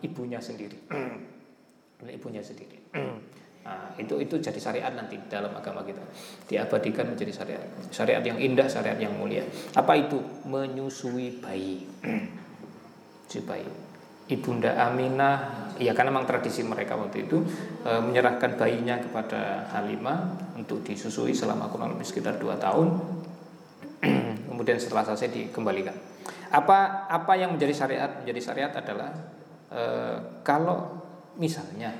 ibunya 0.00 0.38
sendiri. 0.38 0.78
Ibunya 2.04 2.40
sendiri. 2.44 2.78
Nah, 3.64 3.96
itu 3.96 4.20
itu 4.20 4.36
jadi 4.36 4.60
syariat 4.60 4.92
nanti 4.92 5.16
dalam 5.24 5.48
agama 5.56 5.80
kita. 5.80 6.04
Diabadikan 6.44 7.08
menjadi 7.08 7.32
syariat. 7.32 7.64
Syariat 7.88 8.20
yang 8.20 8.36
indah 8.36 8.68
syariat 8.68 9.00
yang 9.00 9.16
mulia. 9.16 9.40
Apa 9.72 9.96
itu? 9.96 10.20
Menyusui 10.44 11.40
bayi. 11.40 11.88
Si 13.24 13.40
bayi. 13.40 13.64
Ibunda 14.24 14.72
Aminah, 14.88 15.68
ya 15.76 15.92
karena 15.92 16.08
memang 16.08 16.24
tradisi 16.24 16.64
mereka 16.64 16.96
waktu 16.96 17.28
itu 17.28 17.44
e, 17.84 17.90
menyerahkan 18.00 18.56
bayinya 18.56 18.96
kepada 18.96 19.68
Halimah 19.68 20.32
untuk 20.56 20.80
disusui 20.80 21.36
selama 21.36 21.68
kurang 21.68 21.92
lebih 21.92 22.08
sekitar 22.08 22.40
2 22.40 22.56
tahun. 22.56 22.88
Kemudian 24.48 24.80
setelah 24.80 25.04
selesai 25.04 25.28
dikembalikan. 25.28 25.92
Apa 26.54 27.10
apa 27.10 27.32
yang 27.34 27.58
menjadi 27.58 27.74
syariat? 27.74 28.10
Menjadi 28.22 28.40
syariat 28.40 28.72
adalah 28.78 29.10
e, 29.74 29.82
kalau 30.46 31.02
misalnya 31.34 31.90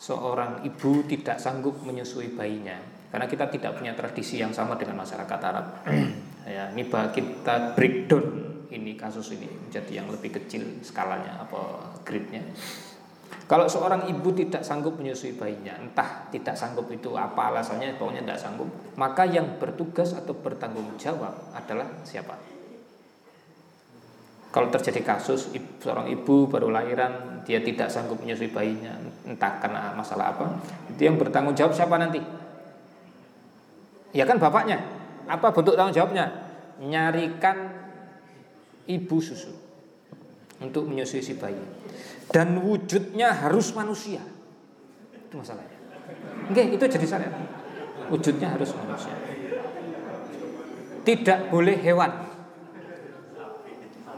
seorang 0.00 0.64
ibu 0.64 1.04
tidak 1.04 1.36
sanggup 1.36 1.76
menyusui 1.84 2.32
bayinya, 2.32 2.80
karena 3.12 3.28
kita 3.28 3.52
tidak 3.52 3.76
punya 3.76 3.92
tradisi 3.92 4.40
yang 4.40 4.56
sama 4.56 4.80
dengan 4.80 5.04
masyarakat 5.04 5.40
Arab. 5.44 5.84
ya, 6.56 6.72
ini 6.72 6.88
kita 6.88 7.76
breakdown 7.76 8.26
ini 8.72 8.96
kasus 8.96 9.36
ini 9.36 9.46
menjadi 9.46 10.02
yang 10.02 10.08
lebih 10.08 10.40
kecil 10.40 10.80
skalanya 10.80 11.44
apa 11.44 11.92
grade-nya. 12.00 12.40
Kalau 13.44 13.68
seorang 13.68 14.08
ibu 14.08 14.32
tidak 14.32 14.64
sanggup 14.64 14.96
menyusui 14.96 15.36
bayinya, 15.36 15.76
entah 15.76 16.32
tidak 16.32 16.56
sanggup 16.56 16.88
itu 16.88 17.12
apa 17.12 17.52
alasannya, 17.52 18.00
pokoknya 18.00 18.24
tidak 18.24 18.40
sanggup, 18.40 18.72
maka 18.96 19.28
yang 19.28 19.60
bertugas 19.60 20.16
atau 20.16 20.32
bertanggung 20.32 20.96
jawab 20.96 21.52
adalah 21.52 21.84
siapa? 22.08 22.53
Kalau 24.54 24.70
terjadi 24.70 25.02
kasus 25.02 25.50
seorang 25.82 26.06
ibu 26.14 26.46
baru 26.46 26.70
lahiran, 26.70 27.42
dia 27.42 27.58
tidak 27.58 27.90
sanggup 27.90 28.22
menyusui 28.22 28.54
bayinya, 28.54 28.94
entah 29.26 29.58
karena 29.58 29.90
masalah 29.98 30.30
apa, 30.30 30.62
itu 30.94 31.10
yang 31.10 31.18
bertanggung 31.18 31.58
jawab 31.58 31.74
siapa 31.74 31.98
nanti? 31.98 32.22
Ya 34.14 34.22
kan 34.22 34.38
bapaknya. 34.38 34.78
Apa 35.26 35.50
bentuk 35.50 35.74
tanggung 35.74 35.90
jawabnya? 35.90 36.30
Nyarikan 36.78 37.66
ibu 38.86 39.18
susu 39.18 39.50
untuk 40.62 40.86
menyusui 40.86 41.18
si 41.18 41.34
bayi. 41.34 41.58
Dan 42.30 42.62
wujudnya 42.62 43.34
harus 43.34 43.74
manusia. 43.74 44.22
Itu 45.10 45.34
masalahnya. 45.34 45.82
Oke, 46.46 46.62
itu 46.62 46.84
jadi 46.86 47.06
syariat. 47.10 47.34
Wujudnya 48.06 48.54
harus 48.54 48.70
manusia. 48.78 49.18
Tidak 51.02 51.50
boleh 51.50 51.74
hewan. 51.82 52.33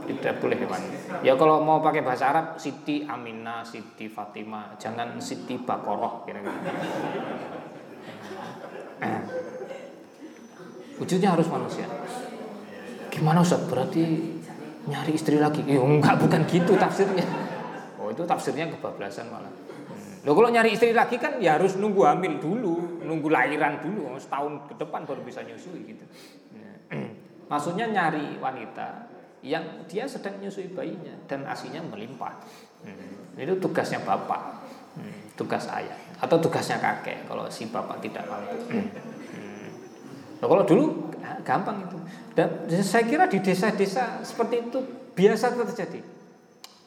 Tidak 0.07 0.35
boleh 0.39 0.57
hewan. 0.63 0.83
Ya 1.27 1.35
kalau 1.35 1.59
mau 1.61 1.83
pakai 1.83 2.07
bahasa 2.07 2.31
Arab 2.31 2.47
Siti 2.63 3.03
Aminah, 3.03 3.67
Siti 3.67 4.07
Fatimah, 4.07 4.79
jangan 4.79 5.19
Siti 5.19 5.59
Bakoroh 5.59 6.23
kira-kira. 6.23 6.55
Eh. 9.03 9.21
Wujudnya 10.97 11.37
harus 11.37 11.51
manusia. 11.51 11.85
Gimana 13.13 13.45
Ustaz? 13.45 13.61
Berarti 13.69 14.03
nyari 14.89 15.13
istri 15.13 15.37
lagi. 15.37 15.61
Eh, 15.67 15.77
enggak 15.77 16.17
bukan 16.23 16.47
gitu 16.49 16.79
tafsirnya. 16.79 17.27
Oh, 18.01 18.09
itu 18.09 18.23
tafsirnya 18.25 18.71
kebablasan 18.71 19.29
malah. 19.29 19.51
Hmm. 19.51 20.25
Loh 20.25 20.33
kalau 20.33 20.49
nyari 20.49 20.73
istri 20.73 20.95
lagi 20.95 21.19
kan 21.19 21.43
ya 21.43 21.59
harus 21.59 21.77
nunggu 21.77 22.07
hamil 22.07 22.39
dulu, 22.41 23.03
nunggu 23.05 23.29
lahiran 23.29 23.83
dulu, 23.83 24.15
setahun 24.17 24.71
ke 24.71 24.75
depan 24.79 25.05
baru 25.05 25.21
bisa 25.27 25.43
nyusui 25.45 25.91
gitu. 25.91 26.05
Hmm. 26.95 27.11
Maksudnya 27.51 27.91
nyari 27.91 28.39
wanita 28.41 29.16
yang 29.47 29.87
dia 29.87 30.11
sedang 30.11 30.43
nyusui 30.43 30.75
bayinya 30.75 31.15
dan 31.31 31.47
asinya 31.47 31.79
melimpah. 31.87 32.35
Hmm. 32.83 33.39
Itu 33.39 33.63
tugasnya 33.63 34.03
bapak, 34.03 34.67
hmm. 34.99 35.39
tugas 35.39 35.71
ayah 35.71 35.95
atau 36.19 36.41
tugasnya 36.43 36.83
kakek 36.83 37.31
kalau 37.31 37.47
si 37.47 37.71
bapak 37.71 38.03
tidak 38.03 38.27
mampu. 38.27 38.59
Hmm. 38.75 38.91
Nah, 40.43 40.47
kalau 40.51 40.65
dulu 40.67 41.15
gampang 41.47 41.87
itu. 41.87 41.99
Dan 42.35 42.69
saya 42.83 43.07
kira 43.07 43.25
di 43.31 43.39
desa-desa 43.41 44.21
seperti 44.27 44.69
itu 44.69 44.79
biasa 45.17 45.55
terjadi. 45.55 46.01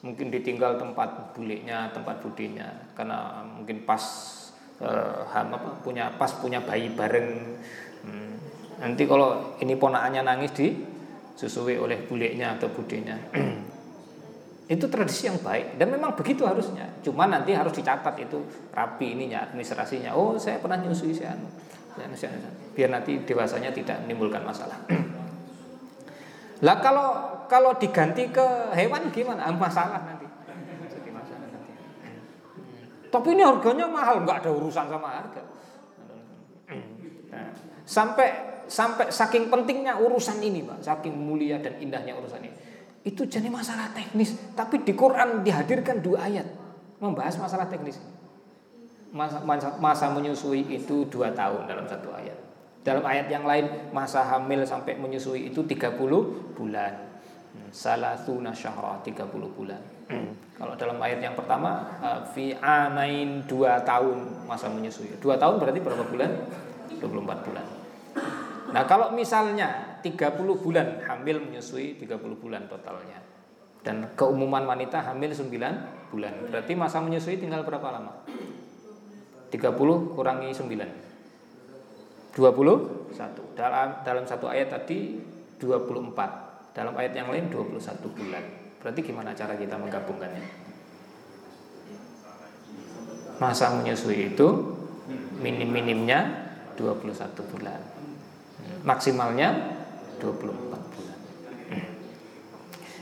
Mungkin 0.00 0.32
ditinggal 0.32 0.80
tempat 0.80 1.34
buliknya, 1.36 1.92
tempat 1.92 2.22
budinya, 2.24 2.68
karena 2.94 3.44
mungkin 3.44 3.84
pas 3.84 4.02
eh, 4.80 5.24
punya 5.82 6.14
pas 6.14 6.30
punya 6.38 6.60
bayi 6.62 6.92
bareng. 6.92 7.28
Hmm. 8.06 8.36
Nanti 8.80 9.04
kalau 9.04 9.56
ini 9.60 9.76
ponakannya 9.76 10.22
nangis 10.24 10.52
di 10.56 10.72
susui 11.40 11.80
oleh 11.80 11.96
buliknya 12.04 12.60
atau 12.60 12.68
budinya. 12.68 13.16
itu 14.70 14.86
tradisi 14.86 15.26
yang 15.26 15.40
baik 15.40 15.80
dan 15.80 15.88
memang 15.88 16.12
begitu 16.12 16.44
harusnya. 16.44 17.00
Cuma 17.00 17.24
nanti 17.24 17.56
harus 17.56 17.72
dicatat 17.72 18.14
itu 18.20 18.44
rapi 18.76 19.16
ininya 19.16 19.48
administrasinya. 19.48 20.12
Oh, 20.12 20.36
saya 20.36 20.60
pernah 20.60 20.76
nyusui 20.76 21.16
saya 21.16 21.32
anu. 21.34 21.48
biar 22.70 22.86
nanti 22.92 23.18
dewasanya 23.26 23.74
tidak 23.74 24.04
menimbulkan 24.04 24.44
masalah. 24.44 24.78
Lah 26.66 26.76
kalau 26.78 27.08
kalau 27.48 27.74
diganti 27.80 28.28
ke 28.30 28.70
hewan 28.76 29.08
gimana? 29.10 29.48
Ah, 29.48 29.56
masalah 29.56 30.06
nanti. 30.06 30.28
Nanti. 30.28 30.64
Tapi 33.10 33.28
ini 33.34 33.42
harganya 33.42 33.90
mahal, 33.90 34.22
nggak 34.22 34.46
ada 34.46 34.50
urusan 34.54 34.86
sama 34.86 35.08
harga. 35.08 35.42
Nah, 37.30 37.46
sampai 37.86 38.49
sampai 38.70 39.10
saking 39.10 39.50
pentingnya 39.50 39.98
urusan 39.98 40.38
ini, 40.38 40.62
Pak, 40.62 40.86
saking 40.86 41.10
mulia 41.10 41.58
dan 41.58 41.74
indahnya 41.82 42.14
urusan 42.14 42.40
ini. 42.46 42.56
Itu 43.02 43.26
jadi 43.26 43.50
masalah 43.50 43.90
teknis, 43.90 44.38
tapi 44.54 44.86
di 44.86 44.94
Quran 44.94 45.42
dihadirkan 45.42 45.98
dua 45.98 46.30
ayat 46.30 46.46
membahas 47.02 47.34
masalah 47.42 47.66
teknis. 47.66 47.98
Masa, 49.10 49.42
masa, 49.42 49.74
masa 49.82 50.06
menyusui 50.14 50.62
itu 50.70 51.02
dua 51.10 51.34
tahun 51.34 51.66
dalam 51.66 51.82
satu 51.90 52.14
ayat. 52.14 52.38
Dalam 52.80 53.02
ayat 53.02 53.26
yang 53.26 53.42
lain 53.42 53.90
masa 53.90 54.22
hamil 54.22 54.62
sampai 54.62 54.96
menyusui 54.96 55.50
itu 55.50 55.66
30 55.66 55.98
bulan. 56.54 56.94
Hmm, 57.50 57.68
Salasuna 57.74 58.54
syahra 58.54 59.02
30 59.02 59.26
bulan. 59.52 59.82
Hmm. 60.06 60.32
Kalau 60.54 60.78
dalam 60.78 60.96
ayat 61.02 61.18
yang 61.18 61.34
pertama 61.34 61.90
uh, 61.98 62.22
fi 62.30 62.54
anain 62.62 63.42
2 63.44 63.50
tahun 63.84 64.16
masa 64.46 64.70
menyusui. 64.70 65.18
2 65.18 65.42
tahun 65.42 65.58
berarti 65.58 65.80
berapa 65.82 66.04
bulan? 66.06 66.30
24 67.02 67.46
bulan. 67.50 67.79
Nah, 68.70 68.86
kalau 68.86 69.10
misalnya 69.12 70.00
30 70.02 70.36
bulan 70.62 71.02
hamil 71.04 71.42
menyusui 71.42 71.98
30 71.98 72.16
bulan 72.38 72.66
totalnya. 72.70 73.18
Dan 73.80 74.12
keumuman 74.12 74.68
wanita 74.68 75.00
hamil 75.00 75.32
9 75.32 76.12
bulan. 76.12 76.34
Berarti 76.52 76.72
masa 76.76 77.00
menyusui 77.00 77.40
tinggal 77.40 77.64
berapa 77.64 77.88
lama? 77.90 78.12
30 79.50 80.14
kurangi 80.14 80.52
9. 80.52 81.10
21 82.34 83.58
dalam 83.58 84.06
dalam 84.06 84.24
satu 84.24 84.46
ayat 84.46 84.70
tadi 84.70 85.18
24 85.58 86.70
dalam 86.72 86.94
ayat 86.94 87.12
yang 87.18 87.28
lain 87.28 87.50
21 87.50 87.74
bulan 88.14 88.44
berarti 88.80 89.00
gimana 89.02 89.34
cara 89.34 89.58
kita 89.58 89.74
menggabungkannya 89.74 90.46
masa 93.42 93.74
menyusui 93.74 94.32
itu 94.32 94.48
minim-minimnya 95.42 96.48
21 96.78 97.50
bulan 97.50 97.80
maksimalnya 98.86 99.78
24 100.20 100.94
bulan 100.94 101.18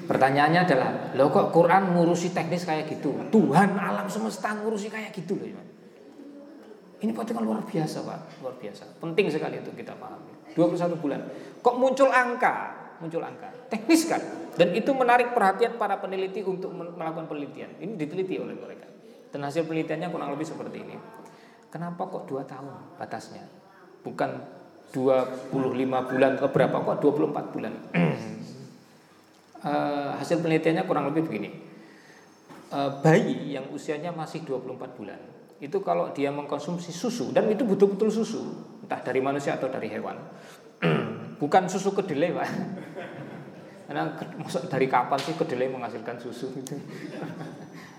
pertanyaannya 0.09 0.61
adalah 0.65 0.91
lo 1.15 1.29
kok 1.29 1.51
Quran 1.53 1.95
ngurusi 1.95 2.33
teknis 2.33 2.65
kayak 2.65 2.89
gitu 2.89 3.15
Tuhan 3.29 3.77
alam 3.77 4.07
semesta 4.07 4.55
ngurusi 4.57 4.89
kayak 4.89 5.11
gitu 5.13 5.39
loh 5.39 5.49
ya 5.49 5.63
ini 6.99 7.15
potongan 7.15 7.47
luar 7.47 7.63
biasa 7.63 8.03
Pak, 8.03 8.43
luar 8.43 8.59
biasa. 8.59 8.99
Penting 8.99 9.31
sekali 9.31 9.63
itu 9.63 9.71
kita 9.71 9.95
pahami. 9.95 10.35
21 10.59 10.99
bulan. 10.99 11.21
Kok 11.63 11.75
muncul 11.79 12.11
angka? 12.11 12.75
Muncul 12.99 13.23
angka. 13.23 13.55
Teknis 13.71 14.11
kan? 14.11 14.19
Dan 14.59 14.75
itu 14.75 14.91
menarik 14.91 15.31
perhatian 15.31 15.79
para 15.79 16.03
peneliti 16.03 16.43
untuk 16.43 16.75
melakukan 16.75 17.31
penelitian. 17.31 17.79
Ini 17.79 17.95
diteliti 17.95 18.43
oleh 18.43 18.59
mereka. 18.59 18.91
Dan 19.31 19.47
hasil 19.47 19.63
penelitiannya 19.71 20.11
kurang 20.11 20.35
lebih 20.35 20.43
seperti 20.43 20.83
ini. 20.83 20.99
Kenapa 21.71 22.03
kok 22.11 22.27
2 22.27 22.43
tahun 22.43 22.99
batasnya? 22.99 23.47
Bukan 24.03 24.31
25 24.93 25.53
bulan 26.09 26.31
atau 26.41 26.51
berapa? 26.51 26.77
Kok 26.81 26.97
24 27.01 27.53
bulan. 27.55 27.73
uh, 29.65 30.11
hasil 30.21 30.41
penelitiannya 30.41 30.85
kurang 30.89 31.11
lebih 31.13 31.29
begini. 31.29 31.51
Uh, 32.69 33.01
bayi 33.01 33.57
yang 33.57 33.65
usianya 33.73 34.13
masih 34.13 34.45
24 34.45 34.99
bulan 35.01 35.17
itu 35.59 35.81
kalau 35.83 36.15
dia 36.15 36.31
mengkonsumsi 36.31 36.95
susu 36.95 37.35
dan 37.35 37.51
itu 37.51 37.67
betul-betul 37.67 38.13
susu 38.13 38.45
entah 38.85 39.03
dari 39.03 39.19
manusia 39.19 39.59
atau 39.59 39.67
dari 39.67 39.91
hewan. 39.91 40.15
Bukan 41.43 41.67
susu 41.67 41.91
kedelai 41.97 42.31
pak. 42.31 42.49
Karena 43.89 44.13
dari 44.69 44.87
kapan 44.87 45.19
sih 45.19 45.35
kedelai 45.35 45.73
menghasilkan 45.73 46.17
susu 46.21 46.53
itu? 46.55 46.77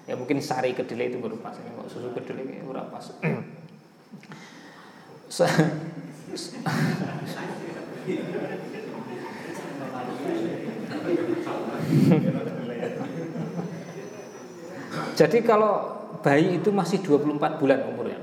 Ya 0.10 0.18
mungkin 0.18 0.42
sari 0.42 0.74
kedelai 0.74 1.14
itu 1.14 1.22
kok 1.22 1.30
susu 1.86 2.10
kedelai 2.18 2.66
berapa 2.66 2.90
pas 2.90 3.14
jadi 15.20 15.38
kalau 15.44 15.74
bayi 16.24 16.60
itu 16.60 16.72
masih 16.72 17.04
24 17.04 17.60
bulan 17.60 17.80
umurnya 17.92 18.20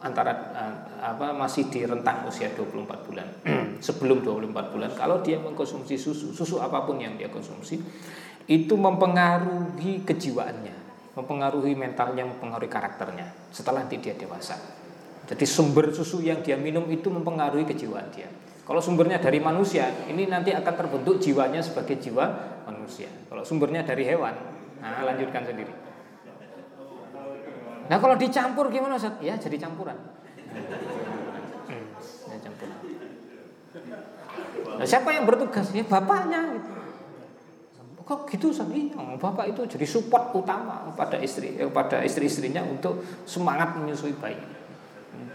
antara 0.00 0.32
uh, 0.56 0.74
apa 1.00 1.32
masih 1.36 1.68
di 1.68 1.84
rentang 1.84 2.24
usia 2.24 2.48
24 2.56 3.06
bulan 3.06 3.26
sebelum 3.86 4.24
24 4.24 4.72
bulan 4.72 4.90
kalau 4.96 5.20
dia 5.20 5.36
mengkonsumsi 5.38 5.96
susu 6.00 6.32
susu 6.32 6.56
apa 6.58 6.82
pun 6.88 6.96
yang 6.96 7.14
dia 7.20 7.28
konsumsi 7.28 7.80
itu 8.48 8.74
mempengaruhi 8.74 10.02
kejiwaannya 10.08 10.76
mempengaruhi 11.14 11.76
mentalnya 11.76 12.24
mempengaruhi 12.24 12.70
karakternya 12.70 13.28
setelah 13.52 13.84
nanti 13.84 14.00
dia 14.00 14.16
dewasa 14.16 14.56
jadi 15.30 15.44
sumber 15.46 15.94
susu 15.94 16.18
yang 16.18 16.42
dia 16.42 16.58
minum 16.58 16.90
itu 16.90 17.06
mempengaruhi 17.06 17.62
kejiwaan 17.62 18.10
dia 18.10 18.26
kalau 18.66 18.82
sumbernya 18.82 19.22
dari 19.22 19.38
manusia 19.38 19.86
ini 20.10 20.26
nanti 20.26 20.50
akan 20.50 20.74
terbentuk 20.74 21.22
jiwanya 21.22 21.62
sebagai 21.62 22.02
jiwa 22.02 22.26
manusia 22.66 23.06
kalau 23.30 23.46
sumbernya 23.46 23.86
dari 23.86 24.02
hewan 24.02 24.34
nah 24.82 25.06
lanjutkan 25.06 25.46
sendiri 25.46 25.90
Nah 27.90 27.98
kalau 27.98 28.14
dicampur 28.14 28.70
gimana 28.70 28.94
Ustaz? 28.94 29.18
Ya 29.18 29.34
jadi 29.34 29.58
campuran. 29.58 29.98
Hmm, 31.66 31.84
ya 32.30 32.38
campuran. 32.38 32.78
Nah, 34.78 34.86
siapa 34.86 35.10
yang 35.10 35.26
bertugas? 35.26 35.74
Ya 35.74 35.82
bapaknya. 35.82 36.54
Gitu. 36.54 36.70
Kok 38.06 38.30
gitu 38.30 38.54
Ustaz? 38.54 38.70
Iya, 38.70 39.18
bapak 39.18 39.50
itu 39.50 39.66
jadi 39.66 39.86
support 39.90 40.30
utama 40.38 40.86
pada 40.94 41.18
istri, 41.18 41.58
eh, 41.58 41.66
pada 41.66 42.06
istri-istrinya 42.06 42.62
untuk 42.62 43.02
semangat 43.26 43.74
menyusui 43.74 44.14
bayi. 44.14 44.38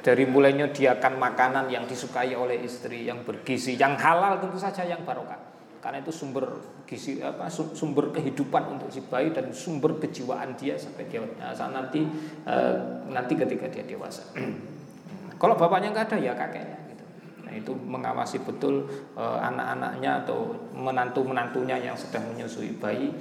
Dari 0.06 0.24
mulainya 0.30 0.70
dia 0.70 0.96
akan 1.02 1.18
makanan 1.18 1.66
yang 1.68 1.90
disukai 1.90 2.38
oleh 2.38 2.62
istri, 2.62 3.10
yang 3.10 3.26
bergizi, 3.26 3.74
yang 3.74 3.98
halal 3.98 4.38
tentu 4.38 4.62
saja 4.62 4.86
yang 4.86 5.02
barokah 5.02 5.56
karena 5.86 6.02
itu 6.02 6.10
sumber 6.10 6.50
gizi 6.90 7.22
apa 7.22 7.46
sumber 7.54 8.10
kehidupan 8.10 8.74
untuk 8.74 8.90
si 8.90 9.06
bayi 9.06 9.30
dan 9.30 9.54
sumber 9.54 10.02
kejiwaan 10.02 10.58
dia 10.58 10.74
sampai 10.74 11.06
dia 11.06 11.22
nah, 11.38 11.54
saat 11.54 11.78
nanti 11.78 12.02
uh, 12.50 13.06
nanti 13.06 13.38
ketika 13.38 13.70
dia 13.70 13.86
dewasa. 13.86 14.26
Kalau 15.42 15.54
bapaknya 15.54 15.94
nggak 15.94 16.10
ada 16.10 16.18
ya 16.18 16.34
kakeknya 16.34 16.90
gitu. 16.90 17.06
Nah 17.46 17.54
itu 17.54 17.70
mengawasi 17.78 18.42
betul 18.42 18.90
uh, 19.14 19.38
anak-anaknya 19.46 20.26
atau 20.26 20.58
menantu-menantunya 20.74 21.78
yang 21.78 21.94
sedang 21.94 22.34
menyusui 22.34 22.82
bayi 22.82 23.14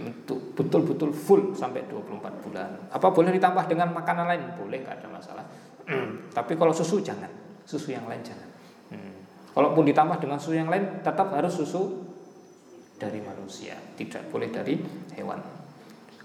untuk 0.00 0.56
betul-betul 0.56 1.12
full 1.12 1.52
sampai 1.52 1.84
24 1.84 2.16
bulan. 2.48 2.96
Apa 2.96 3.12
boleh 3.12 3.28
ditambah 3.36 3.68
dengan 3.68 3.92
makanan 3.92 4.24
lain? 4.24 4.56
Boleh 4.56 4.80
nggak 4.80 5.04
ada 5.04 5.08
masalah. 5.12 5.44
Tapi 6.34 6.52
kalau 6.58 6.74
susu 6.74 6.98
jangan, 6.98 7.30
susu 7.62 7.94
yang 7.94 8.04
lain 8.10 8.20
jangan. 8.26 8.48
Hmm. 8.90 9.14
Kalaupun 9.54 9.86
ditambah 9.86 10.18
dengan 10.18 10.38
susu 10.42 10.58
yang 10.58 10.68
lain 10.68 11.00
tetap 11.00 11.30
harus 11.32 11.54
susu 11.54 12.02
dari 12.98 13.22
manusia, 13.22 13.78
tidak 13.94 14.26
boleh 14.28 14.50
dari 14.50 14.82
hewan. 15.14 15.38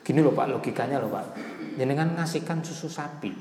Gini 0.01 0.20
loh 0.20 0.34
Pak, 0.34 0.49
logikanya 0.49 0.97
loh 0.97 1.14
Pak. 1.14 1.26
Jenengan 1.78 2.18
ngasihkan 2.18 2.66
susu 2.66 2.89
sapi 2.89 3.32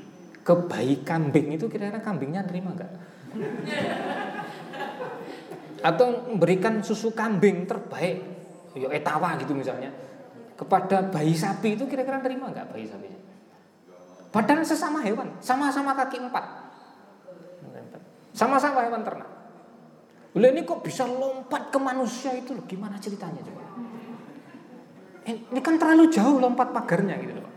ke 0.41 0.53
bayi 0.69 1.01
kambing 1.01 1.57
itu 1.57 1.65
kira-kira 1.69 2.01
kambingnya 2.01 2.45
nerima 2.45 2.73
enggak? 2.73 2.91
Atau 5.81 6.33
memberikan 6.33 6.85
susu 6.85 7.13
kambing 7.17 7.65
terbaik, 7.65 8.21
ya 8.77 8.87
etawa 8.93 9.33
gitu 9.41 9.57
misalnya, 9.57 9.89
kepada 10.53 11.01
bayi 11.09 11.33
sapi 11.33 11.73
itu 11.73 11.89
kira-kira 11.89 12.21
nerima 12.21 12.53
enggak 12.53 12.69
bayi 12.69 12.85
sapinya? 12.85 13.30
Padahal 14.31 14.63
sesama 14.63 15.03
hewan, 15.03 15.27
sama-sama 15.43 15.91
kaki 15.91 16.23
empat. 16.23 16.45
Sama-sama 18.31 18.87
hewan 18.87 19.03
ternak. 19.03 19.27
Lah 20.31 20.47
ini 20.47 20.63
kok 20.63 20.79
bisa 20.79 21.03
lompat 21.03 21.67
ke 21.67 21.75
manusia 21.75 22.31
itu 22.31 22.55
loh, 22.55 22.63
gimana 22.63 22.95
ceritanya 22.95 23.43
coba? 23.43 23.63
Ini 25.27 25.59
kan 25.59 25.75
terlalu 25.75 26.07
jauh 26.07 26.39
lompat 26.39 26.71
pagarnya 26.71 27.19
gitu 27.19 27.35
loh. 27.35 27.51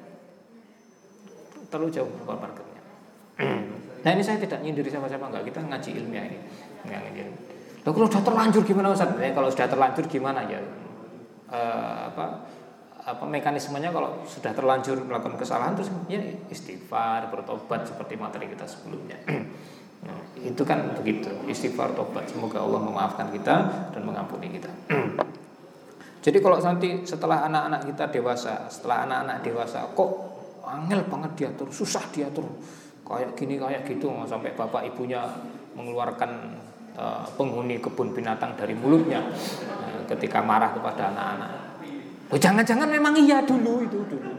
Terlalu 1.70 1.89
jauh 1.95 2.11
lompat 2.11 2.39
pagarnya. 2.43 2.83
Nah 4.05 4.12
ini 4.12 4.20
saya 4.20 4.37
tidak 4.37 4.61
nyindir 4.61 4.85
siapa-siapa 4.85 5.33
enggak, 5.33 5.49
kita 5.49 5.64
ngaji 5.64 5.91
ilmiah 5.97 6.29
ini. 6.29 6.37
Enggak 6.85 7.09
ngaji. 7.09 7.20
Loh 7.89 7.93
kalau 7.97 8.05
sudah 8.12 8.20
terlanjur 8.20 8.62
gimana 8.68 8.93
Ustaz? 8.93 9.16
Ya, 9.16 9.33
kalau 9.33 9.49
sudah 9.49 9.64
terlanjur 9.64 10.05
gimana 10.12 10.45
ya? 10.45 10.61
Uh, 11.49 12.12
apa 12.12 12.45
apa 13.05 13.25
mekanismenya 13.29 13.93
kalau 13.93 14.25
sudah 14.25 14.57
terlanjur 14.57 14.97
melakukan 15.05 15.37
kesalahan 15.37 15.77
terus 15.77 15.93
ya 16.09 16.21
istighfar, 16.49 17.29
bertobat 17.29 17.85
seperti 17.85 18.17
materi 18.17 18.49
kita 18.49 18.65
sebelumnya. 18.65 19.21
Nah, 20.05 20.21
itu 20.37 20.61
kan 20.69 20.85
begitu 21.01 21.33
istighfar 21.49 21.97
tobat 21.97 22.29
semoga 22.29 22.61
Allah 22.61 22.77
memaafkan 22.77 23.33
kita 23.33 23.89
dan 23.89 24.05
mengampuni 24.05 24.53
kita. 24.53 24.69
Jadi 26.25 26.45
kalau 26.45 26.61
nanti 26.61 27.09
setelah 27.09 27.49
anak-anak 27.49 27.89
kita 27.89 28.13
dewasa, 28.13 28.69
setelah 28.69 29.09
anak-anak 29.09 29.41
dewasa 29.41 29.89
kok 29.97 30.13
angel 30.61 31.09
banget 31.09 31.33
diatur, 31.41 31.73
susah 31.73 32.05
diatur. 32.13 32.45
Kayak 33.01 33.33
gini 33.33 33.57
kayak 33.57 33.89
gitu 33.89 34.13
sampai 34.29 34.53
bapak 34.53 34.93
ibunya 34.93 35.25
mengeluarkan 35.73 36.53
uh, 37.01 37.25
penghuni 37.41 37.81
kebun 37.81 38.13
binatang 38.13 38.53
dari 38.61 38.77
mulutnya 38.77 39.25
uh, 39.73 40.05
ketika 40.05 40.45
marah 40.45 40.69
kepada 40.77 41.17
anak-anak. 41.17 41.64
Oh, 42.33 42.39
jangan-jangan 42.41 42.89
memang 42.89 43.12
iya 43.20 43.45
dulu 43.45 43.85
itu 43.85 44.01
dulu. 44.09 44.33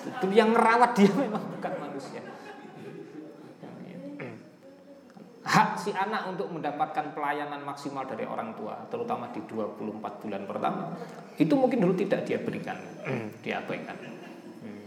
Itu 0.00 0.26
yang 0.34 0.50
merawat 0.50 0.98
dia 0.98 1.10
memang 1.14 1.42
bukan 1.58 1.72
manusia. 1.78 2.22
hak 5.50 5.82
si 5.82 5.90
anak 5.90 6.30
untuk 6.30 6.46
mendapatkan 6.46 7.10
pelayanan 7.10 7.66
maksimal 7.66 8.06
dari 8.06 8.22
orang 8.22 8.54
tua, 8.54 8.86
terutama 8.86 9.34
di 9.34 9.42
24 9.42 10.22
bulan 10.22 10.46
pertama, 10.46 10.94
itu 11.42 11.50
mungkin 11.58 11.82
dulu 11.82 11.98
tidak 11.98 12.22
dia 12.22 12.38
berikan, 12.38 12.78
diabaikan. 13.42 13.98
Hmm. 14.62 14.86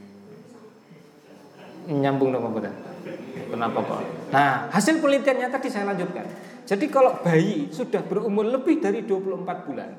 Nyambung 2.00 2.32
dong 2.32 2.56
Pak 2.56 2.72
Kenapa 3.52 3.84
kok? 3.84 4.00
Nah, 4.32 4.72
hasil 4.72 5.04
penelitiannya 5.04 5.52
tadi 5.52 5.68
saya 5.68 5.92
lanjutkan. 5.92 6.24
Jadi 6.64 6.88
kalau 6.88 7.20
bayi 7.20 7.68
sudah 7.68 8.00
berumur 8.08 8.48
lebih 8.48 8.80
dari 8.80 9.04
24 9.04 9.68
bulan, 9.68 9.92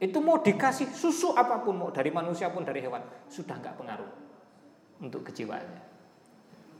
itu 0.00 0.18
mau 0.24 0.40
dikasih 0.40 0.96
susu 0.96 1.36
apa 1.36 1.60
pun, 1.60 1.76
mau 1.76 1.90
dari 1.92 2.08
manusia 2.08 2.48
pun 2.48 2.64
dari 2.64 2.80
hewan, 2.80 3.04
sudah 3.28 3.60
nggak 3.60 3.76
pengaruh 3.76 4.10
untuk 5.04 5.20
kejiwaannya. 5.28 5.82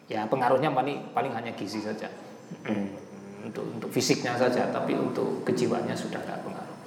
Ya 0.08 0.24
pengaruhnya 0.26 0.72
paling 0.72 1.12
paling 1.12 1.32
hanya 1.36 1.52
gizi 1.52 1.84
saja, 1.84 2.08
untuk 3.44 3.62
untuk 3.62 3.92
fisiknya 3.92 4.34
saja, 4.40 4.72
tapi 4.72 4.96
untuk 4.96 5.44
kejiwaannya 5.44 5.92
sudah 5.92 6.18
nggak 6.18 6.40
pengaruh. 6.42 6.78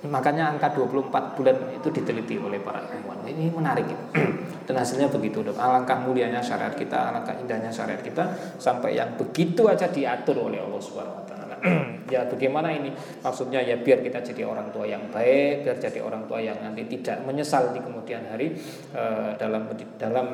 Makanya 0.00 0.56
angka 0.56 0.72
24 0.72 1.36
bulan 1.36 1.56
itu 1.76 1.92
diteliti 1.92 2.40
oleh 2.40 2.56
para 2.56 2.80
ilmuwan. 2.88 3.20
Ini 3.28 3.52
menarik 3.52 3.84
gitu. 3.84 4.04
Dan 4.66 4.80
hasilnya 4.80 5.12
begitu. 5.12 5.44
Alangkah 5.52 6.00
mulianya 6.00 6.40
syariat 6.40 6.72
kita, 6.72 7.12
alangkah 7.12 7.36
indahnya 7.36 7.68
syariat 7.68 8.00
kita 8.00 8.56
sampai 8.56 8.96
yang 8.96 9.12
begitu 9.20 9.68
aja 9.68 9.92
diatur 9.92 10.48
oleh 10.48 10.56
Allah 10.56 10.80
Subhanahu 10.80 11.20
wa 11.20 11.26
taala. 11.28 11.49
ya 12.14 12.26
bagaimana 12.26 12.72
ini? 12.72 12.90
Maksudnya 13.22 13.60
ya 13.62 13.78
biar 13.78 14.00
kita 14.02 14.20
jadi 14.20 14.42
orang 14.48 14.72
tua 14.74 14.88
yang 14.88 15.08
baik, 15.12 15.64
biar 15.64 15.76
jadi 15.78 16.00
orang 16.02 16.26
tua 16.26 16.40
yang 16.42 16.58
nanti 16.60 16.84
tidak 16.88 17.22
menyesal 17.24 17.70
di 17.70 17.80
kemudian 17.80 18.26
hari 18.26 18.56
uh, 18.96 19.36
dalam 19.36 19.70
dalam 20.00 20.26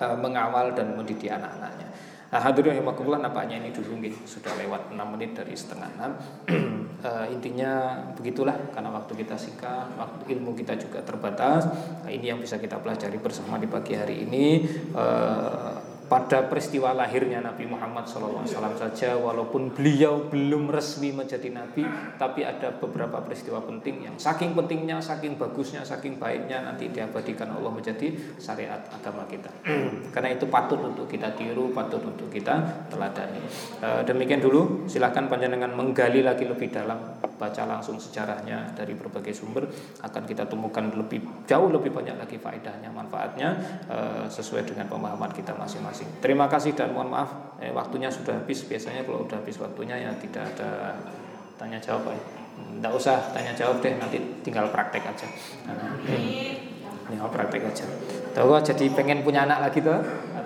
uh, 0.00 0.16
mengawal 0.18 0.72
dan 0.74 0.96
mendidik 0.96 1.30
anak-anaknya. 1.30 1.88
Nah, 2.28 2.44
hadirin 2.44 2.76
rahimakumullah 2.76 3.24
nampaknya 3.24 3.56
ini 3.56 3.72
dulu 3.72 3.96
mungkin 3.96 4.12
sudah 4.28 4.52
lewat 4.60 4.92
6 4.92 5.00
menit 5.16 5.32
dari 5.32 5.56
setengah 5.56 5.88
6. 5.96 6.04
uh, 6.04 7.24
intinya 7.34 8.04
begitulah 8.12 8.52
karena 8.68 8.92
waktu 8.92 9.16
kita 9.16 9.32
singkat, 9.40 9.88
waktu 9.96 10.36
ilmu 10.36 10.52
kita 10.52 10.76
juga 10.76 11.00
terbatas. 11.00 11.64
Nah, 12.04 12.10
ini 12.12 12.28
yang 12.28 12.36
bisa 12.36 12.60
kita 12.60 12.76
pelajari 12.76 13.16
bersama 13.16 13.56
di 13.56 13.64
pagi 13.64 13.96
hari 13.96 14.28
ini. 14.28 14.60
Uh, 14.92 15.87
pada 16.08 16.48
peristiwa 16.48 16.96
lahirnya 16.96 17.44
Nabi 17.44 17.68
Muhammad 17.68 18.08
SAW 18.08 18.48
saja 18.48 19.14
walaupun 19.20 19.76
beliau 19.76 20.24
belum 20.26 20.72
resmi 20.72 21.12
menjadi 21.12 21.52
Nabi 21.52 21.84
tapi 22.16 22.48
ada 22.48 22.72
beberapa 22.72 23.20
peristiwa 23.20 23.60
penting 23.60 24.08
yang 24.08 24.16
saking 24.16 24.56
pentingnya, 24.56 24.96
saking 25.04 25.36
bagusnya, 25.36 25.84
saking 25.84 26.16
baiknya 26.16 26.64
nanti 26.64 26.88
diabadikan 26.88 27.52
Allah 27.52 27.68
menjadi 27.68 28.14
syariat 28.40 28.80
agama 28.88 29.28
kita. 29.28 29.50
Karena 30.14 30.32
itu 30.32 30.48
patut 30.48 30.80
untuk 30.80 31.04
kita 31.10 31.34
tiru, 31.34 31.74
patut 31.74 32.00
untuk 32.00 32.32
kita 32.32 32.86
teladani. 32.88 33.44
E, 33.82 33.88
demikian 34.08 34.40
dulu 34.40 34.88
silahkan 34.88 35.26
panjenengan 35.26 35.74
menggali 35.74 36.24
lagi 36.24 36.48
lebih 36.48 36.70
dalam 36.70 37.20
baca 37.38 37.62
langsung 37.66 37.98
sejarahnya 38.00 38.72
dari 38.72 38.94
berbagai 38.94 39.34
sumber. 39.34 39.66
Akan 40.00 40.24
kita 40.24 40.46
temukan 40.46 40.88
lebih 40.94 41.44
jauh 41.44 41.68
lebih 41.68 41.90
banyak 41.90 42.16
lagi 42.16 42.38
faedahnya, 42.38 42.88
manfaatnya 42.94 43.48
e, 43.90 43.98
sesuai 44.30 44.62
dengan 44.62 44.86
pemahaman 44.86 45.34
kita 45.34 45.52
masing-masing 45.58 45.97
masing-masing. 45.98 46.22
Terima 46.22 46.46
kasih 46.46 46.72
dan 46.78 46.94
mohon 46.94 47.10
maaf 47.10 47.58
eh, 47.58 47.74
waktunya 47.74 48.06
sudah 48.10 48.38
habis. 48.38 48.62
Biasanya 48.66 49.02
kalau 49.02 49.26
sudah 49.26 49.38
habis 49.42 49.56
waktunya 49.58 49.96
ya 49.98 50.10
tidak 50.22 50.54
ada 50.54 50.94
tanya 51.58 51.78
jawab 51.82 52.14
ya. 52.14 52.20
Tidak 52.58 52.92
usah 52.94 53.18
tanya 53.34 53.52
jawab 53.54 53.82
deh 53.82 53.94
nanti 53.98 54.18
tinggal 54.46 54.70
praktek 54.70 55.02
aja. 55.06 55.26
Oh, 57.18 57.30
praktek 57.30 57.62
aja. 57.66 57.86
Tahu 58.34 58.48
jadi 58.62 58.84
pengen 58.94 59.24
punya 59.24 59.48
anak 59.48 59.70
lagi 59.70 59.80
tuh, 59.82 59.98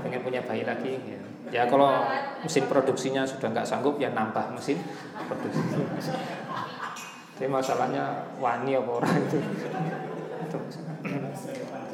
pengen 0.06 0.20
punya 0.24 0.40
bayi 0.44 0.64
lagi. 0.64 0.96
Ya, 1.04 1.20
ya 1.52 1.62
kalau 1.68 1.90
mesin 2.40 2.64
produksinya 2.68 3.26
sudah 3.28 3.52
nggak 3.52 3.66
sanggup 3.68 4.00
ya 4.00 4.12
nambah 4.12 4.56
mesin 4.56 4.80
produksi. 5.28 5.60
Tapi 7.36 7.48
masalahnya 7.50 8.30
wani 8.38 8.78
apa 8.78 8.90
orang 8.92 9.12
itu. 9.18 9.38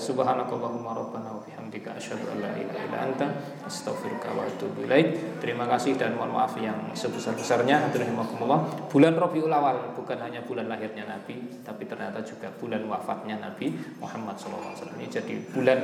Subhanakallahumma 0.08 0.96
rabbana 0.96 1.36
wa 1.36 1.44
bihamdika 1.44 1.92
asyhadu 2.00 2.32
an 2.32 2.40
la 2.40 2.56
ilaha 2.56 2.80
illa 2.80 2.98
anta 3.12 3.28
astaghfiruka 3.68 4.32
wa 4.32 4.48
atubu 4.48 4.88
ilaik. 4.88 5.36
Terima 5.36 5.68
kasih 5.68 6.00
dan 6.00 6.16
mohon 6.16 6.32
maaf 6.32 6.56
yang 6.56 6.96
sebesar-besarnya 6.96 7.92
rahimakumullah. 7.92 8.88
Bulan 8.88 9.12
Rabiul 9.20 9.52
Awal 9.52 9.92
bukan 9.92 10.16
hanya 10.24 10.40
bulan 10.48 10.72
lahirnya 10.72 11.04
Nabi, 11.04 11.60
tapi 11.60 11.84
ternyata 11.84 12.24
juga 12.24 12.48
bulan 12.56 12.88
wafatnya 12.88 13.36
Nabi 13.36 13.76
Muhammad 14.00 14.40
SAW. 14.40 14.96
Ini 14.96 15.12
jadi 15.12 15.44
bulan 15.52 15.76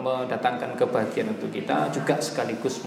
mendatangkan 0.00 0.72
kebahagiaan 0.72 1.36
untuk 1.36 1.52
kita 1.52 1.92
juga 1.92 2.24
sekaligus 2.24 2.80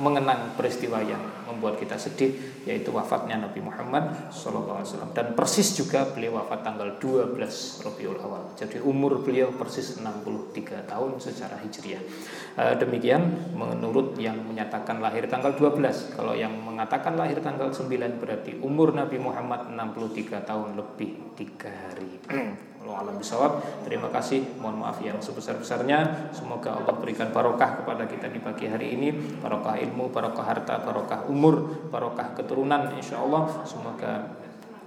mengenang 0.00 0.56
peristiwa 0.56 1.04
yang 1.04 1.20
membuat 1.44 1.76
kita 1.76 2.00
sedih 2.00 2.32
yaitu 2.64 2.88
wafatnya 2.88 3.36
Nabi 3.36 3.60
Muhammad 3.60 4.32
SAW 4.32 4.80
dan 5.12 5.36
persis 5.36 5.76
juga 5.76 6.08
beliau 6.08 6.40
wafat 6.40 6.64
tanggal 6.64 6.96
12 6.96 7.36
Rabiul 7.84 8.16
Awal. 8.16 8.56
Jadi 8.56 8.80
umur 8.80 9.20
beliau 9.20 9.52
persis 9.52 10.00
63 10.06 10.86
tahun 10.86 11.18
secara 11.18 11.58
hijriah. 11.58 12.02
Eh, 12.56 12.74
demikian 12.78 13.52
menurut 13.58 14.14
yang 14.16 14.38
menyatakan 14.46 15.02
lahir 15.02 15.26
tanggal 15.26 15.52
12. 15.58 16.14
Kalau 16.14 16.32
yang 16.38 16.54
mengatakan 16.54 17.18
lahir 17.18 17.42
tanggal 17.42 17.74
9 17.74 18.22
berarti 18.22 18.56
umur 18.62 18.94
Nabi 18.94 19.18
Muhammad 19.18 19.74
63 19.74 20.46
tahun 20.46 20.78
lebih 20.78 21.34
3 21.34 21.68
hari. 21.68 22.10
Alam 22.86 23.18
bisawab. 23.18 23.82
Terima 23.82 24.08
kasih. 24.14 24.62
Mohon 24.62 24.86
maaf 24.86 24.98
yang 25.02 25.18
sebesar-besarnya. 25.18 26.30
Semoga 26.30 26.78
Allah 26.78 26.94
berikan 26.94 27.34
barokah 27.34 27.82
kepada 27.82 28.06
kita 28.06 28.30
di 28.30 28.38
pagi 28.38 28.70
hari 28.70 28.94
ini. 28.94 29.10
Barokah 29.42 29.74
ilmu, 29.74 30.14
barokah 30.14 30.46
harta, 30.46 30.80
barokah 30.86 31.26
umur, 31.26 31.86
barokah 31.90 32.38
keturunan. 32.38 32.94
Insya 32.94 33.20
Allah 33.20 33.66
semoga 33.66 34.45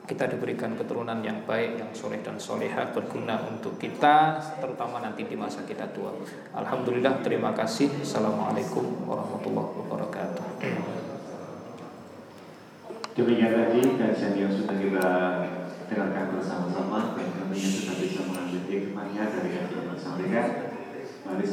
kita 0.10 0.26
diberikan 0.26 0.74
keturunan 0.74 1.22
yang 1.22 1.46
baik, 1.46 1.78
yang 1.78 1.94
soleh 1.94 2.18
dan 2.26 2.42
solehah 2.42 2.90
berguna 2.90 3.46
untuk 3.46 3.78
kita, 3.78 4.42
terutama 4.58 5.06
nanti 5.06 5.22
di 5.22 5.38
masa 5.38 5.62
kita 5.70 5.86
tua. 5.94 6.10
Alhamdulillah, 6.58 7.22
terima 7.22 7.54
kasih. 7.54 7.94
Assalamualaikum 8.02 9.06
warahmatullahi 9.06 9.70
wabarakatuh. 9.86 10.46
Demikian 13.14 13.54
tadi 13.54 13.82
kajian 14.02 14.34
yang 14.34 14.50
sudah 14.50 14.76
kita 14.82 15.08
dengarkan 15.94 16.26
bersama-sama 16.34 17.14
dan 17.14 17.30
kami 17.30 17.62
yang 17.62 17.74
sudah 17.78 17.96
bisa 18.02 18.26
mengambil 18.26 18.66
hikmahnya 18.66 19.24
dari 19.30 19.50
yang 19.54 19.68
telah 19.70 19.94
sampaikan. 19.94 20.48
Mari 21.30 21.46